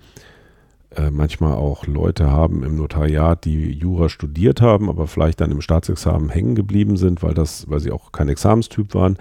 äh, 0.95 1.12
manchmal 1.12 1.53
auch 1.53 1.88
Leute 1.88 2.31
haben 2.31 2.63
im 2.63 2.77
Notariat, 2.77 3.45
die 3.45 3.71
Jura 3.71 4.10
studiert 4.10 4.62
haben, 4.62 4.89
aber 4.89 5.08
vielleicht 5.08 5.41
dann 5.41 5.51
im 5.51 5.62
Staatsexamen 5.62 6.29
hängen 6.29 6.55
geblieben 6.55 6.97
sind, 6.97 7.23
weil 7.23 7.34
das, 7.34 7.69
weil 7.69 7.79
sie 7.79 7.91
auch 7.91 8.12
kein 8.12 8.29
Examenstyp 8.29 8.93
waren 8.93 9.17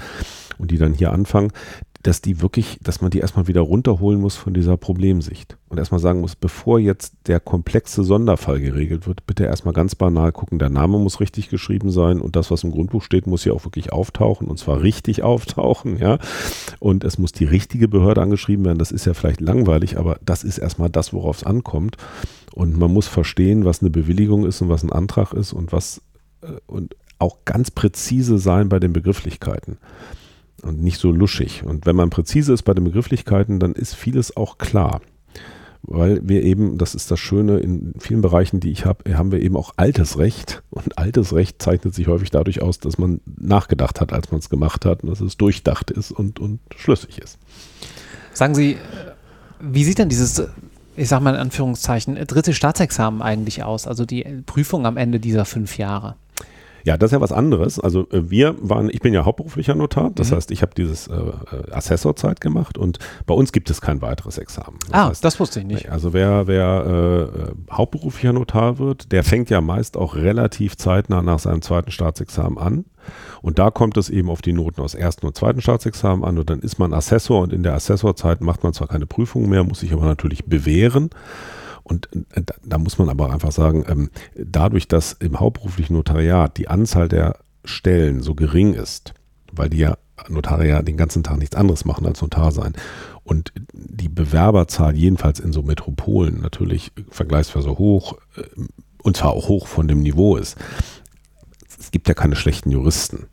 und 0.58 0.70
die 0.70 0.78
dann 0.78 0.92
hier 0.92 1.12
anfangen, 1.12 1.52
dass 2.04 2.20
die 2.20 2.42
wirklich, 2.42 2.78
dass 2.82 3.00
man 3.00 3.10
die 3.10 3.18
erstmal 3.18 3.48
wieder 3.48 3.62
runterholen 3.62 4.20
muss 4.20 4.36
von 4.36 4.52
dieser 4.52 4.76
Problemsicht 4.76 5.56
und 5.70 5.78
erstmal 5.78 6.00
sagen 6.00 6.20
muss, 6.20 6.36
bevor 6.36 6.78
jetzt 6.78 7.14
der 7.26 7.40
komplexe 7.40 8.04
Sonderfall 8.04 8.60
geregelt 8.60 9.06
wird, 9.06 9.26
bitte 9.26 9.44
erstmal 9.44 9.72
ganz 9.72 9.94
banal 9.94 10.30
gucken, 10.30 10.58
der 10.58 10.68
Name 10.68 10.98
muss 10.98 11.20
richtig 11.20 11.48
geschrieben 11.48 11.90
sein 11.90 12.20
und 12.20 12.36
das, 12.36 12.50
was 12.50 12.62
im 12.62 12.72
Grundbuch 12.72 13.02
steht, 13.02 13.26
muss 13.26 13.44
hier 13.44 13.54
auch 13.54 13.64
wirklich 13.64 13.90
auftauchen 13.92 14.48
und 14.48 14.58
zwar 14.58 14.82
richtig 14.82 15.22
auftauchen, 15.24 15.96
ja. 15.98 16.18
Und 16.78 17.04
es 17.04 17.16
muss 17.16 17.32
die 17.32 17.46
richtige 17.46 17.88
Behörde 17.88 18.20
angeschrieben 18.20 18.66
werden. 18.66 18.78
Das 18.78 18.92
ist 18.92 19.06
ja 19.06 19.14
vielleicht 19.14 19.40
langweilig, 19.40 19.98
aber 19.98 20.18
das 20.22 20.44
ist 20.44 20.58
erstmal 20.58 20.90
das, 20.90 21.14
worauf 21.14 21.38
es 21.38 21.44
ankommt. 21.44 21.96
Und 22.52 22.78
man 22.78 22.92
muss 22.92 23.08
verstehen, 23.08 23.64
was 23.64 23.80
eine 23.80 23.90
Bewilligung 23.90 24.44
ist 24.44 24.60
und 24.60 24.68
was 24.68 24.82
ein 24.82 24.92
Antrag 24.92 25.32
ist 25.32 25.54
und 25.54 25.72
was 25.72 26.02
äh, 26.42 26.48
und 26.66 26.94
auch 27.18 27.38
ganz 27.46 27.70
präzise 27.70 28.36
sein 28.36 28.68
bei 28.68 28.78
den 28.78 28.92
Begrifflichkeiten 28.92 29.78
und 30.64 30.82
nicht 30.82 30.98
so 30.98 31.10
luschig. 31.10 31.64
Und 31.64 31.86
wenn 31.86 31.96
man 31.96 32.10
präzise 32.10 32.52
ist 32.52 32.62
bei 32.62 32.74
den 32.74 32.84
Begrifflichkeiten, 32.84 33.60
dann 33.60 33.72
ist 33.72 33.94
vieles 33.94 34.36
auch 34.36 34.58
klar. 34.58 35.00
Weil 35.86 36.26
wir 36.26 36.42
eben, 36.42 36.78
das 36.78 36.94
ist 36.94 37.10
das 37.10 37.20
Schöne, 37.20 37.58
in 37.58 37.92
vielen 37.98 38.22
Bereichen, 38.22 38.58
die 38.58 38.70
ich 38.70 38.86
habe, 38.86 39.18
haben 39.18 39.32
wir 39.32 39.42
eben 39.42 39.56
auch 39.56 39.74
altes 39.76 40.18
Recht. 40.18 40.62
Und 40.70 40.96
altes 40.96 41.34
Recht 41.34 41.60
zeichnet 41.60 41.94
sich 41.94 42.06
häufig 42.06 42.30
dadurch 42.30 42.62
aus, 42.62 42.78
dass 42.78 42.96
man 42.96 43.20
nachgedacht 43.26 44.00
hat, 44.00 44.12
als 44.12 44.30
man 44.30 44.38
es 44.38 44.48
gemacht 44.48 44.86
hat 44.86 45.02
und 45.02 45.10
dass 45.10 45.20
es 45.20 45.36
durchdacht 45.36 45.90
ist 45.90 46.10
und, 46.10 46.40
und 46.40 46.60
schlüssig 46.74 47.18
ist. 47.18 47.38
Sagen 48.32 48.54
Sie, 48.54 48.78
wie 49.60 49.84
sieht 49.84 49.98
denn 49.98 50.08
dieses, 50.08 50.42
ich 50.96 51.08
sag 51.08 51.20
mal 51.20 51.34
in 51.34 51.40
Anführungszeichen, 51.40 52.14
dritte 52.26 52.54
Staatsexamen 52.54 53.20
eigentlich 53.20 53.62
aus? 53.62 53.86
Also 53.86 54.06
die 54.06 54.24
Prüfung 54.46 54.86
am 54.86 54.96
Ende 54.96 55.20
dieser 55.20 55.44
fünf 55.44 55.76
Jahre? 55.76 56.16
Ja, 56.84 56.98
das 56.98 57.08
ist 57.08 57.12
ja 57.12 57.20
was 57.20 57.32
anderes. 57.32 57.80
Also 57.80 58.02
äh, 58.10 58.30
wir 58.30 58.54
waren, 58.60 58.90
ich 58.90 59.00
bin 59.00 59.14
ja 59.14 59.24
hauptberuflicher 59.24 59.74
Notar, 59.74 60.10
das 60.14 60.30
Mhm. 60.30 60.36
heißt, 60.36 60.50
ich 60.50 60.62
habe 60.62 60.72
dieses 60.76 61.08
äh, 61.08 61.14
äh, 61.14 61.72
Assessorzeit 61.72 62.40
gemacht 62.40 62.78
und 62.78 62.98
bei 63.26 63.34
uns 63.34 63.52
gibt 63.52 63.70
es 63.70 63.80
kein 63.80 64.02
weiteres 64.02 64.38
Examen. 64.38 64.78
Das 64.90 64.92
ah, 64.92 65.08
heißt, 65.08 65.24
das 65.24 65.40
wusste 65.40 65.60
ich 65.60 65.66
nicht. 65.66 65.90
Also 65.90 66.12
wer, 66.12 66.46
wer 66.46 66.84
äh, 66.86 67.22
äh, 67.22 67.52
hauptberuflicher 67.72 68.32
Notar 68.34 68.78
wird, 68.78 69.12
der 69.12 69.24
fängt 69.24 69.48
ja 69.50 69.60
meist 69.60 69.96
auch 69.96 70.14
relativ 70.14 70.76
zeitnah 70.76 71.22
nach 71.22 71.38
seinem 71.38 71.62
zweiten 71.62 71.90
Staatsexamen 71.90 72.58
an. 72.58 72.84
Und 73.42 73.58
da 73.58 73.70
kommt 73.70 73.96
es 73.96 74.08
eben 74.08 74.30
auf 74.30 74.40
die 74.40 74.52
Noten 74.52 74.80
aus 74.80 74.94
ersten 74.94 75.26
und 75.26 75.36
zweiten 75.36 75.60
Staatsexamen 75.60 76.24
an 76.24 76.38
und 76.38 76.48
dann 76.48 76.60
ist 76.60 76.78
man 76.78 76.94
Assessor 76.94 77.42
und 77.42 77.52
in 77.52 77.62
der 77.62 77.74
Assessorzeit 77.74 78.40
macht 78.40 78.62
man 78.62 78.72
zwar 78.72 78.88
keine 78.88 79.06
Prüfung 79.06 79.48
mehr, 79.48 79.64
muss 79.64 79.80
sich 79.80 79.92
aber 79.92 80.04
natürlich 80.06 80.44
bewähren. 80.46 81.10
Und 81.84 82.08
äh, 82.34 82.42
da, 82.44 82.54
da 82.64 82.78
muss 82.78 82.98
man 82.98 83.08
aber 83.08 83.32
einfach 83.32 83.52
sagen, 83.52 83.84
ähm, 83.88 84.10
dadurch, 84.34 84.88
dass 84.88 85.12
im 85.12 85.38
hauptberuflichen 85.38 85.94
Notariat 85.94 86.56
die 86.58 86.68
Anzahl 86.68 87.08
der 87.08 87.38
Stellen 87.64 88.22
so 88.22 88.34
gering 88.34 88.74
ist, 88.74 89.14
weil 89.52 89.70
die 89.70 89.78
ja 89.78 89.96
Notare 90.28 90.66
ja 90.66 90.82
den 90.82 90.96
ganzen 90.96 91.22
Tag 91.22 91.38
nichts 91.38 91.56
anderes 91.56 91.84
machen 91.84 92.06
als 92.06 92.20
Notar 92.22 92.52
sein. 92.52 92.74
Und 93.24 93.52
die 93.72 94.08
Bewerberzahl 94.08 94.96
jedenfalls 94.96 95.40
in 95.40 95.52
so 95.52 95.62
Metropolen 95.62 96.40
natürlich 96.40 96.92
vergleichsweise 97.10 97.78
hoch, 97.78 98.16
äh, 98.36 98.42
und 99.02 99.16
zwar 99.16 99.32
auch 99.32 99.48
hoch 99.48 99.66
von 99.66 99.86
dem 99.86 100.00
Niveau 100.00 100.36
ist. 100.36 100.56
Es 101.78 101.90
gibt 101.90 102.08
ja 102.08 102.14
keine 102.14 102.36
schlechten 102.36 102.70
Juristen. 102.70 103.26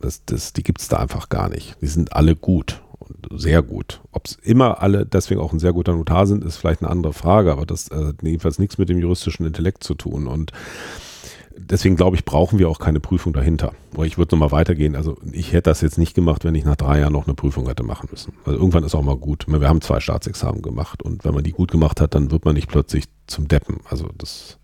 Das, 0.00 0.24
das, 0.24 0.52
die 0.52 0.62
gibt 0.62 0.80
es 0.80 0.86
da 0.86 0.98
einfach 0.98 1.28
gar 1.28 1.48
nicht. 1.48 1.76
Die 1.80 1.88
sind 1.88 2.12
alle 2.12 2.36
gut. 2.36 2.82
sehr 3.30 3.62
gut. 3.62 3.97
Ob 4.12 4.26
es 4.26 4.36
immer 4.36 4.82
alle 4.82 5.04
deswegen 5.04 5.40
auch 5.40 5.52
ein 5.52 5.58
sehr 5.58 5.72
guter 5.72 5.94
Notar 5.94 6.26
sind, 6.26 6.44
ist 6.44 6.56
vielleicht 6.56 6.82
eine 6.82 6.90
andere 6.90 7.12
Frage, 7.12 7.52
aber 7.52 7.66
das 7.66 7.90
äh, 7.90 8.06
hat 8.06 8.22
jedenfalls 8.22 8.58
nichts 8.58 8.78
mit 8.78 8.88
dem 8.88 8.98
juristischen 8.98 9.46
Intellekt 9.46 9.84
zu 9.84 9.94
tun. 9.94 10.26
Und 10.26 10.52
deswegen 11.56 11.96
glaube 11.96 12.16
ich, 12.16 12.24
brauchen 12.24 12.58
wir 12.58 12.68
auch 12.68 12.78
keine 12.78 13.00
Prüfung 13.00 13.32
dahinter. 13.32 13.72
Ich 14.02 14.16
würde 14.16 14.34
nochmal 14.34 14.52
weitergehen. 14.52 14.96
Also 14.96 15.16
ich 15.32 15.52
hätte 15.52 15.70
das 15.70 15.80
jetzt 15.80 15.98
nicht 15.98 16.14
gemacht, 16.14 16.44
wenn 16.44 16.54
ich 16.54 16.64
nach 16.64 16.76
drei 16.76 17.00
Jahren 17.00 17.12
noch 17.12 17.26
eine 17.26 17.34
Prüfung 17.34 17.66
hätte 17.68 17.82
machen 17.82 18.08
müssen. 18.10 18.32
Also 18.44 18.58
irgendwann 18.58 18.84
ist 18.84 18.94
auch 18.94 19.02
mal 19.02 19.16
gut. 19.16 19.44
Wir 19.48 19.68
haben 19.68 19.80
zwei 19.80 20.00
Staatsexamen 20.00 20.62
gemacht 20.62 21.02
und 21.02 21.24
wenn 21.24 21.34
man 21.34 21.44
die 21.44 21.52
gut 21.52 21.70
gemacht 21.70 22.00
hat, 22.00 22.14
dann 22.14 22.30
wird 22.30 22.44
man 22.44 22.54
nicht 22.54 22.68
plötzlich 22.68 23.04
zum 23.26 23.48
Deppen. 23.48 23.80
Also 23.88 24.08
das 24.16 24.58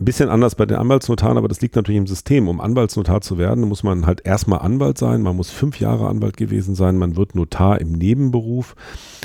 ein 0.00 0.04
bisschen 0.04 0.28
anders 0.28 0.54
bei 0.54 0.66
den 0.66 0.78
Anwaltsnotaren, 0.78 1.38
aber 1.38 1.48
das 1.48 1.60
liegt 1.60 1.76
natürlich 1.76 1.98
im 1.98 2.06
System. 2.06 2.48
Um 2.48 2.60
Anwaltsnotar 2.60 3.20
zu 3.20 3.38
werden, 3.38 3.68
muss 3.68 3.82
man 3.82 4.06
halt 4.06 4.24
erstmal 4.24 4.60
Anwalt 4.60 4.98
sein, 4.98 5.22
man 5.22 5.36
muss 5.36 5.50
fünf 5.50 5.80
Jahre 5.80 6.08
Anwalt 6.08 6.36
gewesen 6.36 6.74
sein, 6.74 6.96
man 6.96 7.16
wird 7.16 7.34
Notar 7.34 7.80
im 7.80 7.92
Nebenberuf 7.92 8.76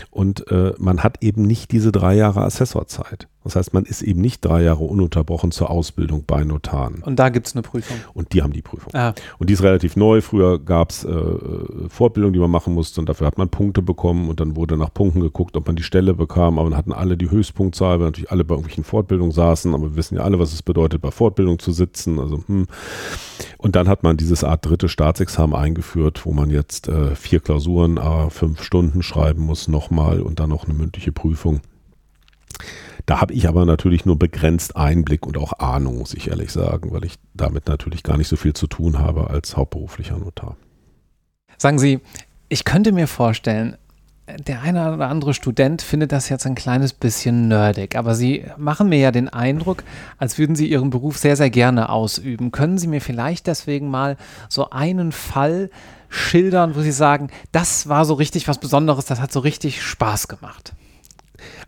und 0.10 0.50
äh, 0.52 0.74
man 0.78 1.04
hat 1.04 1.24
eben 1.24 1.44
nicht 1.44 1.72
diese 1.72 1.92
drei 1.92 2.16
Jahre 2.16 2.44
Assessorzeit. 2.44 3.28
Das 3.44 3.56
heißt, 3.56 3.74
man 3.74 3.84
ist 3.84 4.02
eben 4.02 4.22
nicht 4.22 4.44
drei 4.44 4.64
Jahre 4.64 4.84
ununterbrochen 4.84 5.52
zur 5.52 5.70
Ausbildung 5.70 6.24
bei 6.26 6.44
Notaren. 6.44 7.04
Und 7.04 7.20
da 7.20 7.30
gibt 7.30 7.48
es 7.48 7.56
eine 7.56 7.62
Prüfung. 7.62 7.98
Und 8.14 8.34
die 8.34 8.42
haben 8.42 8.54
die 8.54 8.62
Prüfung. 8.62 8.94
Ah. 8.94 9.14
Und 9.38 9.50
die 9.50 9.54
ist 9.54 9.64
relativ 9.64 9.96
neu. 9.96 10.22
Früher 10.22 10.60
gab 10.60 10.92
es 10.92 11.04
äh, 11.04 11.14
Fortbildung, 11.90 12.34
die 12.34 12.40
man 12.40 12.52
machen 12.52 12.74
musste 12.74 13.02
und 13.02 13.10
dafür 13.10 13.28
hat 13.28 13.38
man 13.38 13.50
Punkte 13.50 13.82
bekommen 13.82 14.30
und 14.30 14.40
dann 14.40 14.56
wurde 14.56 14.78
nach 14.78 14.94
Punkten 14.94 15.20
geguckt, 15.20 15.58
ob 15.58 15.68
man 15.68 15.76
die 15.76 15.84
Stelle 15.84 16.14
bekam. 16.14 16.58
Aber 16.58 16.70
dann 16.70 16.78
hatten 16.78 16.94
alle 16.94 17.18
die 17.18 17.30
Höchstpunktzahl, 17.30 18.00
weil 18.00 18.08
natürlich 18.08 18.32
alle 18.32 18.46
bei 18.46 18.56
irgendwelchen 18.56 18.84
Fortbildungen 18.84 19.32
saßen. 19.32 19.74
Aber 19.74 19.84
wir 19.84 19.96
wissen 19.96 20.16
ja 20.16 20.24
alle, 20.24 20.40
was 20.40 20.54
es 20.54 20.62
bedeutet, 20.62 21.02
bei 21.02 21.12
Fortbildung 21.12 21.60
zu 21.60 21.72
sitzen. 21.72 22.20
Also, 22.20 22.44
hm. 22.48 22.68
Und 23.58 23.76
dann 23.76 23.88
hat 23.88 24.04
man 24.04 24.18
dieses 24.18 24.44
Art 24.44 24.66
dritte 24.66 24.88
Staatsexamen 24.90 25.56
eingeführt, 25.56 26.26
wo 26.26 26.32
man 26.32 26.50
jetzt 26.50 26.88
äh, 26.88 27.16
vier 27.16 27.40
Klausuren, 27.40 27.98
äh, 27.98 28.30
fünf 28.30 28.64
Stunden 28.64 29.04
schreiben 29.04 29.44
muss 29.44 29.68
nochmal 29.68 30.22
und 30.22 30.40
dann 30.40 30.50
noch 30.50 30.66
eine 30.66 30.74
mündliche 30.74 31.12
Prüfung. 31.12 31.62
Da 33.06 33.22
habe 33.22 33.34
ich 33.34 33.48
aber 33.48 33.66
natürlich 33.66 34.06
nur 34.06 34.18
begrenzt 34.18 34.76
Einblick 34.76 35.26
und 35.26 35.38
auch 35.38 35.54
Ahnung, 35.60 36.00
muss 36.00 36.14
ich 36.14 36.30
ehrlich 36.30 36.52
sagen, 36.52 36.92
weil 36.92 37.06
ich 37.06 37.16
damit 37.34 37.68
natürlich 37.68 38.04
gar 38.04 38.18
nicht 38.18 38.28
so 38.28 38.36
viel 38.36 38.54
zu 38.54 38.68
tun 38.68 39.00
habe 39.00 39.30
als 39.30 39.58
hauptberuflicher 39.58 40.18
Notar. 40.18 40.56
Sagen 41.58 41.80
Sie, 41.80 42.00
ich 42.50 42.66
könnte 42.66 42.92
mir 42.92 43.08
vorstellen, 43.08 43.78
der 44.48 44.62
eine 44.62 44.94
oder 44.94 45.10
andere 45.10 45.34
Student 45.34 45.82
findet 45.82 46.14
das 46.14 46.30
jetzt 46.30 46.46
ein 46.46 46.56
kleines 46.56 46.94
bisschen 46.94 47.50
nerdig, 47.50 47.98
aber 47.98 48.16
Sie 48.16 48.46
machen 48.58 48.88
mir 48.88 49.00
ja 49.00 49.12
den 49.12 49.28
Eindruck, 49.28 49.84
als 50.18 50.38
würden 50.38 50.56
Sie 50.56 50.70
Ihren 50.70 50.90
Beruf 50.90 51.18
sehr, 51.18 51.36
sehr 51.36 51.50
gerne 51.50 51.90
ausüben. 51.90 52.52
Können 52.52 52.78
Sie 52.78 52.88
mir 52.88 53.02
vielleicht 53.02 53.48
deswegen 53.48 53.90
mal 53.90 54.16
so 54.48 54.70
einen 54.70 55.12
Fall 55.12 55.70
schildern, 56.08 56.76
wo 56.76 56.82
Sie 56.82 56.92
sagen, 56.92 57.30
das 57.52 57.90
war 57.90 58.06
so 58.06 58.14
richtig 58.14 58.48
was 58.48 58.60
Besonderes, 58.60 59.06
das 59.06 59.20
hat 59.20 59.34
so 59.34 59.42
richtig 59.42 59.82
Spaß 59.82 60.30
gemacht? 60.30 60.74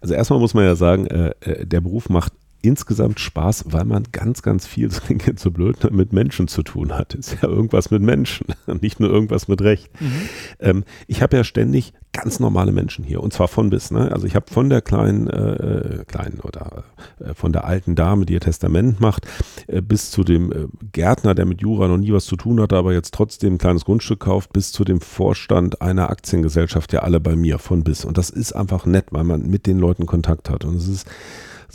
Also 0.02 0.14
erstmal 0.14 0.40
muss 0.40 0.54
man 0.54 0.66
ja 0.66 0.76
sagen, 0.76 1.08
äh, 1.08 1.32
äh, 1.42 1.66
der 1.66 1.82
Beruf 1.82 2.10
macht 2.10 2.34
insgesamt 2.68 3.20
Spaß, 3.20 3.66
weil 3.68 3.86
man 3.86 4.06
ganz, 4.12 4.42
ganz 4.42 4.68
viel, 4.68 4.92
so 4.92 5.02
klingt 5.02 5.40
so 5.40 5.52
blöd, 5.52 5.92
mit 5.92 6.14
Menschen 6.14 6.48
zu 6.48 6.64
tun 6.64 6.94
hat. 6.94 7.14
Ist 7.14 7.38
ja 7.42 7.50
irgendwas 7.50 7.92
mit 7.92 8.02
Menschen, 8.02 8.48
nicht 8.82 9.00
nur 9.00 9.10
irgendwas 9.10 9.48
mit 9.48 9.62
Recht. 9.62 9.90
Mhm. 10.00 10.30
Ähm, 10.60 10.84
ich 11.08 11.22
habe 11.22 11.38
ja 11.38 11.44
ständig 11.44 11.94
ganz 12.16 12.40
normale 12.40 12.72
Menschen 12.72 13.04
hier 13.04 13.22
und 13.22 13.34
zwar 13.34 13.48
von 13.48 13.70
bis. 13.70 13.92
Ne? 13.92 14.12
Also 14.12 14.26
ich 14.26 14.36
habe 14.36 14.46
von 14.50 14.70
der 14.70 14.82
kleinen, 14.82 15.28
äh, 15.28 16.06
kleinen 16.08 16.40
oder 16.40 16.86
äh, 17.20 17.34
von 17.34 17.52
der 17.52 17.66
alten 17.66 17.96
Dame, 17.96 18.26
die 18.26 18.34
ihr 18.34 18.40
Testament 18.40 19.02
macht, 19.02 19.28
äh, 19.68 19.82
bis 19.82 20.12
zu 20.12 20.24
dem 20.24 20.52
äh, 20.52 20.68
Gärtner, 20.94 21.36
der 21.36 21.46
mit 21.46 21.62
Jura 21.62 21.88
noch 21.88 21.98
nie 21.98 22.14
was 22.14 22.26
zu 22.26 22.38
tun 22.38 22.62
hatte, 22.62 22.78
aber 22.78 22.94
jetzt 22.94 23.14
trotzdem 23.14 23.56
ein 23.56 23.58
kleines 23.58 23.86
Grundstück 23.86 24.22
kauft, 24.22 24.54
bis 24.54 24.72
zu 24.72 24.86
dem 24.86 25.02
Vorstand 25.02 25.82
einer 25.82 26.10
Aktiengesellschaft, 26.10 26.94
ja 26.94 27.02
alle 27.02 27.20
bei 27.20 27.36
mir 27.36 27.60
von 27.60 27.84
bis. 27.84 28.06
Und 28.06 28.18
das 28.18 28.30
ist 28.30 28.54
einfach 28.54 28.86
nett, 28.86 29.08
weil 29.12 29.26
man 29.26 29.48
mit 29.48 29.66
den 29.68 29.78
Leuten 29.78 30.06
Kontakt 30.06 30.50
hat. 30.50 30.64
Und 30.64 30.76
es 30.76 30.88
ist 30.88 31.08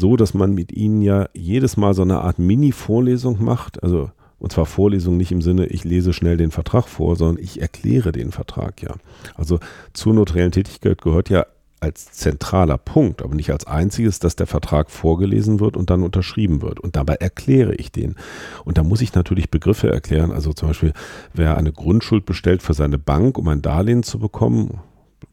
so, 0.01 0.17
dass 0.17 0.35
man 0.35 0.55
mit 0.55 0.73
ihnen 0.73 1.03
ja 1.03 1.29
jedes 1.35 1.77
Mal 1.77 1.95
so 1.95 2.03
eine 2.03 2.23
Art 2.23 2.39
Mini-Vorlesung 2.39 3.43
macht. 3.45 3.83
Also 3.83 4.11
und 4.41 4.53
zwar 4.53 4.65
Vorlesung 4.65 5.19
nicht 5.19 5.33
im 5.33 5.43
Sinne, 5.43 5.67
ich 5.67 5.85
lese 5.85 6.15
schnell 6.15 6.39
den 6.39 6.51
Vertrag 6.51 6.89
vor, 6.89 7.15
sondern 7.15 7.45
ich 7.45 7.61
erkläre 7.61 8.11
den 8.11 8.33
Vertrag 8.33 8.83
ja. 8.83 8.95
Also 9.37 9.61
zur 9.93 10.15
notariellen 10.15 10.51
Tätigkeit 10.51 11.03
gehört 11.03 11.29
ja 11.29 11.45
als 11.81 12.13
zentraler 12.13 12.79
Punkt, 12.79 13.23
aber 13.23 13.35
nicht 13.35 13.51
als 13.51 13.67
einziges, 13.67 14.19
dass 14.19 14.37
der 14.37 14.47
Vertrag 14.47 14.91
vorgelesen 14.91 15.61
wird 15.61 15.77
und 15.77 15.91
dann 15.91 16.03
unterschrieben 16.03 16.63
wird. 16.63 16.81
Und 16.81 16.97
dabei 16.97 17.15
erkläre 17.15 17.75
ich 17.75 17.91
den. 17.93 18.17
Und 18.65 18.79
da 18.79 18.83
muss 18.83 19.01
ich 19.01 19.15
natürlich 19.15 19.51
Begriffe 19.51 19.91
erklären. 19.91 20.31
Also 20.31 20.53
zum 20.53 20.69
Beispiel, 20.69 20.93
wer 21.33 21.57
eine 21.57 21.73
Grundschuld 21.73 22.27
bestellt 22.27 22.63
für 22.63 22.75
seine 22.75 22.99
Bank, 22.99 23.39
um 23.39 23.49
ein 23.49 23.63
Darlehen 23.63 24.03
zu 24.03 24.19
bekommen, 24.19 24.81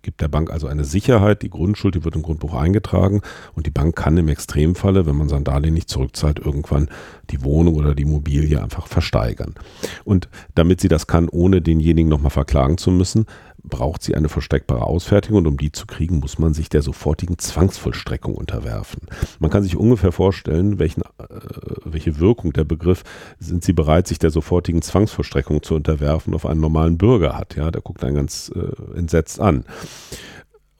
gibt 0.02 0.22
der 0.22 0.28
Bank 0.28 0.52
also 0.52 0.68
eine 0.68 0.86
Sicherheit. 0.86 1.42
Die 1.42 1.50
Grundschuld, 1.50 1.96
die 1.96 2.04
wird 2.04 2.16
im 2.16 2.22
Grundbuch 2.22 2.54
eingetragen 2.54 3.22
und 3.56 3.66
die 3.66 3.72
Bank 3.72 3.96
kann 3.96 4.18
im 4.18 4.28
Extremfalle, 4.28 5.06
wenn 5.06 5.16
man 5.16 5.30
sein 5.30 5.44
Darlehen 5.44 5.74
nicht 5.74 5.90
zurückzahlt, 5.90 6.40
irgendwann 6.40 6.90
die 7.30 7.44
Wohnung 7.44 7.76
oder 7.76 7.96
die 7.96 8.04
Immobilie 8.04 8.62
einfach 8.62 8.88
versteigern. 8.88 9.56
Und 10.04 10.30
damit 10.56 10.82
sie 10.82 10.88
das 10.88 11.08
kann, 11.08 11.30
ohne 11.30 11.62
denjenigen 11.62 12.10
nochmal 12.10 12.32
verklagen 12.32 12.78
zu 12.78 12.92
müssen, 12.92 13.26
braucht 13.68 14.04
sie 14.04 14.16
eine 14.16 14.30
versteckbare 14.30 14.82
Ausfertigung 14.82 15.40
und 15.40 15.48
um 15.48 15.58
die 15.58 15.72
zu 15.72 15.86
kriegen, 15.86 16.20
muss 16.20 16.40
man 16.40 16.54
sich 16.54 16.70
der 16.70 16.82
sofortigen 16.82 17.38
Zwangsvollstreckung 17.38 18.36
unterwerfen. 18.36 19.02
Man 19.40 19.52
kann 19.52 19.64
sich 19.64 19.76
ungefähr 19.76 20.12
vorstellen, 20.12 20.80
welchen, 20.80 21.02
äh, 21.02 21.06
welche 21.86 22.20
Wirkung 22.20 22.54
der 22.54 22.64
Begriff 22.64 23.04
sind 23.40 23.64
Sie 23.64 23.74
bereit, 23.74 24.08
sich 24.08 24.20
der 24.20 24.30
sofortigen 24.30 24.82
Zwangsvollstreckung 24.82 25.64
zu 25.64 25.76
unterwerfen, 25.76 26.34
auf 26.34 26.46
einen 26.46 26.62
normalen 26.62 26.98
Bürger 26.98 27.38
hat. 27.38 27.56
Ja, 27.56 27.72
der 27.72 27.82
guckt 27.82 28.04
einen 28.04 28.16
ganz 28.16 28.52
äh, 28.56 28.98
entsetzt 28.98 29.40
an. 29.40 29.66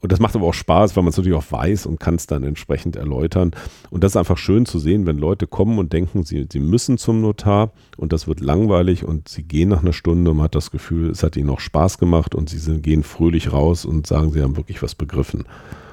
Und 0.00 0.12
das 0.12 0.20
macht 0.20 0.36
aber 0.36 0.46
auch 0.46 0.54
Spaß, 0.54 0.94
weil 0.94 1.02
man 1.02 1.10
es 1.10 1.16
natürlich 1.16 1.36
auch 1.36 1.50
weiß 1.50 1.86
und 1.86 1.98
kann 1.98 2.14
es 2.14 2.26
dann 2.26 2.44
entsprechend 2.44 2.94
erläutern. 2.94 3.50
Und 3.90 4.04
das 4.04 4.12
ist 4.12 4.16
einfach 4.16 4.38
schön 4.38 4.64
zu 4.64 4.78
sehen, 4.78 5.06
wenn 5.06 5.18
Leute 5.18 5.46
kommen 5.46 5.78
und 5.78 5.92
denken, 5.92 6.24
sie, 6.24 6.46
sie 6.50 6.60
müssen 6.60 6.98
zum 6.98 7.20
Notar 7.20 7.72
und 7.96 8.12
das 8.12 8.28
wird 8.28 8.40
langweilig 8.40 9.04
und 9.04 9.28
sie 9.28 9.42
gehen 9.42 9.68
nach 9.68 9.82
einer 9.82 9.92
Stunde 9.92 10.30
und 10.30 10.36
man 10.36 10.44
hat 10.44 10.54
das 10.54 10.70
Gefühl, 10.70 11.10
es 11.10 11.22
hat 11.22 11.36
ihnen 11.36 11.48
noch 11.48 11.60
Spaß 11.60 11.98
gemacht 11.98 12.34
und 12.34 12.48
sie 12.48 12.58
sind, 12.58 12.82
gehen 12.82 13.02
fröhlich 13.02 13.52
raus 13.52 13.84
und 13.84 14.06
sagen, 14.06 14.30
sie 14.30 14.42
haben 14.42 14.56
wirklich 14.56 14.82
was 14.82 14.94
begriffen. 14.94 15.44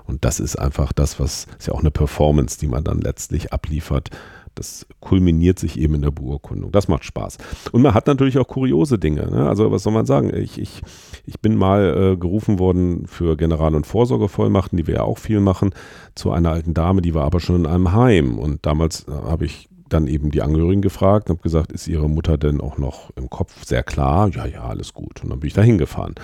Und 0.05 0.23
das 0.23 0.39
ist 0.39 0.55
einfach 0.55 0.93
das, 0.93 1.19
was 1.19 1.47
ist 1.57 1.67
ja 1.67 1.73
auch 1.73 1.79
eine 1.79 1.89
Performance, 1.89 2.59
die 2.59 2.67
man 2.67 2.83
dann 2.83 3.01
letztlich 3.01 3.53
abliefert, 3.53 4.11
das 4.55 4.85
kulminiert 4.99 5.59
sich 5.59 5.79
eben 5.79 5.95
in 5.95 6.01
der 6.01 6.11
Beurkundung. 6.11 6.71
Das 6.71 6.87
macht 6.87 7.03
Spaß. 7.03 7.37
Und 7.71 7.81
man 7.81 7.93
hat 7.93 8.07
natürlich 8.07 8.37
auch 8.37 8.47
kuriose 8.47 8.97
Dinge. 8.97 9.29
Ne? 9.29 9.47
Also 9.47 9.71
was 9.71 9.83
soll 9.83 9.93
man 9.93 10.05
sagen? 10.05 10.33
Ich, 10.35 10.59
ich, 10.59 10.81
ich 11.25 11.39
bin 11.39 11.55
mal 11.55 12.13
äh, 12.13 12.17
gerufen 12.17 12.59
worden 12.59 13.05
für 13.07 13.37
General- 13.37 13.75
und 13.75 13.85
Vorsorgevollmachten, 13.85 14.77
die 14.77 14.87
wir 14.87 14.95
ja 14.95 15.03
auch 15.03 15.17
viel 15.17 15.39
machen, 15.39 15.71
zu 16.15 16.31
einer 16.31 16.51
alten 16.51 16.73
Dame, 16.73 17.01
die 17.01 17.13
war 17.13 17.25
aber 17.25 17.39
schon 17.39 17.57
in 17.57 17.65
einem 17.65 17.91
Heim. 17.91 18.39
Und 18.39 18.65
damals 18.65 19.07
äh, 19.07 19.11
habe 19.11 19.45
ich 19.45 19.69
dann 19.89 20.07
eben 20.07 20.31
die 20.31 20.41
Angehörigen 20.41 20.81
gefragt 20.81 21.29
und 21.29 21.35
habe 21.35 21.43
gesagt, 21.43 21.71
ist 21.71 21.87
ihre 21.87 22.09
Mutter 22.09 22.37
denn 22.37 22.59
auch 22.59 22.77
noch 22.77 23.11
im 23.15 23.29
Kopf 23.29 23.65
sehr 23.65 23.83
klar? 23.83 24.29
Ja, 24.29 24.45
ja, 24.45 24.63
alles 24.63 24.93
gut. 24.93 25.23
Und 25.23 25.29
dann 25.29 25.39
bin 25.39 25.47
ich 25.47 25.53
da 25.53 25.61
hingefahren 25.61 26.15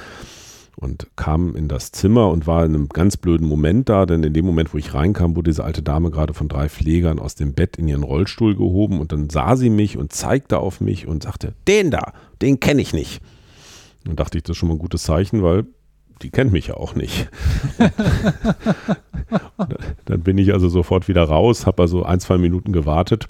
und 0.82 1.08
kam 1.16 1.56
in 1.56 1.68
das 1.68 1.92
Zimmer 1.92 2.30
und 2.30 2.48
war 2.48 2.66
in 2.66 2.74
einem 2.74 2.90
ganz 2.90 3.16
blöden 3.16 3.48
Moment 3.48 3.88
da, 3.88 4.08
denn 4.08 4.24
in 4.24 4.34
dem 4.34 4.46
Moment, 4.46 4.74
wo 4.74 4.80
ich 4.80 4.96
reinkam, 4.96 5.36
wurde 5.36 5.52
diese 5.52 5.64
alte 5.64 5.84
Dame 5.84 6.10
gerade 6.10 6.34
von 6.34 6.50
drei 6.50 6.68
Pflegern 6.70 7.20
aus 7.20 7.36
dem 7.36 7.54
Bett 7.54 7.78
in 7.78 7.88
ihren 7.88 8.02
Rollstuhl 8.04 8.56
gehoben 8.56 9.00
und 9.00 9.12
dann 9.12 9.30
sah 9.30 9.56
sie 9.56 9.70
mich 9.70 9.98
und 9.98 10.12
zeigte 10.12 10.58
auf 10.58 10.82
mich 10.82 11.08
und 11.08 11.24
sagte, 11.24 11.54
den 11.68 11.92
da, 11.92 12.14
den 12.42 12.60
kenne 12.60 12.82
ich 12.82 12.94
nicht. 12.94 13.22
Und 14.08 14.20
dachte 14.20 14.40
ich, 14.40 14.44
das 14.44 14.56
ist 14.56 14.58
schon 14.58 14.70
mal 14.70 14.76
ein 14.76 14.80
gutes 14.80 15.04
Zeichen, 15.04 15.44
weil 15.44 15.68
die 16.24 16.32
kennt 16.32 16.52
mich 16.52 16.68
ja 16.68 16.78
auch 16.78 16.96
nicht. 16.96 17.30
dann 20.06 20.22
bin 20.22 20.40
ich 20.40 20.52
also 20.52 20.68
sofort 20.68 21.08
wieder 21.08 21.24
raus, 21.24 21.68
habe 21.68 21.84
also 21.84 22.04
ein, 22.04 22.20
zwei 22.20 22.40
Minuten 22.40 22.74
gewartet 22.74 23.28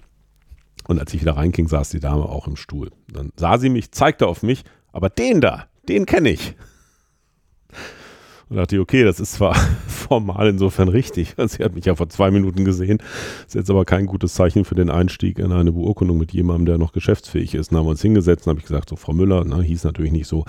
und 0.87 0.99
als 0.99 1.13
ich 1.13 1.19
wieder 1.19 1.35
reinking, 1.35 1.67
saß 1.67 1.89
die 1.89 1.99
Dame 1.99 2.23
auch 2.23 2.47
im 2.47 2.55
Stuhl. 2.55 2.91
Dann 3.11 3.31
sah 3.35 3.57
sie 3.57 3.69
mich, 3.69 3.91
zeigte 3.91 4.27
auf 4.27 4.41
mich, 4.41 4.63
aber 4.93 5.09
den 5.09 5.41
da, 5.41 5.65
den 5.89 6.05
kenne 6.05 6.29
ich. 6.29 6.55
Und 8.51 8.57
dachte 8.57 8.75
ich, 8.75 8.81
okay, 8.81 9.05
das 9.05 9.21
ist 9.21 9.31
zwar 9.31 9.55
formal 9.87 10.49
insofern 10.49 10.89
richtig. 10.89 11.35
Sie 11.47 11.63
hat 11.63 11.73
mich 11.73 11.85
ja 11.85 11.95
vor 11.95 12.09
zwei 12.09 12.31
Minuten 12.31 12.65
gesehen. 12.65 12.97
Ist 13.47 13.55
jetzt 13.55 13.69
aber 13.69 13.85
kein 13.85 14.07
gutes 14.07 14.33
Zeichen 14.33 14.65
für 14.65 14.75
den 14.75 14.89
Einstieg 14.89 15.39
in 15.39 15.53
eine 15.53 15.71
Beurkundung 15.71 16.17
mit 16.17 16.33
jemandem, 16.33 16.65
der 16.65 16.77
noch 16.77 16.91
geschäftsfähig 16.91 17.55
ist. 17.55 17.71
Dann 17.71 17.79
haben 17.79 17.85
wir 17.85 17.91
uns 17.91 18.01
hingesetzt 18.01 18.45
und 18.45 18.49
habe 18.49 18.59
ich 18.59 18.65
gesagt, 18.65 18.89
so 18.89 18.97
Frau 18.97 19.13
Müller, 19.13 19.45
na, 19.47 19.61
hieß 19.61 19.85
natürlich 19.85 20.11
nicht 20.11 20.27
so, 20.27 20.43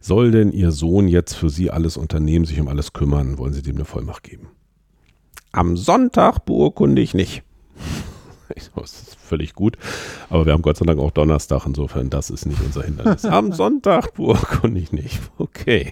soll 0.00 0.30
denn 0.30 0.52
Ihr 0.52 0.70
Sohn 0.70 1.08
jetzt 1.08 1.34
für 1.34 1.50
Sie 1.50 1.72
alles 1.72 1.96
unternehmen, 1.96 2.44
sich 2.44 2.60
um 2.60 2.68
alles 2.68 2.92
kümmern? 2.92 3.36
Wollen 3.36 3.52
Sie 3.52 3.62
dem 3.62 3.74
eine 3.74 3.84
Vollmacht 3.84 4.22
geben? 4.22 4.46
Am 5.50 5.76
Sonntag 5.76 6.44
beurkunde 6.44 7.02
ich 7.02 7.14
nicht. 7.14 7.42
Das 8.76 8.92
ist 8.92 9.16
völlig 9.16 9.54
gut. 9.54 9.78
Aber 10.28 10.44
wir 10.44 10.52
haben 10.52 10.62
Gott 10.62 10.76
sei 10.76 10.84
Dank 10.84 11.00
auch 11.00 11.10
Donnerstag, 11.10 11.64
insofern 11.66 12.10
das 12.10 12.30
ist 12.30 12.44
nicht 12.44 12.60
unser 12.60 12.82
Hindernis. 12.82 13.24
Am 13.24 13.52
Sonntag 13.52 14.14
beurkunde 14.14 14.78
ich 14.78 14.92
nicht. 14.92 15.18
Okay. 15.38 15.90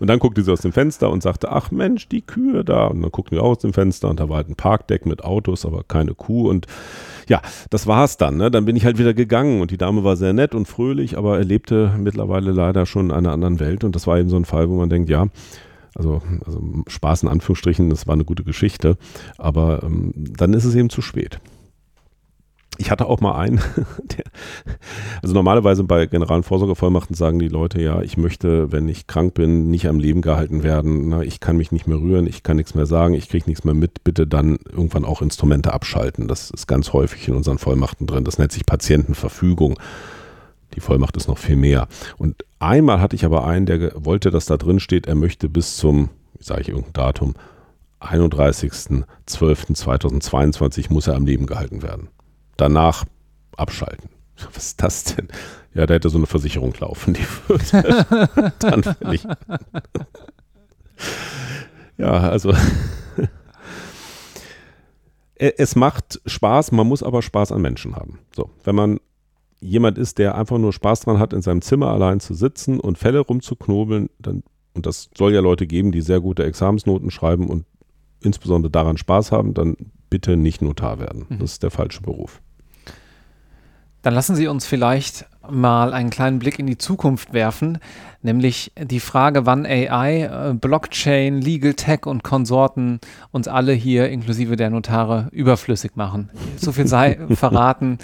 Und 0.00 0.06
dann 0.06 0.18
guckte 0.18 0.42
sie 0.42 0.52
aus 0.52 0.62
dem 0.62 0.72
Fenster 0.72 1.10
und 1.10 1.22
sagte, 1.22 1.52
ach 1.52 1.70
Mensch, 1.70 2.08
die 2.08 2.22
Kühe 2.22 2.64
da. 2.64 2.86
Und 2.86 3.02
dann 3.02 3.10
guckten 3.10 3.36
wir 3.36 3.44
aus 3.44 3.58
dem 3.58 3.72
Fenster 3.72 4.08
und 4.08 4.18
da 4.18 4.28
war 4.28 4.38
halt 4.38 4.48
ein 4.48 4.56
Parkdeck 4.56 5.06
mit 5.06 5.24
Autos, 5.24 5.66
aber 5.66 5.84
keine 5.84 6.14
Kuh. 6.14 6.48
Und 6.48 6.66
ja, 7.28 7.42
das 7.68 7.86
war's 7.86 8.16
dann. 8.16 8.36
Ne? 8.36 8.50
Dann 8.50 8.64
bin 8.64 8.76
ich 8.76 8.84
halt 8.84 8.98
wieder 8.98 9.14
gegangen 9.14 9.60
und 9.60 9.70
die 9.70 9.78
Dame 9.78 10.02
war 10.04 10.16
sehr 10.16 10.32
nett 10.32 10.54
und 10.54 10.66
fröhlich, 10.66 11.18
aber 11.18 11.38
er 11.38 11.44
lebte 11.44 11.94
mittlerweile 11.98 12.52
leider 12.52 12.86
schon 12.86 13.06
in 13.06 13.12
einer 13.12 13.32
anderen 13.32 13.60
Welt. 13.60 13.84
Und 13.84 13.94
das 13.94 14.06
war 14.06 14.18
eben 14.18 14.28
so 14.28 14.36
ein 14.36 14.44
Fall, 14.44 14.70
wo 14.70 14.76
man 14.76 14.88
denkt, 14.88 15.10
ja, 15.10 15.26
also, 15.94 16.22
also 16.46 16.62
Spaß 16.86 17.24
in 17.24 17.28
Anführungsstrichen, 17.28 17.90
das 17.90 18.06
war 18.06 18.14
eine 18.14 18.24
gute 18.24 18.44
Geschichte, 18.44 18.96
aber 19.38 19.82
ähm, 19.82 20.12
dann 20.14 20.54
ist 20.54 20.64
es 20.64 20.74
eben 20.74 20.88
zu 20.88 21.02
spät. 21.02 21.40
Ich 22.80 22.90
hatte 22.90 23.04
auch 23.04 23.20
mal 23.20 23.38
einen, 23.38 23.60
der, 24.04 24.24
also 25.20 25.34
normalerweise 25.34 25.84
bei 25.84 26.06
generalen 26.06 26.42
Vorsorgevollmachten 26.42 27.14
sagen 27.14 27.38
die 27.38 27.48
Leute 27.48 27.82
ja, 27.82 28.00
ich 28.00 28.16
möchte, 28.16 28.72
wenn 28.72 28.88
ich 28.88 29.06
krank 29.06 29.34
bin, 29.34 29.70
nicht 29.70 29.86
am 29.86 29.98
Leben 29.98 30.22
gehalten 30.22 30.62
werden. 30.62 31.10
Na, 31.10 31.20
ich 31.20 31.40
kann 31.40 31.58
mich 31.58 31.72
nicht 31.72 31.86
mehr 31.86 31.98
rühren, 31.98 32.26
ich 32.26 32.42
kann 32.42 32.56
nichts 32.56 32.74
mehr 32.74 32.86
sagen, 32.86 33.12
ich 33.12 33.28
kriege 33.28 33.50
nichts 33.50 33.64
mehr 33.64 33.74
mit. 33.74 34.02
Bitte 34.02 34.26
dann 34.26 34.56
irgendwann 34.72 35.04
auch 35.04 35.20
Instrumente 35.20 35.74
abschalten. 35.74 36.26
Das 36.26 36.50
ist 36.50 36.68
ganz 36.68 36.94
häufig 36.94 37.28
in 37.28 37.34
unseren 37.34 37.58
Vollmachten 37.58 38.06
drin. 38.06 38.24
Das 38.24 38.38
nennt 38.38 38.52
sich 38.52 38.64
Patientenverfügung. 38.64 39.78
Die 40.74 40.80
Vollmacht 40.80 41.18
ist 41.18 41.28
noch 41.28 41.36
viel 41.36 41.56
mehr. 41.56 41.86
Und 42.16 42.46
einmal 42.60 43.02
hatte 43.02 43.14
ich 43.14 43.26
aber 43.26 43.46
einen, 43.46 43.66
der 43.66 43.92
wollte, 43.94 44.30
dass 44.30 44.46
da 44.46 44.56
drin 44.56 44.80
steht, 44.80 45.06
er 45.06 45.16
möchte 45.16 45.50
bis 45.50 45.76
zum, 45.76 46.08
wie 46.38 46.44
sage 46.44 46.62
ich 46.62 46.70
irgendein 46.70 46.94
Datum, 46.94 47.34
31.12.2022 48.00 50.90
muss 50.90 51.08
er 51.08 51.16
am 51.16 51.26
Leben 51.26 51.44
gehalten 51.44 51.82
werden 51.82 52.08
danach 52.60 53.04
abschalten. 53.56 54.10
Was 54.54 54.68
ist 54.68 54.82
das 54.82 55.04
denn? 55.04 55.28
Ja, 55.74 55.86
da 55.86 55.94
hätte 55.94 56.08
so 56.08 56.18
eine 56.18 56.26
Versicherung 56.26 56.74
laufen, 56.80 57.14
die 57.14 57.24
würde 57.46 58.52
dann 58.58 58.82
fällig. 58.82 59.24
ja, 61.96 62.10
also 62.10 62.52
es 65.36 65.76
macht 65.76 66.20
Spaß, 66.26 66.72
man 66.72 66.88
muss 66.88 67.02
aber 67.02 67.22
Spaß 67.22 67.52
an 67.52 67.62
Menschen 67.62 67.94
haben. 67.94 68.18
So, 68.34 68.50
wenn 68.64 68.74
man 68.74 69.00
jemand 69.60 69.96
ist, 69.98 70.18
der 70.18 70.34
einfach 70.34 70.58
nur 70.58 70.72
Spaß 70.72 71.00
dran 71.02 71.18
hat, 71.18 71.32
in 71.32 71.42
seinem 71.42 71.62
Zimmer 71.62 71.90
allein 71.90 72.18
zu 72.18 72.34
sitzen 72.34 72.80
und 72.80 72.98
Fälle 72.98 73.20
rumzuknobeln, 73.20 74.10
dann, 74.18 74.42
und 74.74 74.86
das 74.86 75.10
soll 75.16 75.32
ja 75.32 75.40
Leute 75.40 75.66
geben, 75.66 75.92
die 75.92 76.00
sehr 76.00 76.20
gute 76.20 76.44
Examensnoten 76.44 77.10
schreiben 77.10 77.48
und 77.48 77.64
insbesondere 78.22 78.70
daran 78.70 78.96
Spaß 78.96 79.30
haben, 79.32 79.54
dann 79.54 79.76
bitte 80.08 80.36
nicht 80.36 80.62
Notar 80.62 80.98
werden. 80.98 81.26
Mhm. 81.28 81.38
Das 81.38 81.52
ist 81.52 81.62
der 81.62 81.70
falsche 81.70 82.02
Beruf. 82.02 82.42
Dann 84.02 84.14
lassen 84.14 84.36
Sie 84.36 84.48
uns 84.48 84.66
vielleicht 84.66 85.26
mal 85.48 85.92
einen 85.92 86.10
kleinen 86.10 86.38
Blick 86.38 86.58
in 86.58 86.66
die 86.66 86.78
Zukunft 86.78 87.32
werfen, 87.32 87.78
nämlich 88.22 88.72
die 88.78 89.00
Frage, 89.00 89.46
wann 89.46 89.66
AI, 89.66 90.22
äh, 90.22 90.54
Blockchain, 90.54 91.40
Legal 91.40 91.74
Tech 91.74 92.06
und 92.06 92.22
Konsorten 92.22 93.00
uns 93.30 93.48
alle 93.48 93.72
hier 93.72 94.08
inklusive 94.10 94.56
der 94.56 94.70
Notare 94.70 95.28
überflüssig 95.32 95.96
machen. 95.96 96.30
So 96.56 96.72
viel 96.72 96.86
sei 96.86 97.18
verraten, 97.30 97.98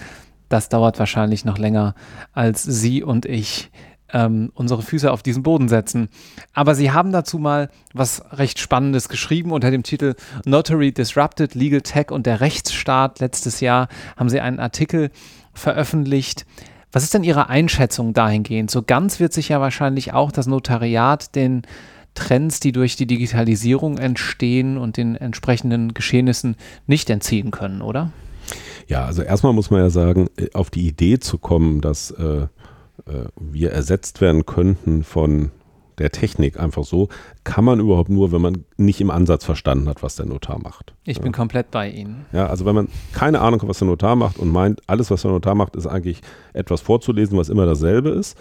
das 0.48 0.68
dauert 0.68 0.98
wahrscheinlich 0.98 1.44
noch 1.44 1.58
länger, 1.58 1.94
als 2.32 2.62
Sie 2.62 3.02
und 3.02 3.26
ich 3.26 3.70
ähm, 4.12 4.52
unsere 4.54 4.82
Füße 4.82 5.10
auf 5.10 5.22
diesen 5.22 5.42
Boden 5.42 5.68
setzen. 5.68 6.08
Aber 6.52 6.74
Sie 6.74 6.92
haben 6.92 7.12
dazu 7.12 7.38
mal 7.38 7.70
was 7.92 8.22
recht 8.32 8.58
Spannendes 8.58 9.08
geschrieben 9.08 9.50
unter 9.50 9.70
dem 9.70 9.82
Titel 9.82 10.14
Notary 10.44 10.92
Disrupted, 10.92 11.54
Legal 11.54 11.80
Tech 11.80 12.10
und 12.10 12.26
der 12.26 12.40
Rechtsstaat. 12.40 13.18
Letztes 13.20 13.60
Jahr 13.60 13.88
haben 14.16 14.28
Sie 14.28 14.40
einen 14.40 14.60
Artikel 14.60 15.10
veröffentlicht. 15.56 16.46
Was 16.92 17.02
ist 17.02 17.14
denn 17.14 17.24
Ihre 17.24 17.48
Einschätzung 17.48 18.14
dahingehend? 18.14 18.70
So 18.70 18.82
ganz 18.82 19.20
wird 19.20 19.32
sich 19.32 19.48
ja 19.48 19.60
wahrscheinlich 19.60 20.12
auch 20.12 20.32
das 20.32 20.46
Notariat 20.46 21.34
den 21.34 21.62
Trends, 22.14 22.60
die 22.60 22.72
durch 22.72 22.96
die 22.96 23.06
Digitalisierung 23.06 23.98
entstehen 23.98 24.78
und 24.78 24.96
den 24.96 25.16
entsprechenden 25.16 25.92
Geschehnissen 25.92 26.56
nicht 26.86 27.10
entziehen 27.10 27.50
können, 27.50 27.82
oder? 27.82 28.12
Ja, 28.88 29.04
also 29.04 29.22
erstmal 29.22 29.52
muss 29.52 29.70
man 29.70 29.80
ja 29.80 29.90
sagen, 29.90 30.28
äh, 30.38 30.48
auf 30.54 30.70
die 30.70 30.86
Idee 30.86 31.18
zu 31.18 31.38
kommen, 31.38 31.80
dass 31.80 32.12
äh, 32.12 32.46
äh 33.06 33.26
wir 33.38 33.72
ersetzt 33.72 34.20
werden 34.20 34.46
könnten 34.46 35.04
von 35.04 35.50
der 35.98 36.10
Technik 36.10 36.58
einfach 36.60 36.84
so, 36.84 37.08
kann 37.44 37.64
man 37.64 37.80
überhaupt 37.80 38.10
nur, 38.10 38.32
wenn 38.32 38.42
man 38.42 38.64
nicht 38.76 39.00
im 39.00 39.10
Ansatz 39.10 39.44
verstanden 39.44 39.88
hat, 39.88 40.02
was 40.02 40.16
der 40.16 40.26
Notar 40.26 40.58
macht. 40.58 40.94
Ich 41.04 41.18
ja. 41.18 41.22
bin 41.22 41.32
komplett 41.32 41.70
bei 41.70 41.90
Ihnen. 41.90 42.26
Ja, 42.32 42.46
also 42.46 42.64
wenn 42.66 42.74
man 42.74 42.88
keine 43.12 43.40
Ahnung 43.40 43.62
hat, 43.62 43.68
was 43.68 43.78
der 43.78 43.88
Notar 43.88 44.16
macht 44.16 44.38
und 44.38 44.50
meint, 44.50 44.80
alles, 44.86 45.10
was 45.10 45.22
der 45.22 45.30
Notar 45.30 45.54
macht, 45.54 45.76
ist 45.76 45.86
eigentlich 45.86 46.20
etwas 46.52 46.80
vorzulesen, 46.80 47.38
was 47.38 47.48
immer 47.48 47.66
dasselbe 47.66 48.10
ist. 48.10 48.36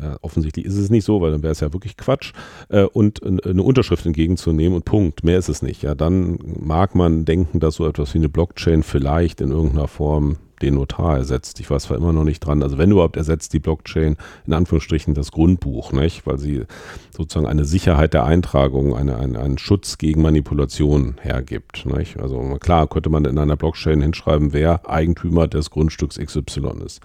Ja, 0.00 0.16
offensichtlich 0.22 0.64
ist 0.64 0.76
es 0.76 0.90
nicht 0.90 1.04
so, 1.04 1.20
weil 1.20 1.30
dann 1.30 1.42
wäre 1.42 1.52
es 1.52 1.60
ja 1.60 1.72
wirklich 1.72 1.96
Quatsch. 1.96 2.32
Äh, 2.68 2.82
und 2.82 3.22
eine 3.22 3.62
Unterschrift 3.62 4.04
entgegenzunehmen 4.04 4.74
und 4.74 4.84
Punkt. 4.84 5.22
Mehr 5.22 5.38
ist 5.38 5.48
es 5.48 5.62
nicht. 5.62 5.82
Ja, 5.82 5.94
dann 5.94 6.38
mag 6.58 6.96
man 6.96 7.24
denken, 7.24 7.60
dass 7.60 7.76
so 7.76 7.86
etwas 7.86 8.12
wie 8.12 8.18
eine 8.18 8.28
Blockchain 8.28 8.82
vielleicht 8.82 9.40
in 9.40 9.52
irgendeiner 9.52 9.86
Form 9.86 10.38
den 10.62 10.74
Notar 10.74 11.18
ersetzt. 11.18 11.60
Ich 11.60 11.70
weiß 11.70 11.84
zwar 11.84 11.96
immer 11.96 12.12
noch 12.12 12.24
nicht 12.24 12.40
dran. 12.40 12.62
Also 12.62 12.78
wenn 12.78 12.90
überhaupt 12.90 13.16
ersetzt 13.16 13.52
die 13.52 13.58
Blockchain 13.58 14.16
in 14.46 14.52
Anführungsstrichen 14.52 15.14
das 15.14 15.32
Grundbuch, 15.32 15.92
nicht? 15.92 16.26
weil 16.26 16.38
sie 16.38 16.64
sozusagen 17.10 17.46
eine 17.46 17.64
Sicherheit 17.64 18.14
der 18.14 18.24
Eintragung, 18.24 18.94
eine, 18.96 19.16
eine, 19.18 19.38
einen 19.40 19.58
Schutz 19.58 19.98
gegen 19.98 20.22
Manipulation 20.22 21.16
hergibt. 21.20 21.86
Nicht? 21.86 22.18
Also 22.18 22.40
klar 22.60 22.86
könnte 22.88 23.10
man 23.10 23.24
in 23.24 23.38
einer 23.38 23.56
Blockchain 23.56 24.00
hinschreiben, 24.00 24.52
wer 24.52 24.88
Eigentümer 24.88 25.48
des 25.48 25.70
Grundstücks 25.70 26.18
XY 26.18 26.84
ist. 26.84 27.00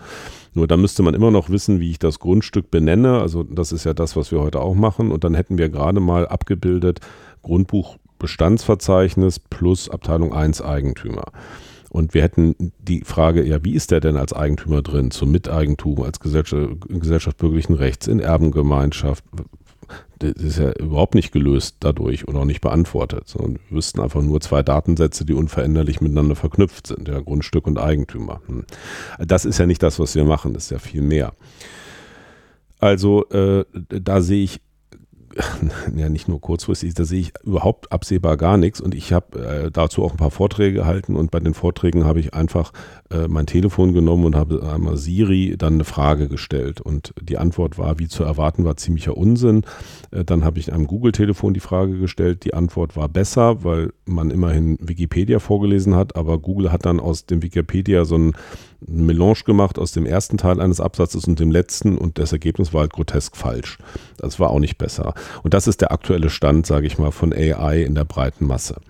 Nur 0.54 0.68
da 0.68 0.78
müsste 0.78 1.04
man 1.04 1.14
immer 1.14 1.32
noch 1.32 1.50
wissen, 1.50 1.80
wie 1.80 1.92
ich 1.92 2.00
das 2.00 2.20
Grundstück 2.20 2.72
benenne. 2.72 3.20
Also 3.20 3.44
das 3.44 3.72
ist 3.72 3.84
ja 3.84 3.94
das, 3.94 4.16
was 4.16 4.32
wir 4.32 4.42
heute 4.42 4.62
auch 4.62 4.76
machen. 4.76 5.12
Und 5.12 5.24
dann 5.24 5.36
hätten 5.36 5.58
wir 5.58 5.70
gerade 5.70 6.00
mal 6.00 6.28
abgebildet 6.28 7.00
Grundbuch 7.44 7.98
Bestandsverzeichnis 8.20 9.40
plus 9.40 9.90
Abteilung 9.90 10.34
1 10.34 10.62
Eigentümer. 10.62 11.24
Und 11.90 12.14
wir 12.14 12.22
hätten 12.22 12.56
die 12.80 13.02
Frage, 13.02 13.44
ja, 13.44 13.64
wie 13.64 13.74
ist 13.74 13.92
der 13.92 14.00
denn 14.00 14.16
als 14.16 14.34
Eigentümer 14.34 14.82
drin, 14.82 15.12
zum 15.12 15.32
Miteigentum, 15.32 16.04
als 16.04 16.20
Gesellschaft, 16.20 16.88
Gesellschaft 16.88 17.38
bürgerlichen 17.38 17.76
Rechts, 17.76 18.08
in 18.08 18.20
Erbengemeinschaft? 18.20 19.24
Das 20.20 20.34
ist 20.34 20.60
ja 20.60 20.72
überhaupt 20.74 21.16
nicht 21.16 21.32
gelöst 21.32 21.78
dadurch 21.80 22.28
und 22.28 22.36
auch 22.36 22.46
nicht 22.46 22.62
beantwortet, 22.62 23.28
sondern 23.28 23.60
wir 23.70 23.78
wüssten 23.78 24.02
einfach 24.02 24.22
nur 24.22 24.40
zwei 24.42 24.62
Datensätze, 24.62 25.26
die 25.26 25.34
unveränderlich 25.34 26.02
miteinander 26.02 26.36
verknüpft 26.36 26.88
sind, 26.88 27.08
ja, 27.08 27.20
Grundstück 27.22 27.66
und 27.66 27.80
Eigentümer. 27.80 28.42
Hm. 28.46 28.66
Das 29.18 29.46
ist 29.46 29.58
ja 29.58 29.66
nicht 29.66 29.82
das, 29.82 29.98
was 29.98 30.16
wir 30.16 30.26
machen, 30.26 30.54
das 30.54 30.66
ist 30.66 30.72
ja 30.72 30.80
viel 30.80 31.02
mehr. 31.02 31.34
Also 32.80 33.28
äh, 33.30 33.66
da 33.88 34.22
sehe 34.22 34.44
ich 34.44 34.62
ja 35.96 36.10
nicht 36.10 36.28
nur 36.28 36.42
kurzfristig, 36.42 36.94
da 36.94 37.06
sehe 37.06 37.22
ich 37.22 37.34
überhaupt 37.44 37.92
absehbar 37.92 38.38
gar 38.38 38.58
nichts. 38.58 38.82
Und 38.82 38.96
ich 38.96 39.14
habe 39.14 39.40
äh, 39.40 39.72
dazu 39.72 40.04
auch 40.04 40.12
ein 40.12 40.18
paar 40.18 40.32
Vorträge 40.32 40.74
gehalten. 40.80 41.16
Und 41.16 41.32
bei 41.32 41.40
den 41.40 41.54
Vorträgen 41.54 42.06
habe 42.06 42.20
ich 42.20 42.34
einfach 42.34 42.74
äh, 43.12 43.28
mein 43.28 43.46
Telefon 43.46 43.94
genommen 43.94 44.26
und 44.26 44.36
habe 44.36 44.62
einmal 44.64 44.98
Siri 44.98 45.56
dann 45.58 45.76
eine 45.76 45.84
Frage 45.84 46.28
gestellt. 46.28 46.82
Und 46.82 47.14
die 47.22 47.38
Antwort 47.38 47.78
war, 47.78 48.00
wie 48.00 48.08
zu 48.08 48.24
erwarten 48.24 48.66
war, 48.66 48.78
ziemlicher 48.78 49.18
Unsinn. 49.18 49.64
Äh, 50.12 50.26
dann 50.26 50.44
habe 50.44 50.60
ich 50.60 50.74
einem 50.74 50.88
Google-Telefon 50.88 51.54
die 51.54 51.60
Frage 51.60 51.98
gestellt, 52.00 52.44
die 52.44 52.54
Antwort 52.54 52.96
war 52.96 53.10
besser, 53.10 53.64
weil 53.64 53.94
man 54.06 54.32
immerhin 54.32 54.78
Wikipedia 54.82 55.40
vorgelesen 55.40 55.96
hat, 55.96 56.16
aber 56.16 56.40
Google 56.40 56.72
hat 56.72 56.86
dann 56.86 57.00
aus 57.00 57.26
dem 57.26 57.42
Wikipedia 57.42 58.06
so 58.06 58.18
ein 58.18 58.34
Melange 58.86 59.44
gemacht 59.46 59.78
aus 59.78 59.92
dem 59.92 60.06
ersten 60.06 60.38
Teil 60.38 60.60
eines 60.60 60.80
Absatzes 60.80 61.26
und 61.26 61.40
dem 61.40 61.52
letzten 61.52 61.98
und 61.98 62.18
das 62.18 62.32
Ergebnis 62.32 62.74
war 62.74 62.82
halt 62.82 62.94
grotesk 62.94 63.36
falsch. 63.36 63.78
Das 64.18 64.40
war 64.40 64.50
auch 64.50 64.60
nicht 64.60 64.78
besser. 64.78 65.14
Und 65.44 65.54
das 65.54 65.68
ist 65.68 65.82
der 65.82 65.92
aktuelle 65.92 66.30
Stand, 66.30 66.66
sage 66.66 66.88
ich 66.88 66.98
mal, 66.98 67.12
von 67.12 67.34
AI 67.34 67.84
in 67.84 67.96
der 67.96 68.06
breiten 68.06 68.46
Masse. 68.46 68.82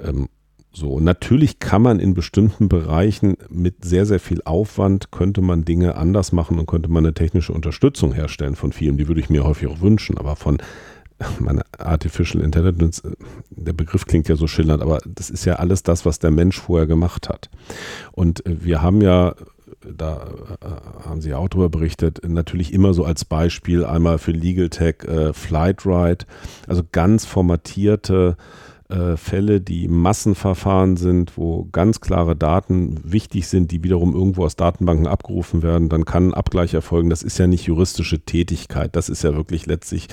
Ähm, 0.00 0.28
so, 0.76 0.98
natürlich 0.98 1.60
kann 1.60 1.82
man 1.82 2.00
in 2.00 2.14
bestimmten 2.14 2.68
Bereichen 2.68 3.36
mit 3.48 3.84
sehr, 3.84 4.06
sehr 4.06 4.18
viel 4.18 4.42
Aufwand, 4.44 5.12
könnte 5.12 5.40
man 5.40 5.64
Dinge 5.64 5.94
anders 5.94 6.32
machen 6.32 6.58
und 6.58 6.66
könnte 6.66 6.90
man 6.90 7.04
eine 7.04 7.14
technische 7.14 7.52
Unterstützung 7.52 8.12
herstellen 8.12 8.56
von 8.56 8.72
vielen. 8.72 8.96
Die 8.96 9.06
würde 9.06 9.20
ich 9.20 9.30
mir 9.30 9.44
häufig 9.44 9.68
auch 9.68 9.80
wünschen, 9.80 10.18
aber 10.18 10.34
von 10.34 10.58
meine 11.38 11.62
Artificial 11.78 12.42
Intelligence, 12.42 13.00
äh, 13.00 13.12
der 13.50 13.72
Begriff 13.72 14.06
klingt 14.06 14.28
ja 14.28 14.36
so 14.36 14.46
schillernd, 14.46 14.82
aber 14.82 15.00
das 15.06 15.30
ist 15.30 15.44
ja 15.44 15.56
alles 15.56 15.82
das, 15.82 16.04
was 16.04 16.18
der 16.18 16.30
Mensch 16.30 16.60
vorher 16.60 16.86
gemacht 16.86 17.28
hat. 17.28 17.50
Und 18.12 18.44
äh, 18.46 18.64
wir 18.64 18.82
haben 18.82 19.00
ja, 19.00 19.34
da 19.86 20.28
äh, 20.60 21.08
haben 21.08 21.20
Sie 21.20 21.30
ja 21.30 21.38
auch 21.38 21.48
drüber 21.48 21.68
berichtet, 21.68 22.20
natürlich 22.26 22.72
immer 22.72 22.94
so 22.94 23.04
als 23.04 23.24
Beispiel 23.24 23.84
einmal 23.84 24.18
für 24.18 24.32
Legal 24.32 24.70
Tech 24.70 25.04
äh, 25.04 25.32
Flightride, 25.32 26.26
also 26.66 26.82
ganz 26.90 27.24
formatierte 27.24 28.36
äh, 28.88 29.16
Fälle, 29.16 29.60
die 29.60 29.88
Massenverfahren 29.88 30.96
sind, 30.96 31.38
wo 31.38 31.64
ganz 31.72 32.00
klare 32.00 32.36
Daten 32.36 33.00
wichtig 33.02 33.48
sind, 33.48 33.70
die 33.70 33.82
wiederum 33.82 34.14
irgendwo 34.14 34.44
aus 34.44 34.56
Datenbanken 34.56 35.06
abgerufen 35.06 35.62
werden, 35.62 35.88
dann 35.88 36.04
kann 36.04 36.28
ein 36.28 36.34
Abgleich 36.34 36.74
erfolgen. 36.74 37.10
Das 37.10 37.22
ist 37.22 37.38
ja 37.38 37.46
nicht 37.46 37.64
juristische 37.64 38.20
Tätigkeit. 38.20 38.94
Das 38.94 39.08
ist 39.08 39.24
ja 39.24 39.34
wirklich 39.34 39.66
letztlich 39.66 40.08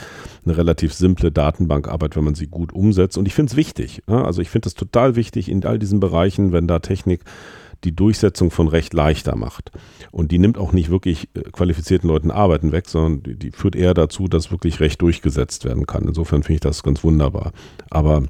eine 0.46 0.56
relativ 0.56 0.94
simple 0.94 1.32
Datenbankarbeit, 1.32 2.16
wenn 2.16 2.24
man 2.24 2.36
sie 2.36 2.48
gut 2.48 2.72
umsetzt. 2.72 3.18
Und 3.18 3.28
ich 3.28 3.34
finde 3.34 3.52
es 3.52 3.58
wichtig. 3.58 4.04
Also 4.08 4.42
ich 4.42 4.50
finde 4.50 4.70
es 4.70 4.76
total 4.76 5.16
wichtig 5.16 5.50
in 5.50 5.66
all 5.66 5.78
diesen 5.78 6.00
Bereichen, 6.00 6.52
wenn 6.54 6.68
da 6.68 6.80
Technik 6.80 7.26
die 7.84 7.96
Durchsetzung 7.96 8.52
von 8.52 8.68
Recht 8.68 8.94
leichter 8.94 9.36
macht. 9.36 9.72
Und 10.12 10.32
die 10.32 10.40
nimmt 10.40 10.58
auch 10.58 10.72
nicht 10.72 10.90
wirklich 10.90 11.30
äh, 11.34 11.42
qualifizierten 11.52 12.08
Leuten 12.08 12.32
Arbeiten 12.32 12.72
weg, 12.72 12.88
sondern 12.88 13.24
die, 13.24 13.36
die 13.38 13.52
führt 13.52 13.76
eher 13.76 13.94
dazu, 13.94 14.28
dass 14.28 14.52
wirklich 14.52 14.80
Recht 14.80 15.02
durchgesetzt 15.02 15.66
werden 15.66 15.88
kann. 15.88 16.08
Insofern 16.08 16.44
finde 16.44 16.56
ich 16.56 16.62
das 16.62 16.84
ganz 16.84 17.04
wunderbar. 17.04 17.52
Aber 17.90 18.24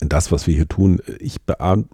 das, 0.00 0.32
was 0.32 0.46
wir 0.46 0.54
hier 0.54 0.68
tun, 0.68 1.00
ich 1.18 1.36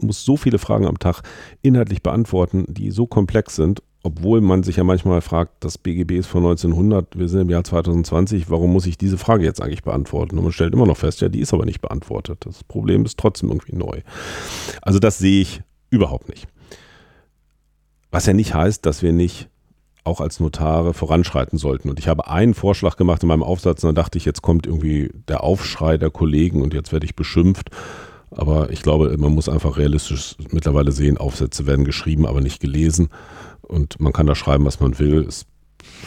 muss 0.00 0.24
so 0.24 0.36
viele 0.36 0.58
Fragen 0.58 0.86
am 0.86 0.98
Tag 0.98 1.22
inhaltlich 1.62 2.02
beantworten, 2.02 2.64
die 2.68 2.90
so 2.90 3.06
komplex 3.06 3.56
sind 3.56 3.82
obwohl 4.02 4.40
man 4.40 4.62
sich 4.62 4.76
ja 4.76 4.84
manchmal 4.84 5.20
fragt, 5.20 5.64
das 5.64 5.76
BGB 5.76 6.12
ist 6.12 6.28
von 6.28 6.44
1900, 6.44 7.18
wir 7.18 7.28
sind 7.28 7.42
im 7.42 7.50
Jahr 7.50 7.64
2020, 7.64 8.48
warum 8.48 8.72
muss 8.72 8.86
ich 8.86 8.96
diese 8.96 9.18
Frage 9.18 9.44
jetzt 9.44 9.60
eigentlich 9.60 9.82
beantworten? 9.82 10.38
Und 10.38 10.44
man 10.44 10.52
stellt 10.52 10.72
immer 10.72 10.86
noch 10.86 10.96
fest, 10.96 11.20
ja, 11.20 11.28
die 11.28 11.40
ist 11.40 11.52
aber 11.52 11.64
nicht 11.64 11.80
beantwortet. 11.80 12.46
Das 12.46 12.62
Problem 12.64 13.04
ist 13.04 13.18
trotzdem 13.18 13.50
irgendwie 13.50 13.76
neu. 13.76 14.00
Also 14.82 14.98
das 14.98 15.18
sehe 15.18 15.42
ich 15.42 15.62
überhaupt 15.90 16.28
nicht. 16.28 16.46
Was 18.10 18.26
ja 18.26 18.32
nicht 18.32 18.54
heißt, 18.54 18.86
dass 18.86 19.02
wir 19.02 19.12
nicht 19.12 19.48
auch 20.08 20.20
als 20.20 20.40
Notare 20.40 20.94
voranschreiten 20.94 21.58
sollten. 21.58 21.88
Und 21.88 21.98
ich 21.98 22.08
habe 22.08 22.28
einen 22.28 22.54
Vorschlag 22.54 22.96
gemacht 22.96 23.22
in 23.22 23.28
meinem 23.28 23.42
Aufsatz 23.42 23.84
und 23.84 23.88
dann 23.88 23.94
dachte 23.94 24.18
ich, 24.18 24.24
jetzt 24.24 24.42
kommt 24.42 24.66
irgendwie 24.66 25.10
der 25.28 25.44
Aufschrei 25.44 25.98
der 25.98 26.10
Kollegen 26.10 26.62
und 26.62 26.74
jetzt 26.74 26.92
werde 26.92 27.06
ich 27.06 27.14
beschimpft. 27.14 27.70
Aber 28.30 28.70
ich 28.70 28.82
glaube, 28.82 29.16
man 29.16 29.32
muss 29.32 29.48
einfach 29.48 29.76
realistisch 29.76 30.34
mittlerweile 30.50 30.92
sehen, 30.92 31.18
Aufsätze 31.18 31.66
werden 31.66 31.84
geschrieben, 31.84 32.26
aber 32.26 32.40
nicht 32.40 32.60
gelesen. 32.60 33.08
Und 33.62 34.00
man 34.00 34.12
kann 34.12 34.26
da 34.26 34.34
schreiben, 34.34 34.64
was 34.64 34.80
man 34.80 34.98
will. 34.98 35.24
Es 35.26 35.46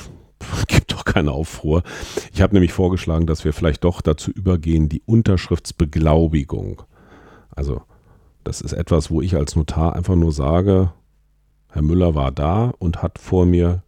gibt 0.68 0.92
doch 0.92 1.06
keine 1.06 1.32
Aufruhr. 1.32 1.84
Ich 2.34 2.42
habe 2.42 2.54
nämlich 2.54 2.74
vorgeschlagen, 2.74 3.28
dass 3.28 3.46
wir 3.46 3.54
vielleicht 3.54 3.84
doch 3.84 4.02
dazu 4.02 4.32
übergehen, 4.32 4.90
die 4.90 5.02
Unterschriftsbeglaubigung. 5.06 6.82
Also 7.52 7.82
das 8.44 8.62
ist 8.62 8.74
etwas, 8.74 9.12
wo 9.12 9.22
ich 9.22 9.36
als 9.36 9.56
Notar 9.56 9.96
einfach 9.96 10.16
nur 10.16 10.32
sage, 10.32 10.92
Herr 11.70 11.82
Müller 11.82 12.16
war 12.16 12.32
da 12.32 12.74
und 12.80 13.02
hat 13.02 13.18
vor 13.18 13.46
mir 13.46 13.84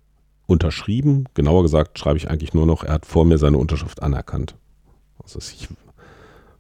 unterschrieben. 0.45 1.25
Genauer 1.33 1.63
gesagt 1.63 1.99
schreibe 1.99 2.17
ich 2.17 2.29
eigentlich 2.29 2.53
nur 2.53 2.65
noch, 2.65 2.83
er 2.83 2.93
hat 2.93 3.05
vor 3.05 3.25
mir 3.25 3.37
seine 3.37 3.57
Unterschrift 3.57 4.01
anerkannt. 4.01 4.55
Also 5.21 5.39
ich 5.39 5.67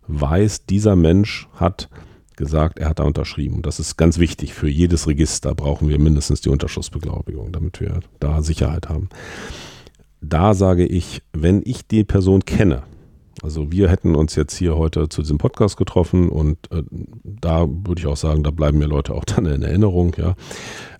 weiß, 0.07 0.65
dieser 0.65 0.95
Mensch 0.95 1.47
hat 1.55 1.89
gesagt, 2.35 2.79
er 2.79 2.89
hat 2.89 2.99
da 2.99 3.03
unterschrieben. 3.03 3.61
Das 3.61 3.79
ist 3.79 3.97
ganz 3.97 4.17
wichtig. 4.17 4.53
Für 4.53 4.67
jedes 4.69 5.07
Register 5.07 5.53
brauchen 5.53 5.89
wir 5.89 5.99
mindestens 5.99 6.41
die 6.41 6.49
Unterschlussbeglaubigung, 6.49 7.51
damit 7.51 7.79
wir 7.79 7.99
da 8.19 8.41
Sicherheit 8.41 8.89
haben. 8.89 9.09
Da 10.21 10.53
sage 10.53 10.85
ich, 10.85 11.21
wenn 11.33 11.61
ich 11.63 11.87
die 11.87 12.03
Person 12.03 12.45
kenne, 12.45 12.83
also 13.41 13.71
wir 13.71 13.89
hätten 13.89 14.15
uns 14.15 14.35
jetzt 14.35 14.55
hier 14.55 14.77
heute 14.77 15.09
zu 15.09 15.21
diesem 15.21 15.37
Podcast 15.37 15.77
getroffen 15.77 16.29
und 16.29 16.57
äh, 16.71 16.83
da 17.23 17.67
würde 17.67 17.99
ich 17.99 18.07
auch 18.07 18.17
sagen, 18.17 18.43
da 18.43 18.51
bleiben 18.51 18.77
mir 18.77 18.85
Leute 18.85 19.13
auch 19.13 19.25
dann 19.25 19.45
in 19.45 19.63
Erinnerung, 19.63 20.15
ja. 20.17 20.35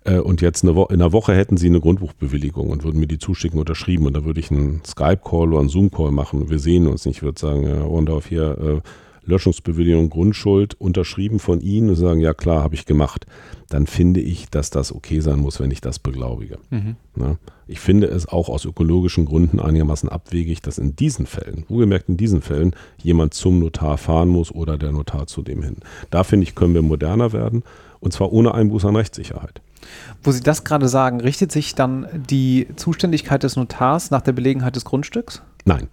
Äh, 0.04 0.20
und 0.20 0.42
jetzt 0.42 0.64
eine 0.64 0.72
in 0.90 1.02
einer 1.02 1.14
Woche 1.14 1.36
hätten 1.36 1.58
sie 1.58 1.68
eine 1.68 1.80
Grundbuchbewilligung 1.80 2.70
und 2.70 2.84
würden 2.84 3.00
mir 3.00 3.08
die 3.08 3.20
zuschicken, 3.20 3.60
unterschrieben 3.60 4.08
und 4.08 4.14
da 4.14 4.26
würde 4.26 4.40
ich 4.40 4.52
einen 4.52 4.82
Skype-Call 4.86 5.50
oder 5.50 5.60
einen 5.60 5.70
Zoom-Call 5.70 6.12
machen 6.12 6.50
wir 6.50 6.60
sehen 6.60 6.88
uns 6.88 7.06
nicht. 7.06 7.18
Ich 7.18 7.24
würde 7.24 7.40
sagen, 7.40 7.64
ja, 7.68 7.82
Rondorf 7.82 8.28
hier, 8.28 8.58
äh, 8.58 8.82
Löschungsbewilligung 9.26 10.10
Grundschuld 10.10 10.80
unterschrieben 10.80 11.40
von 11.40 11.62
Ihnen 11.62 11.90
und 11.90 11.96
sagen, 11.96 12.20
ja 12.20 12.34
klar, 12.34 12.64
habe 12.64 12.76
ich 12.76 12.86
gemacht, 12.86 13.26
dann 13.70 13.88
finde 13.88 14.20
ich, 14.20 14.50
dass 14.50 14.70
das 14.70 14.94
okay 14.94 15.20
sein 15.20 15.40
muss, 15.40 15.60
wenn 15.60 15.72
ich 15.72 15.82
das 15.82 16.00
beglaubige. 16.00 16.60
Mhm. 16.70 16.96
Na, 17.16 17.38
ich 17.68 17.80
finde 17.80 18.08
es 18.08 18.28
auch 18.28 18.50
aus 18.50 18.66
ökologischen 18.66 19.26
Gründen 19.26 19.60
einigermaßen 19.60 20.10
abwegig, 20.10 20.62
dass 20.62 20.78
in 20.78 20.96
diesen 20.96 21.26
Fällen, 21.26 21.66
wohlgemerkt 21.70 22.10
in 22.10 22.18
diesen 22.18 22.42
Fällen, 22.42 22.76
jemand 23.02 23.34
zum 23.34 23.60
Notar 23.60 23.98
fahren 23.98 24.30
muss 24.30 24.52
oder 24.52 24.78
der 24.78 24.92
Notar 24.92 25.28
zu 25.28 25.42
dem 25.42 25.64
hin. 25.64 25.78
Da 26.10 26.24
finde 26.24 26.44
ich, 26.44 26.56
können 26.56 26.74
wir 26.74 26.82
moderner 26.82 27.32
werden 27.34 27.64
und 28.00 28.12
zwar 28.12 28.34
ohne 28.34 28.54
Einbuß 28.54 28.86
an 28.86 28.96
Rechtssicherheit. 28.96 29.62
Wo 30.24 30.32
Sie 30.32 30.44
das 30.44 30.64
gerade 30.64 30.88
sagen, 30.88 31.22
richtet 31.22 31.52
sich 31.52 31.76
dann 31.76 32.08
die 32.30 32.68
Zuständigkeit 32.76 33.44
des 33.44 33.56
Notars 33.56 34.12
nach 34.12 34.22
der 34.22 34.34
Belegenheit 34.34 34.76
des 34.76 34.86
Grundstücks? 34.86 35.42
Nein. 35.66 35.88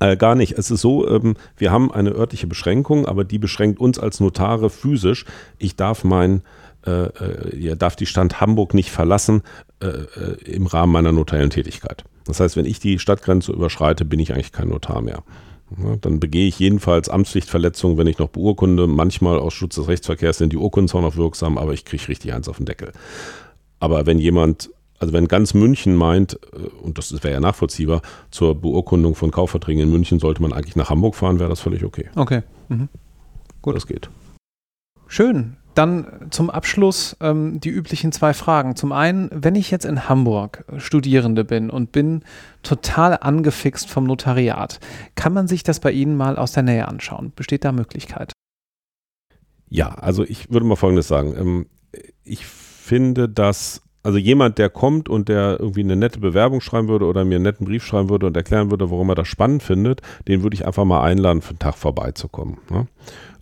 Äh, 0.00 0.16
gar 0.16 0.34
nicht. 0.34 0.58
Es 0.58 0.70
ist 0.70 0.80
so, 0.80 1.08
ähm, 1.08 1.34
wir 1.56 1.70
haben 1.70 1.92
eine 1.92 2.10
örtliche 2.10 2.46
Beschränkung, 2.46 3.06
aber 3.06 3.24
die 3.24 3.38
beschränkt 3.38 3.78
uns 3.78 3.98
als 3.98 4.20
Notare 4.20 4.70
physisch. 4.70 5.24
Ich 5.58 5.76
darf 5.76 6.04
mein, 6.04 6.42
äh, 6.86 6.90
äh, 6.90 7.56
ja, 7.58 7.74
darf 7.74 7.96
die 7.96 8.06
Stadt 8.06 8.40
Hamburg 8.40 8.74
nicht 8.74 8.90
verlassen 8.90 9.42
äh, 9.80 9.86
äh, 9.86 10.50
im 10.50 10.66
Rahmen 10.66 10.92
meiner 10.92 11.12
notariellen 11.12 11.50
Tätigkeit. 11.50 12.04
Das 12.24 12.40
heißt, 12.40 12.56
wenn 12.56 12.66
ich 12.66 12.80
die 12.80 12.98
Stadtgrenze 12.98 13.52
überschreite, 13.52 14.04
bin 14.04 14.20
ich 14.20 14.32
eigentlich 14.32 14.52
kein 14.52 14.68
Notar 14.68 15.02
mehr. 15.02 15.22
Ja, 15.78 15.96
dann 15.96 16.20
begehe 16.20 16.48
ich 16.48 16.58
jedenfalls 16.58 17.08
Amtspflichtverletzungen, 17.08 17.96
wenn 17.96 18.06
ich 18.06 18.18
noch 18.18 18.28
beurkunde. 18.28 18.86
Manchmal 18.86 19.38
aus 19.38 19.54
Schutz 19.54 19.76
des 19.76 19.88
Rechtsverkehrs 19.88 20.38
sind 20.38 20.52
die 20.52 20.58
Urkunden 20.58 20.88
zwar 20.88 21.02
noch 21.02 21.16
wirksam, 21.16 21.58
aber 21.58 21.72
ich 21.72 21.84
kriege 21.84 22.08
richtig 22.08 22.32
eins 22.34 22.48
auf 22.48 22.58
den 22.58 22.66
Deckel. 22.66 22.92
Aber 23.80 24.06
wenn 24.06 24.18
jemand 24.18 24.70
also 25.02 25.12
wenn 25.12 25.26
ganz 25.26 25.52
München 25.52 25.96
meint, 25.96 26.38
äh, 26.54 26.68
und 26.80 26.96
das 26.96 27.12
wäre 27.24 27.34
ja 27.34 27.40
nachvollziehbar, 27.40 28.02
zur 28.30 28.54
Beurkundung 28.54 29.16
von 29.16 29.32
Kaufverträgen 29.32 29.82
in 29.82 29.90
München 29.90 30.20
sollte 30.20 30.40
man 30.40 30.52
eigentlich 30.52 30.76
nach 30.76 30.90
Hamburg 30.90 31.16
fahren, 31.16 31.40
wäre 31.40 31.50
das 31.50 31.58
völlig 31.58 31.84
okay. 31.84 32.08
Okay. 32.14 32.42
Mhm. 32.68 32.88
Gut. 33.62 33.74
Das 33.74 33.88
geht. 33.88 34.08
Schön. 35.08 35.56
Dann 35.74 36.28
zum 36.30 36.50
Abschluss 36.50 37.16
ähm, 37.20 37.58
die 37.58 37.70
üblichen 37.70 38.12
zwei 38.12 38.32
Fragen. 38.32 38.76
Zum 38.76 38.92
einen, 38.92 39.28
wenn 39.32 39.56
ich 39.56 39.72
jetzt 39.72 39.84
in 39.84 40.08
Hamburg 40.08 40.64
Studierende 40.76 41.44
bin 41.44 41.68
und 41.68 41.90
bin 41.90 42.22
total 42.62 43.18
angefixt 43.20 43.90
vom 43.90 44.04
Notariat, 44.04 44.78
kann 45.16 45.32
man 45.32 45.48
sich 45.48 45.64
das 45.64 45.80
bei 45.80 45.90
Ihnen 45.90 46.16
mal 46.16 46.36
aus 46.36 46.52
der 46.52 46.62
Nähe 46.62 46.86
anschauen? 46.86 47.32
Besteht 47.34 47.64
da 47.64 47.72
Möglichkeit? 47.72 48.32
Ja, 49.68 49.88
also 49.88 50.22
ich 50.22 50.52
würde 50.52 50.64
mal 50.64 50.76
Folgendes 50.76 51.08
sagen. 51.08 51.34
Ähm, 51.36 51.66
ich 52.22 52.46
finde, 52.46 53.28
dass 53.28 53.82
also 54.02 54.18
jemand, 54.18 54.58
der 54.58 54.68
kommt 54.68 55.08
und 55.08 55.28
der 55.28 55.58
irgendwie 55.60 55.80
eine 55.80 55.96
nette 55.96 56.18
Bewerbung 56.18 56.60
schreiben 56.60 56.88
würde 56.88 57.06
oder 57.06 57.24
mir 57.24 57.36
einen 57.36 57.44
netten 57.44 57.66
Brief 57.66 57.84
schreiben 57.84 58.10
würde 58.10 58.26
und 58.26 58.36
erklären 58.36 58.70
würde, 58.70 58.90
warum 58.90 59.08
er 59.10 59.14
das 59.14 59.28
spannend 59.28 59.62
findet, 59.62 60.00
den 60.26 60.42
würde 60.42 60.54
ich 60.54 60.66
einfach 60.66 60.84
mal 60.84 61.02
einladen, 61.02 61.42
für 61.42 61.50
einen 61.50 61.60
Tag 61.60 61.76
vorbeizukommen. 61.76 62.58
Ne? 62.68 62.86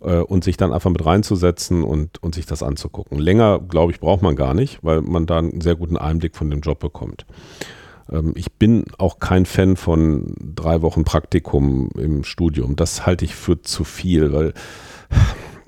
Äh, 0.01 0.19
und 0.19 0.43
sich 0.43 0.57
dann 0.57 0.71
einfach 0.71 0.91
mit 0.91 1.05
reinzusetzen 1.05 1.83
und, 1.83 2.21
und 2.21 2.35
sich 2.35 2.45
das 2.45 2.61
anzugucken. 2.61 3.17
Länger, 3.17 3.59
glaube 3.59 3.91
ich, 3.91 3.99
braucht 3.99 4.21
man 4.21 4.35
gar 4.35 4.53
nicht, 4.53 4.79
weil 4.83 5.01
man 5.01 5.25
da 5.25 5.39
einen 5.39 5.61
sehr 5.61 5.75
guten 5.75 5.97
Einblick 5.97 6.35
von 6.35 6.49
dem 6.49 6.61
Job 6.61 6.79
bekommt. 6.79 7.25
Ähm, 8.11 8.33
ich 8.35 8.51
bin 8.51 8.85
auch 8.97 9.19
kein 9.19 9.45
Fan 9.45 9.77
von 9.77 10.35
drei 10.37 10.81
Wochen 10.81 11.03
Praktikum 11.03 11.89
im 11.97 12.23
Studium. 12.23 12.75
Das 12.75 13.05
halte 13.05 13.25
ich 13.25 13.35
für 13.35 13.61
zu 13.61 13.83
viel, 13.83 14.31
weil 14.31 14.53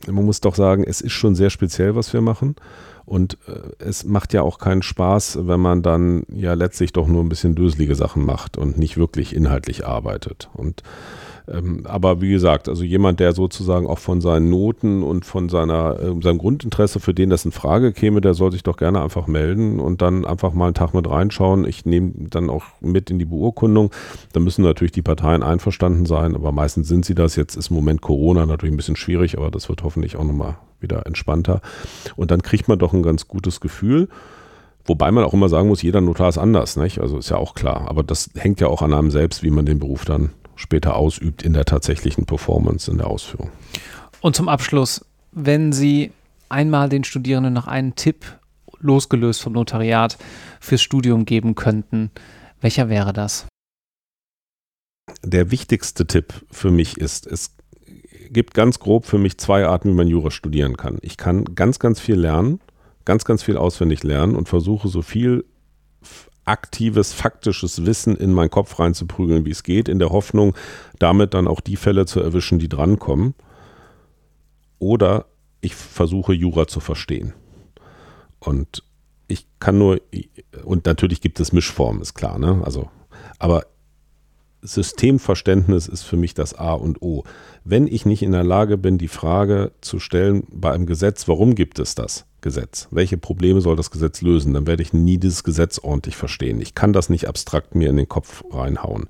man 0.08 0.26
muss 0.26 0.42
doch 0.42 0.56
sagen, 0.56 0.84
es 0.84 1.02
ist 1.02 1.14
schon 1.14 1.36
sehr 1.36 1.50
speziell, 1.50 1.96
was 1.96 2.14
wir 2.14 2.22
machen. 2.22 2.56
Und 3.06 3.38
äh, 3.48 3.84
es 3.84 4.06
macht 4.06 4.34
ja 4.34 4.42
auch 4.42 4.60
keinen 4.60 4.82
Spaß, 4.82 5.40
wenn 5.48 5.60
man 5.60 5.82
dann 5.82 6.24
ja 6.30 6.54
letztlich 6.54 6.94
doch 6.94 7.08
nur 7.08 7.24
ein 7.24 7.30
bisschen 7.30 7.56
döselige 7.56 7.96
Sachen 7.96 8.26
macht 8.26 8.58
und 8.58 8.78
nicht 8.78 8.98
wirklich 8.98 9.36
inhaltlich 9.36 9.86
arbeitet. 9.86 10.50
Und 10.54 10.84
ähm, 11.52 11.82
aber 11.86 12.22
wie 12.22 12.32
gesagt, 12.32 12.70
also 12.70 12.84
jemand, 12.84 13.20
der 13.20 13.34
sozusagen 13.34 13.86
auch 13.86 14.00
von 14.00 14.22
seinen 14.22 14.50
Noten 14.50 15.04
und 15.04 15.26
von 15.26 15.50
seiner, 15.50 16.00
äh, 16.00 16.22
seinem 16.22 16.38
Grundinteresse, 16.38 17.00
für 17.00 17.14
den 17.14 17.30
das 17.30 17.44
in 17.44 17.52
Frage 17.52 17.92
käme, 17.92 18.22
der 18.22 18.34
soll 18.34 18.52
sich 18.52 18.64
doch 18.64 18.78
gerne 18.78 19.02
einfach 19.02 19.28
melden 19.28 19.80
und 19.80 20.02
dann 20.02 20.26
einfach 20.26 20.54
mal 20.54 20.68
einen 20.68 20.74
Tag 20.74 20.94
mit 20.94 21.10
reinschauen. 21.10 21.66
Ich 21.66 21.86
nehme 21.86 22.14
dann 22.30 22.50
auch 22.50 22.64
mit 22.80 23.10
in 23.10 23.20
die 23.20 23.26
Beurkundung. 23.26 23.92
Da 24.32 24.40
müssen 24.40 24.64
natürlich 24.64 24.94
die 24.94 25.02
Parteien 25.02 25.44
einverstanden 25.44 26.06
sein, 26.06 26.36
aber 26.36 26.54
meistens 26.54 26.88
sind 26.88 27.04
sie 27.04 27.16
das. 27.16 27.36
Jetzt 27.36 27.56
ist 27.56 27.72
im 27.72 27.76
Moment 27.76 28.02
Corona 28.02 28.46
natürlich 28.46 28.74
ein 28.74 28.78
bisschen 28.78 28.96
schwierig, 28.96 29.38
aber 29.38 29.52
das 29.52 29.68
wird 29.68 29.84
hoffentlich 29.84 30.16
auch 30.16 30.24
nochmal 30.24 30.56
wieder 30.80 31.06
entspannter. 31.06 31.62
Und 32.16 32.32
dann 32.32 32.42
kriegt 32.42 32.70
man 32.70 32.80
doch 32.80 32.94
ein 32.94 33.04
ganz 33.04 33.28
gutes 33.28 33.60
Gefühl. 33.60 34.08
Wobei 34.86 35.12
man 35.12 35.24
auch 35.24 35.34
immer 35.34 35.48
sagen 35.48 35.70
muss, 35.70 35.82
jeder 35.82 36.02
Notar 36.02 36.30
ist 36.30 36.38
anders, 36.38 36.76
nicht? 36.76 37.00
Also 37.00 37.18
ist 37.18 37.30
ja 37.30 37.38
auch 37.38 37.54
klar. 37.54 37.88
Aber 37.88 38.04
das 38.04 38.30
hängt 38.36 38.60
ja 38.60 38.68
auch 38.68 38.82
an 38.82 38.94
einem 38.94 39.12
selbst, 39.12 39.44
wie 39.44 39.50
man 39.50 39.66
den 39.66 39.80
Beruf 39.80 40.04
dann 40.04 40.32
später 40.56 40.96
ausübt 40.96 41.44
in 41.44 41.54
der 41.54 41.66
tatsächlichen 41.66 42.26
Performance, 42.26 42.90
in 42.90 42.98
der 42.98 43.08
Ausführung. 43.08 43.52
Und 44.22 44.36
zum 44.36 44.50
Abschluss, 44.50 45.06
wenn 45.32 45.72
Sie 45.74 46.12
einmal 46.50 46.90
den 46.90 47.04
Studierenden 47.04 47.54
noch 47.54 47.68
einen 47.68 47.96
Tipp 47.96 48.26
losgelöst 48.80 49.42
vom 49.42 49.54
Notariat 49.54 50.18
fürs 50.60 50.82
Studium 50.82 51.26
geben 51.26 51.56
könnten, 51.56 52.12
welcher 52.62 52.90
wäre 52.90 53.14
das? 53.14 53.48
Der 55.24 55.52
wichtigste 55.52 56.06
Tipp 56.08 56.34
für 56.52 56.72
mich 56.72 56.98
ist, 56.98 57.28
es 57.28 57.56
gibt 58.30 58.54
ganz 58.54 58.80
grob 58.80 59.06
für 59.06 59.18
mich 59.18 59.38
zwei 59.38 59.66
Arten, 59.66 59.90
wie 59.90 59.94
man 59.94 60.08
Jura 60.08 60.32
studieren 60.32 60.78
kann. 60.78 60.98
Ich 61.02 61.18
kann 61.18 61.44
ganz, 61.56 61.80
ganz 61.80 62.00
viel 62.00 62.16
lernen, 62.16 62.60
ganz, 63.06 63.26
ganz 63.26 63.44
viel 63.44 63.58
auswendig 63.58 64.04
lernen 64.04 64.36
und 64.36 64.50
versuche 64.50 64.88
so 64.88 65.02
viel 65.02 65.46
aktives, 66.46 67.14
faktisches 67.14 67.86
Wissen 67.86 68.16
in 68.16 68.34
meinen 68.34 68.50
Kopf 68.50 68.80
reinzuprügeln, 68.80 69.46
wie 69.46 69.52
es 69.52 69.64
geht, 69.64 69.88
in 69.88 70.00
der 70.00 70.10
Hoffnung, 70.10 70.56
damit 71.00 71.34
dann 71.34 71.48
auch 71.48 71.62
die 71.62 71.78
Fälle 71.78 72.06
zu 72.06 72.20
erwischen, 72.20 72.60
die 72.60 72.70
drankommen. 72.70 73.34
Oder 74.80 75.26
ich 75.62 75.76
versuche 75.76 76.34
Jura 76.34 76.68
zu 76.68 76.80
verstehen. 76.80 77.34
Und 78.40 78.84
ich 79.28 79.48
kann 79.60 79.78
nur, 79.78 80.02
und 80.66 80.86
natürlich 80.86 81.22
gibt 81.22 81.40
es 81.40 81.54
Mischformen, 81.54 82.02
ist 82.02 82.14
klar, 82.14 82.38
ne? 82.38 82.62
Also, 82.66 82.90
aber 83.40 83.66
Systemverständnis 84.62 85.88
ist 85.88 86.04
für 86.04 86.18
mich 86.18 86.34
das 86.34 86.54
A 86.54 86.74
und 86.74 87.02
O. 87.02 87.24
Wenn 87.64 87.88
ich 87.88 88.06
nicht 88.06 88.24
in 88.24 88.32
der 88.32 88.44
Lage 88.44 88.78
bin, 88.78 88.98
die 88.98 89.08
Frage 89.08 89.72
zu 89.82 90.00
stellen 90.00 90.48
bei 90.52 90.72
einem 90.72 90.86
Gesetz, 90.86 91.28
warum 91.28 91.56
gibt 91.56 91.80
es 91.80 91.96
das? 91.96 92.26
Gesetz? 92.44 92.88
Welche 92.92 93.18
Probleme 93.18 93.62
soll 93.62 93.76
das 93.76 93.90
Gesetz 93.90 94.22
lösen? 94.22 94.54
Dann 94.54 94.68
werde 94.68 94.84
ich 94.84 94.94
nie 94.94 95.18
dieses 95.18 95.44
Gesetz 95.44 95.80
ordentlich 95.80 96.16
verstehen. 96.16 96.62
Ich 96.62 96.76
kann 96.76 96.94
das 96.94 97.10
nicht 97.10 97.28
abstrakt 97.28 97.74
mir 97.74 97.90
in 97.90 97.98
den 97.98 98.08
Kopf 98.08 98.44
reinhauen. 98.52 99.08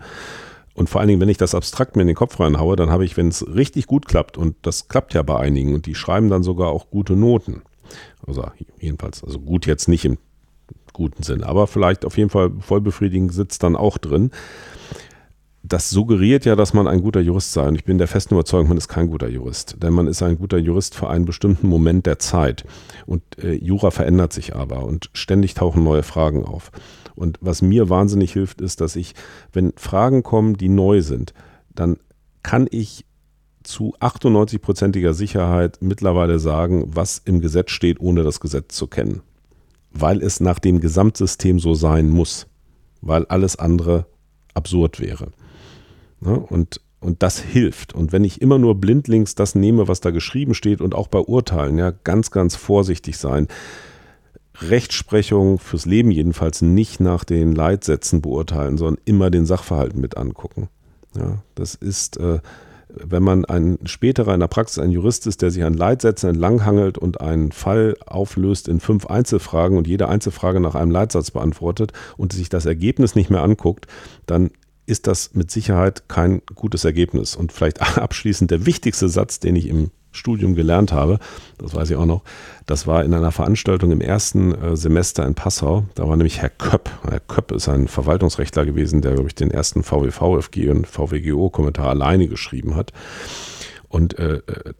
Und 0.73 0.89
vor 0.89 1.01
allen 1.01 1.09
Dingen, 1.09 1.21
wenn 1.21 1.29
ich 1.29 1.37
das 1.37 1.53
abstrakt 1.53 1.95
mir 1.95 2.03
in 2.03 2.07
den 2.07 2.15
Kopf 2.15 2.39
reinhaue, 2.39 2.75
dann 2.75 2.89
habe 2.89 3.05
ich, 3.05 3.17
wenn 3.17 3.27
es 3.27 3.45
richtig 3.45 3.85
gut 3.85 4.07
klappt, 4.07 4.37
und 4.37 4.55
das 4.61 4.87
klappt 4.87 5.13
ja 5.13 5.21
bei 5.21 5.37
einigen, 5.37 5.75
und 5.75 5.85
die 5.85 5.95
schreiben 5.95 6.29
dann 6.29 6.41
sogar 6.43 6.69
auch 6.69 6.89
gute 6.89 7.15
Noten. 7.15 7.61
Also 8.25 8.45
jedenfalls, 8.79 9.23
also 9.23 9.39
gut 9.39 9.65
jetzt 9.65 9.87
nicht 9.87 10.05
im 10.05 10.17
guten 10.93 11.23
Sinn, 11.23 11.43
aber 11.43 11.67
vielleicht 11.67 12.05
auf 12.05 12.17
jeden 12.17 12.29
Fall 12.29 12.51
vollbefriedigend 12.59 13.33
sitzt 13.33 13.63
dann 13.63 13.75
auch 13.75 13.97
drin. 13.97 14.31
Das 15.65 15.89
suggeriert 15.89 16.43
ja, 16.43 16.57
dass 16.57 16.73
man 16.73 16.87
ein 16.87 17.01
guter 17.01 17.21
Jurist 17.21 17.53
sei. 17.53 17.65
Und 17.65 17.75
ich 17.75 17.85
bin 17.85 17.97
der 17.97 18.09
festen 18.09 18.33
Überzeugung, 18.33 18.67
man 18.67 18.77
ist 18.77 18.89
kein 18.89 19.09
guter 19.09 19.29
Jurist. 19.29 19.77
Denn 19.81 19.93
man 19.93 20.07
ist 20.07 20.21
ein 20.21 20.37
guter 20.37 20.57
Jurist 20.57 20.93
für 20.93 21.09
einen 21.09 21.23
bestimmten 21.23 21.67
Moment 21.67 22.05
der 22.05 22.19
Zeit. 22.19 22.65
Und 23.05 23.23
äh, 23.41 23.53
Jura 23.53 23.89
verändert 23.89 24.33
sich 24.33 24.55
aber 24.55 24.83
und 24.83 25.09
ständig 25.13 25.53
tauchen 25.53 25.85
neue 25.85 26.03
Fragen 26.03 26.43
auf. 26.43 26.69
Und 27.15 27.37
was 27.39 27.61
mir 27.61 27.89
wahnsinnig 27.89 28.33
hilft, 28.33 28.59
ist, 28.59 28.81
dass 28.81 28.97
ich, 28.97 29.15
wenn 29.53 29.71
Fragen 29.77 30.21
kommen, 30.21 30.57
die 30.57 30.67
neu 30.67 31.01
sind, 31.01 31.33
dann 31.73 31.97
kann 32.43 32.67
ich 32.69 33.05
zu 33.63 33.95
98-prozentiger 34.01 35.13
Sicherheit 35.13 35.77
mittlerweile 35.79 36.39
sagen, 36.39 36.83
was 36.87 37.21
im 37.23 37.39
Gesetz 37.39 37.71
steht, 37.71 38.01
ohne 38.01 38.23
das 38.23 38.41
Gesetz 38.41 38.75
zu 38.75 38.87
kennen. 38.87 39.21
Weil 39.91 40.21
es 40.21 40.41
nach 40.41 40.59
dem 40.59 40.81
Gesamtsystem 40.81 41.59
so 41.59 41.73
sein 41.73 42.09
muss. 42.09 42.47
Weil 42.99 43.25
alles 43.27 43.55
andere 43.55 44.07
absurd 44.53 44.99
wäre. 44.99 45.31
Ne? 46.23 46.39
Und, 46.39 46.81
und 46.99 47.23
das 47.23 47.39
hilft. 47.39 47.93
Und 47.93 48.11
wenn 48.11 48.23
ich 48.23 48.41
immer 48.41 48.57
nur 48.57 48.75
blindlings 48.75 49.35
das 49.35 49.55
nehme, 49.55 49.87
was 49.87 50.01
da 50.01 50.11
geschrieben 50.11 50.53
steht 50.53 50.81
und 50.81 50.95
auch 50.95 51.07
bei 51.07 51.19
Urteilen, 51.19 51.77
ja, 51.77 51.91
ganz, 51.91 52.31
ganz 52.31 52.55
vorsichtig 52.55 53.17
sein. 53.17 53.47
Rechtsprechung 54.61 55.57
fürs 55.57 55.85
Leben 55.85 56.11
jedenfalls 56.11 56.61
nicht 56.61 56.99
nach 56.99 57.23
den 57.23 57.53
Leitsätzen 57.53 58.21
beurteilen, 58.21 58.77
sondern 58.77 59.01
immer 59.03 59.31
den 59.31 59.47
Sachverhalten 59.47 59.99
mit 59.99 60.15
angucken. 60.15 60.69
Ja, 61.17 61.43
das 61.55 61.73
ist, 61.73 62.17
äh, 62.17 62.39
wenn 62.89 63.23
man 63.23 63.45
ein 63.45 63.79
späterer 63.85 64.33
in 64.33 64.39
der 64.39 64.47
Praxis 64.47 64.77
ein 64.77 64.91
Jurist 64.91 65.25
ist, 65.25 65.41
der 65.41 65.49
sich 65.49 65.63
an 65.63 65.73
Leitsätzen 65.73 66.29
entlanghangelt 66.29 66.99
und 66.99 67.19
einen 67.19 67.51
Fall 67.51 67.95
auflöst 68.05 68.67
in 68.67 68.79
fünf 68.79 69.07
Einzelfragen 69.07 69.77
und 69.77 69.87
jede 69.87 70.07
Einzelfrage 70.07 70.59
nach 70.59 70.75
einem 70.75 70.91
Leitsatz 70.91 71.31
beantwortet 71.31 71.91
und 72.15 72.33
sich 72.33 72.49
das 72.49 72.65
Ergebnis 72.65 73.15
nicht 73.15 73.31
mehr 73.31 73.41
anguckt, 73.41 73.87
dann 74.27 74.51
ist 74.85 75.07
das 75.07 75.33
mit 75.33 75.51
Sicherheit 75.51 76.09
kein 76.09 76.41
gutes 76.55 76.85
Ergebnis. 76.85 77.35
Und 77.35 77.51
vielleicht 77.51 77.81
abschließend 77.97 78.51
der 78.51 78.65
wichtigste 78.65 79.09
Satz, 79.09 79.39
den 79.39 79.55
ich 79.55 79.67
im 79.67 79.91
Studium 80.11 80.53
gelernt 80.53 80.91
habe, 80.91 81.17
das 81.57 81.73
weiß 81.73 81.89
ich 81.89 81.95
auch 81.95 82.05
noch, 82.05 82.21
das 82.67 82.85
war 82.85 83.03
in 83.03 83.13
einer 83.13 83.31
Veranstaltung 83.31 83.91
im 83.91 84.01
ersten 84.01 84.53
äh, 84.53 84.77
Semester 84.77 85.25
in 85.25 85.33
Passau. 85.33 85.85
Da 85.95 86.07
war 86.07 86.15
nämlich 86.15 86.39
Herr 86.39 86.49
Köpp. 86.49 86.89
Herr 87.09 87.19
Köpp 87.19 87.51
ist 87.51 87.67
ein 87.67 87.87
Verwaltungsrechtler 87.87 88.65
gewesen, 88.65 89.01
der, 89.01 89.13
glaube 89.13 89.29
ich, 89.29 89.35
den 89.35 89.49
ersten 89.49 89.83
VWVFG 89.83 90.69
und 90.69 90.87
VWGO-Kommentar 90.87 91.89
alleine 91.89 92.27
geschrieben 92.27 92.75
hat. 92.75 92.93
Und 93.89 94.17
äh, 94.19 94.35
äh, 94.35 94.73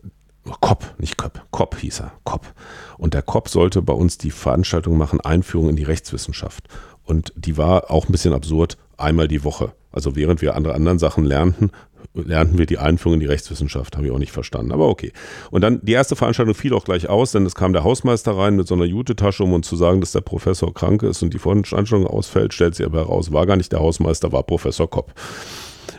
Kopp, 0.59 0.95
nicht 0.97 1.17
Köpp, 1.17 1.45
Kopp 1.51 1.77
hieß 1.77 2.01
er, 2.01 2.11
Kopp. 2.23 2.53
Und 2.97 3.13
der 3.13 3.21
Kopp 3.21 3.49
sollte 3.49 3.81
bei 3.81 3.93
uns 3.93 4.17
die 4.17 4.31
Veranstaltung 4.31 4.97
machen, 4.97 5.21
Einführung 5.21 5.69
in 5.69 5.75
die 5.75 5.83
Rechtswissenschaft. 5.83 6.67
Und 7.03 7.33
die 7.35 7.57
war 7.57 7.89
auch 7.91 8.07
ein 8.07 8.11
bisschen 8.11 8.33
absurd, 8.33 8.77
einmal 9.03 9.27
die 9.27 9.43
Woche. 9.43 9.73
Also 9.91 10.15
während 10.15 10.41
wir 10.41 10.55
andere 10.55 10.73
anderen 10.73 10.97
Sachen 10.97 11.23
lernten, 11.23 11.71
lernten 12.13 12.57
wir 12.57 12.65
die 12.65 12.77
Einführung 12.77 13.15
in 13.15 13.19
die 13.19 13.27
Rechtswissenschaft, 13.27 13.95
habe 13.95 14.07
ich 14.07 14.11
auch 14.11 14.19
nicht 14.19 14.31
verstanden, 14.31 14.71
aber 14.71 14.87
okay. 14.87 15.11
Und 15.51 15.61
dann 15.61 15.79
die 15.83 15.93
erste 15.93 16.15
Veranstaltung 16.15 16.55
fiel 16.55 16.73
auch 16.73 16.85
gleich 16.85 17.09
aus, 17.09 17.31
denn 17.31 17.45
es 17.45 17.55
kam 17.55 17.73
der 17.73 17.83
Hausmeister 17.83 18.35
rein 18.35 18.55
mit 18.55 18.67
so 18.67 18.75
einer 18.75 18.85
Jutetasche, 18.85 19.43
um 19.43 19.53
uns 19.53 19.67
zu 19.67 19.75
sagen, 19.75 19.99
dass 19.99 20.11
der 20.11 20.21
Professor 20.21 20.73
krank 20.73 21.03
ist 21.03 21.21
und 21.23 21.33
die 21.33 21.39
Veranstaltung 21.39 22.07
ausfällt, 22.07 22.53
stellt 22.53 22.75
sich 22.75 22.85
aber 22.85 22.99
heraus, 22.99 23.31
war 23.31 23.45
gar 23.45 23.55
nicht 23.55 23.71
der 23.71 23.79
Hausmeister, 23.79 24.31
war 24.31 24.43
Professor 24.43 24.89
Kopp. 24.89 25.13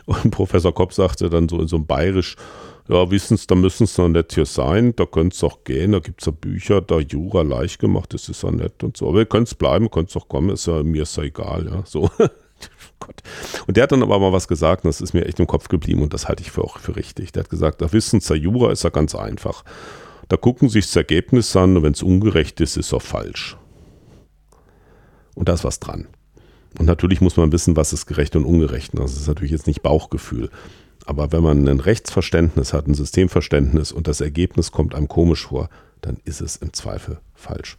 Und 0.05 0.31
Professor 0.31 0.73
Kopp 0.73 0.93
sagte 0.93 1.29
dann 1.29 1.49
so 1.49 1.59
in 1.59 1.67
so 1.67 1.77
einem 1.77 1.85
bayerisch, 1.85 2.35
ja, 2.87 3.09
wissen 3.09 3.35
Sie, 3.37 3.47
da 3.47 3.55
müssen 3.55 3.87
Sie 3.87 3.99
noch 4.01 4.09
nicht 4.09 4.33
hier 4.33 4.45
sein, 4.45 4.95
da 4.95 5.05
können 5.05 5.31
Sie 5.31 5.45
auch 5.45 5.63
gehen, 5.63 5.93
da 5.93 5.99
gibt 5.99 6.21
es 6.21 6.27
ja 6.27 6.31
Bücher, 6.31 6.81
da 6.81 6.99
Jura 6.99 7.41
leicht 7.41 7.79
gemacht, 7.79 8.13
das 8.13 8.29
ist 8.29 8.43
ja 8.43 8.51
nett 8.51 8.83
und 8.83 8.95
so. 8.95 9.09
Aber 9.09 9.19
ihr 9.19 9.25
könnt 9.25 9.57
bleiben, 9.57 9.89
könnt 9.89 10.15
auch 10.15 10.27
kommen, 10.27 10.49
ist 10.51 10.67
ja, 10.67 10.83
mir 10.83 11.03
ist 11.03 11.17
ja 11.17 11.23
egal, 11.23 11.65
ja, 11.65 11.83
so. 11.85 12.09
Gott. 12.99 13.21
Und 13.67 13.77
der 13.77 13.83
hat 13.83 13.91
dann 13.91 14.03
aber 14.03 14.19
mal 14.19 14.31
was 14.31 14.47
gesagt, 14.47 14.83
und 14.83 14.89
das 14.89 15.01
ist 15.01 15.13
mir 15.13 15.25
echt 15.25 15.39
im 15.39 15.47
Kopf 15.47 15.67
geblieben 15.67 16.01
und 16.01 16.13
das 16.13 16.27
halte 16.27 16.43
ich 16.43 16.51
für 16.51 16.63
auch 16.63 16.79
für 16.79 16.95
richtig. 16.95 17.31
Der 17.31 17.43
hat 17.43 17.49
gesagt, 17.49 17.81
da 17.81 17.91
wissen 17.91 18.19
Sie, 18.19 18.35
Jura 18.35 18.71
ist 18.71 18.83
ja 18.83 18.89
ganz 18.89 19.15
einfach. 19.15 19.63
Da 20.27 20.37
gucken 20.37 20.69
sich 20.69 20.85
das 20.85 20.95
Ergebnis 20.95 21.55
an 21.55 21.77
und 21.77 21.83
wenn 21.83 21.93
es 21.93 22.01
ungerecht 22.01 22.59
ist, 22.61 22.77
ist 22.77 22.87
es 22.87 22.93
auch 22.93 23.01
falsch. 23.01 23.57
Und 25.35 25.49
da 25.49 25.53
ist 25.53 25.63
was 25.63 25.79
dran. 25.79 26.07
Und 26.79 26.85
natürlich 26.85 27.21
muss 27.21 27.37
man 27.37 27.51
wissen, 27.51 27.75
was 27.75 27.93
ist 27.93 28.05
gerecht 28.05 28.35
und 28.35 28.45
ungerecht. 28.45 28.91
Das 28.93 29.13
ist 29.13 29.27
natürlich 29.27 29.51
jetzt 29.51 29.67
nicht 29.67 29.81
Bauchgefühl. 29.81 30.49
Aber 31.05 31.31
wenn 31.31 31.43
man 31.43 31.67
ein 31.67 31.79
Rechtsverständnis 31.79 32.73
hat, 32.73 32.87
ein 32.87 32.95
Systemverständnis 32.95 33.91
und 33.91 34.07
das 34.07 34.21
Ergebnis 34.21 34.71
kommt 34.71 34.95
einem 34.95 35.07
komisch 35.07 35.45
vor, 35.45 35.69
dann 36.01 36.17
ist 36.25 36.41
es 36.41 36.55
im 36.55 36.73
Zweifel 36.73 37.19
falsch. 37.33 37.77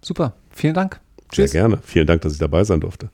Super, 0.00 0.36
vielen 0.50 0.74
Dank. 0.74 1.00
Tschüss. 1.30 1.52
Sehr 1.52 1.62
gerne. 1.62 1.78
Vielen 1.82 2.06
Dank, 2.06 2.22
dass 2.22 2.32
ich 2.32 2.38
dabei 2.38 2.64
sein 2.64 2.80
durfte. 2.80 3.10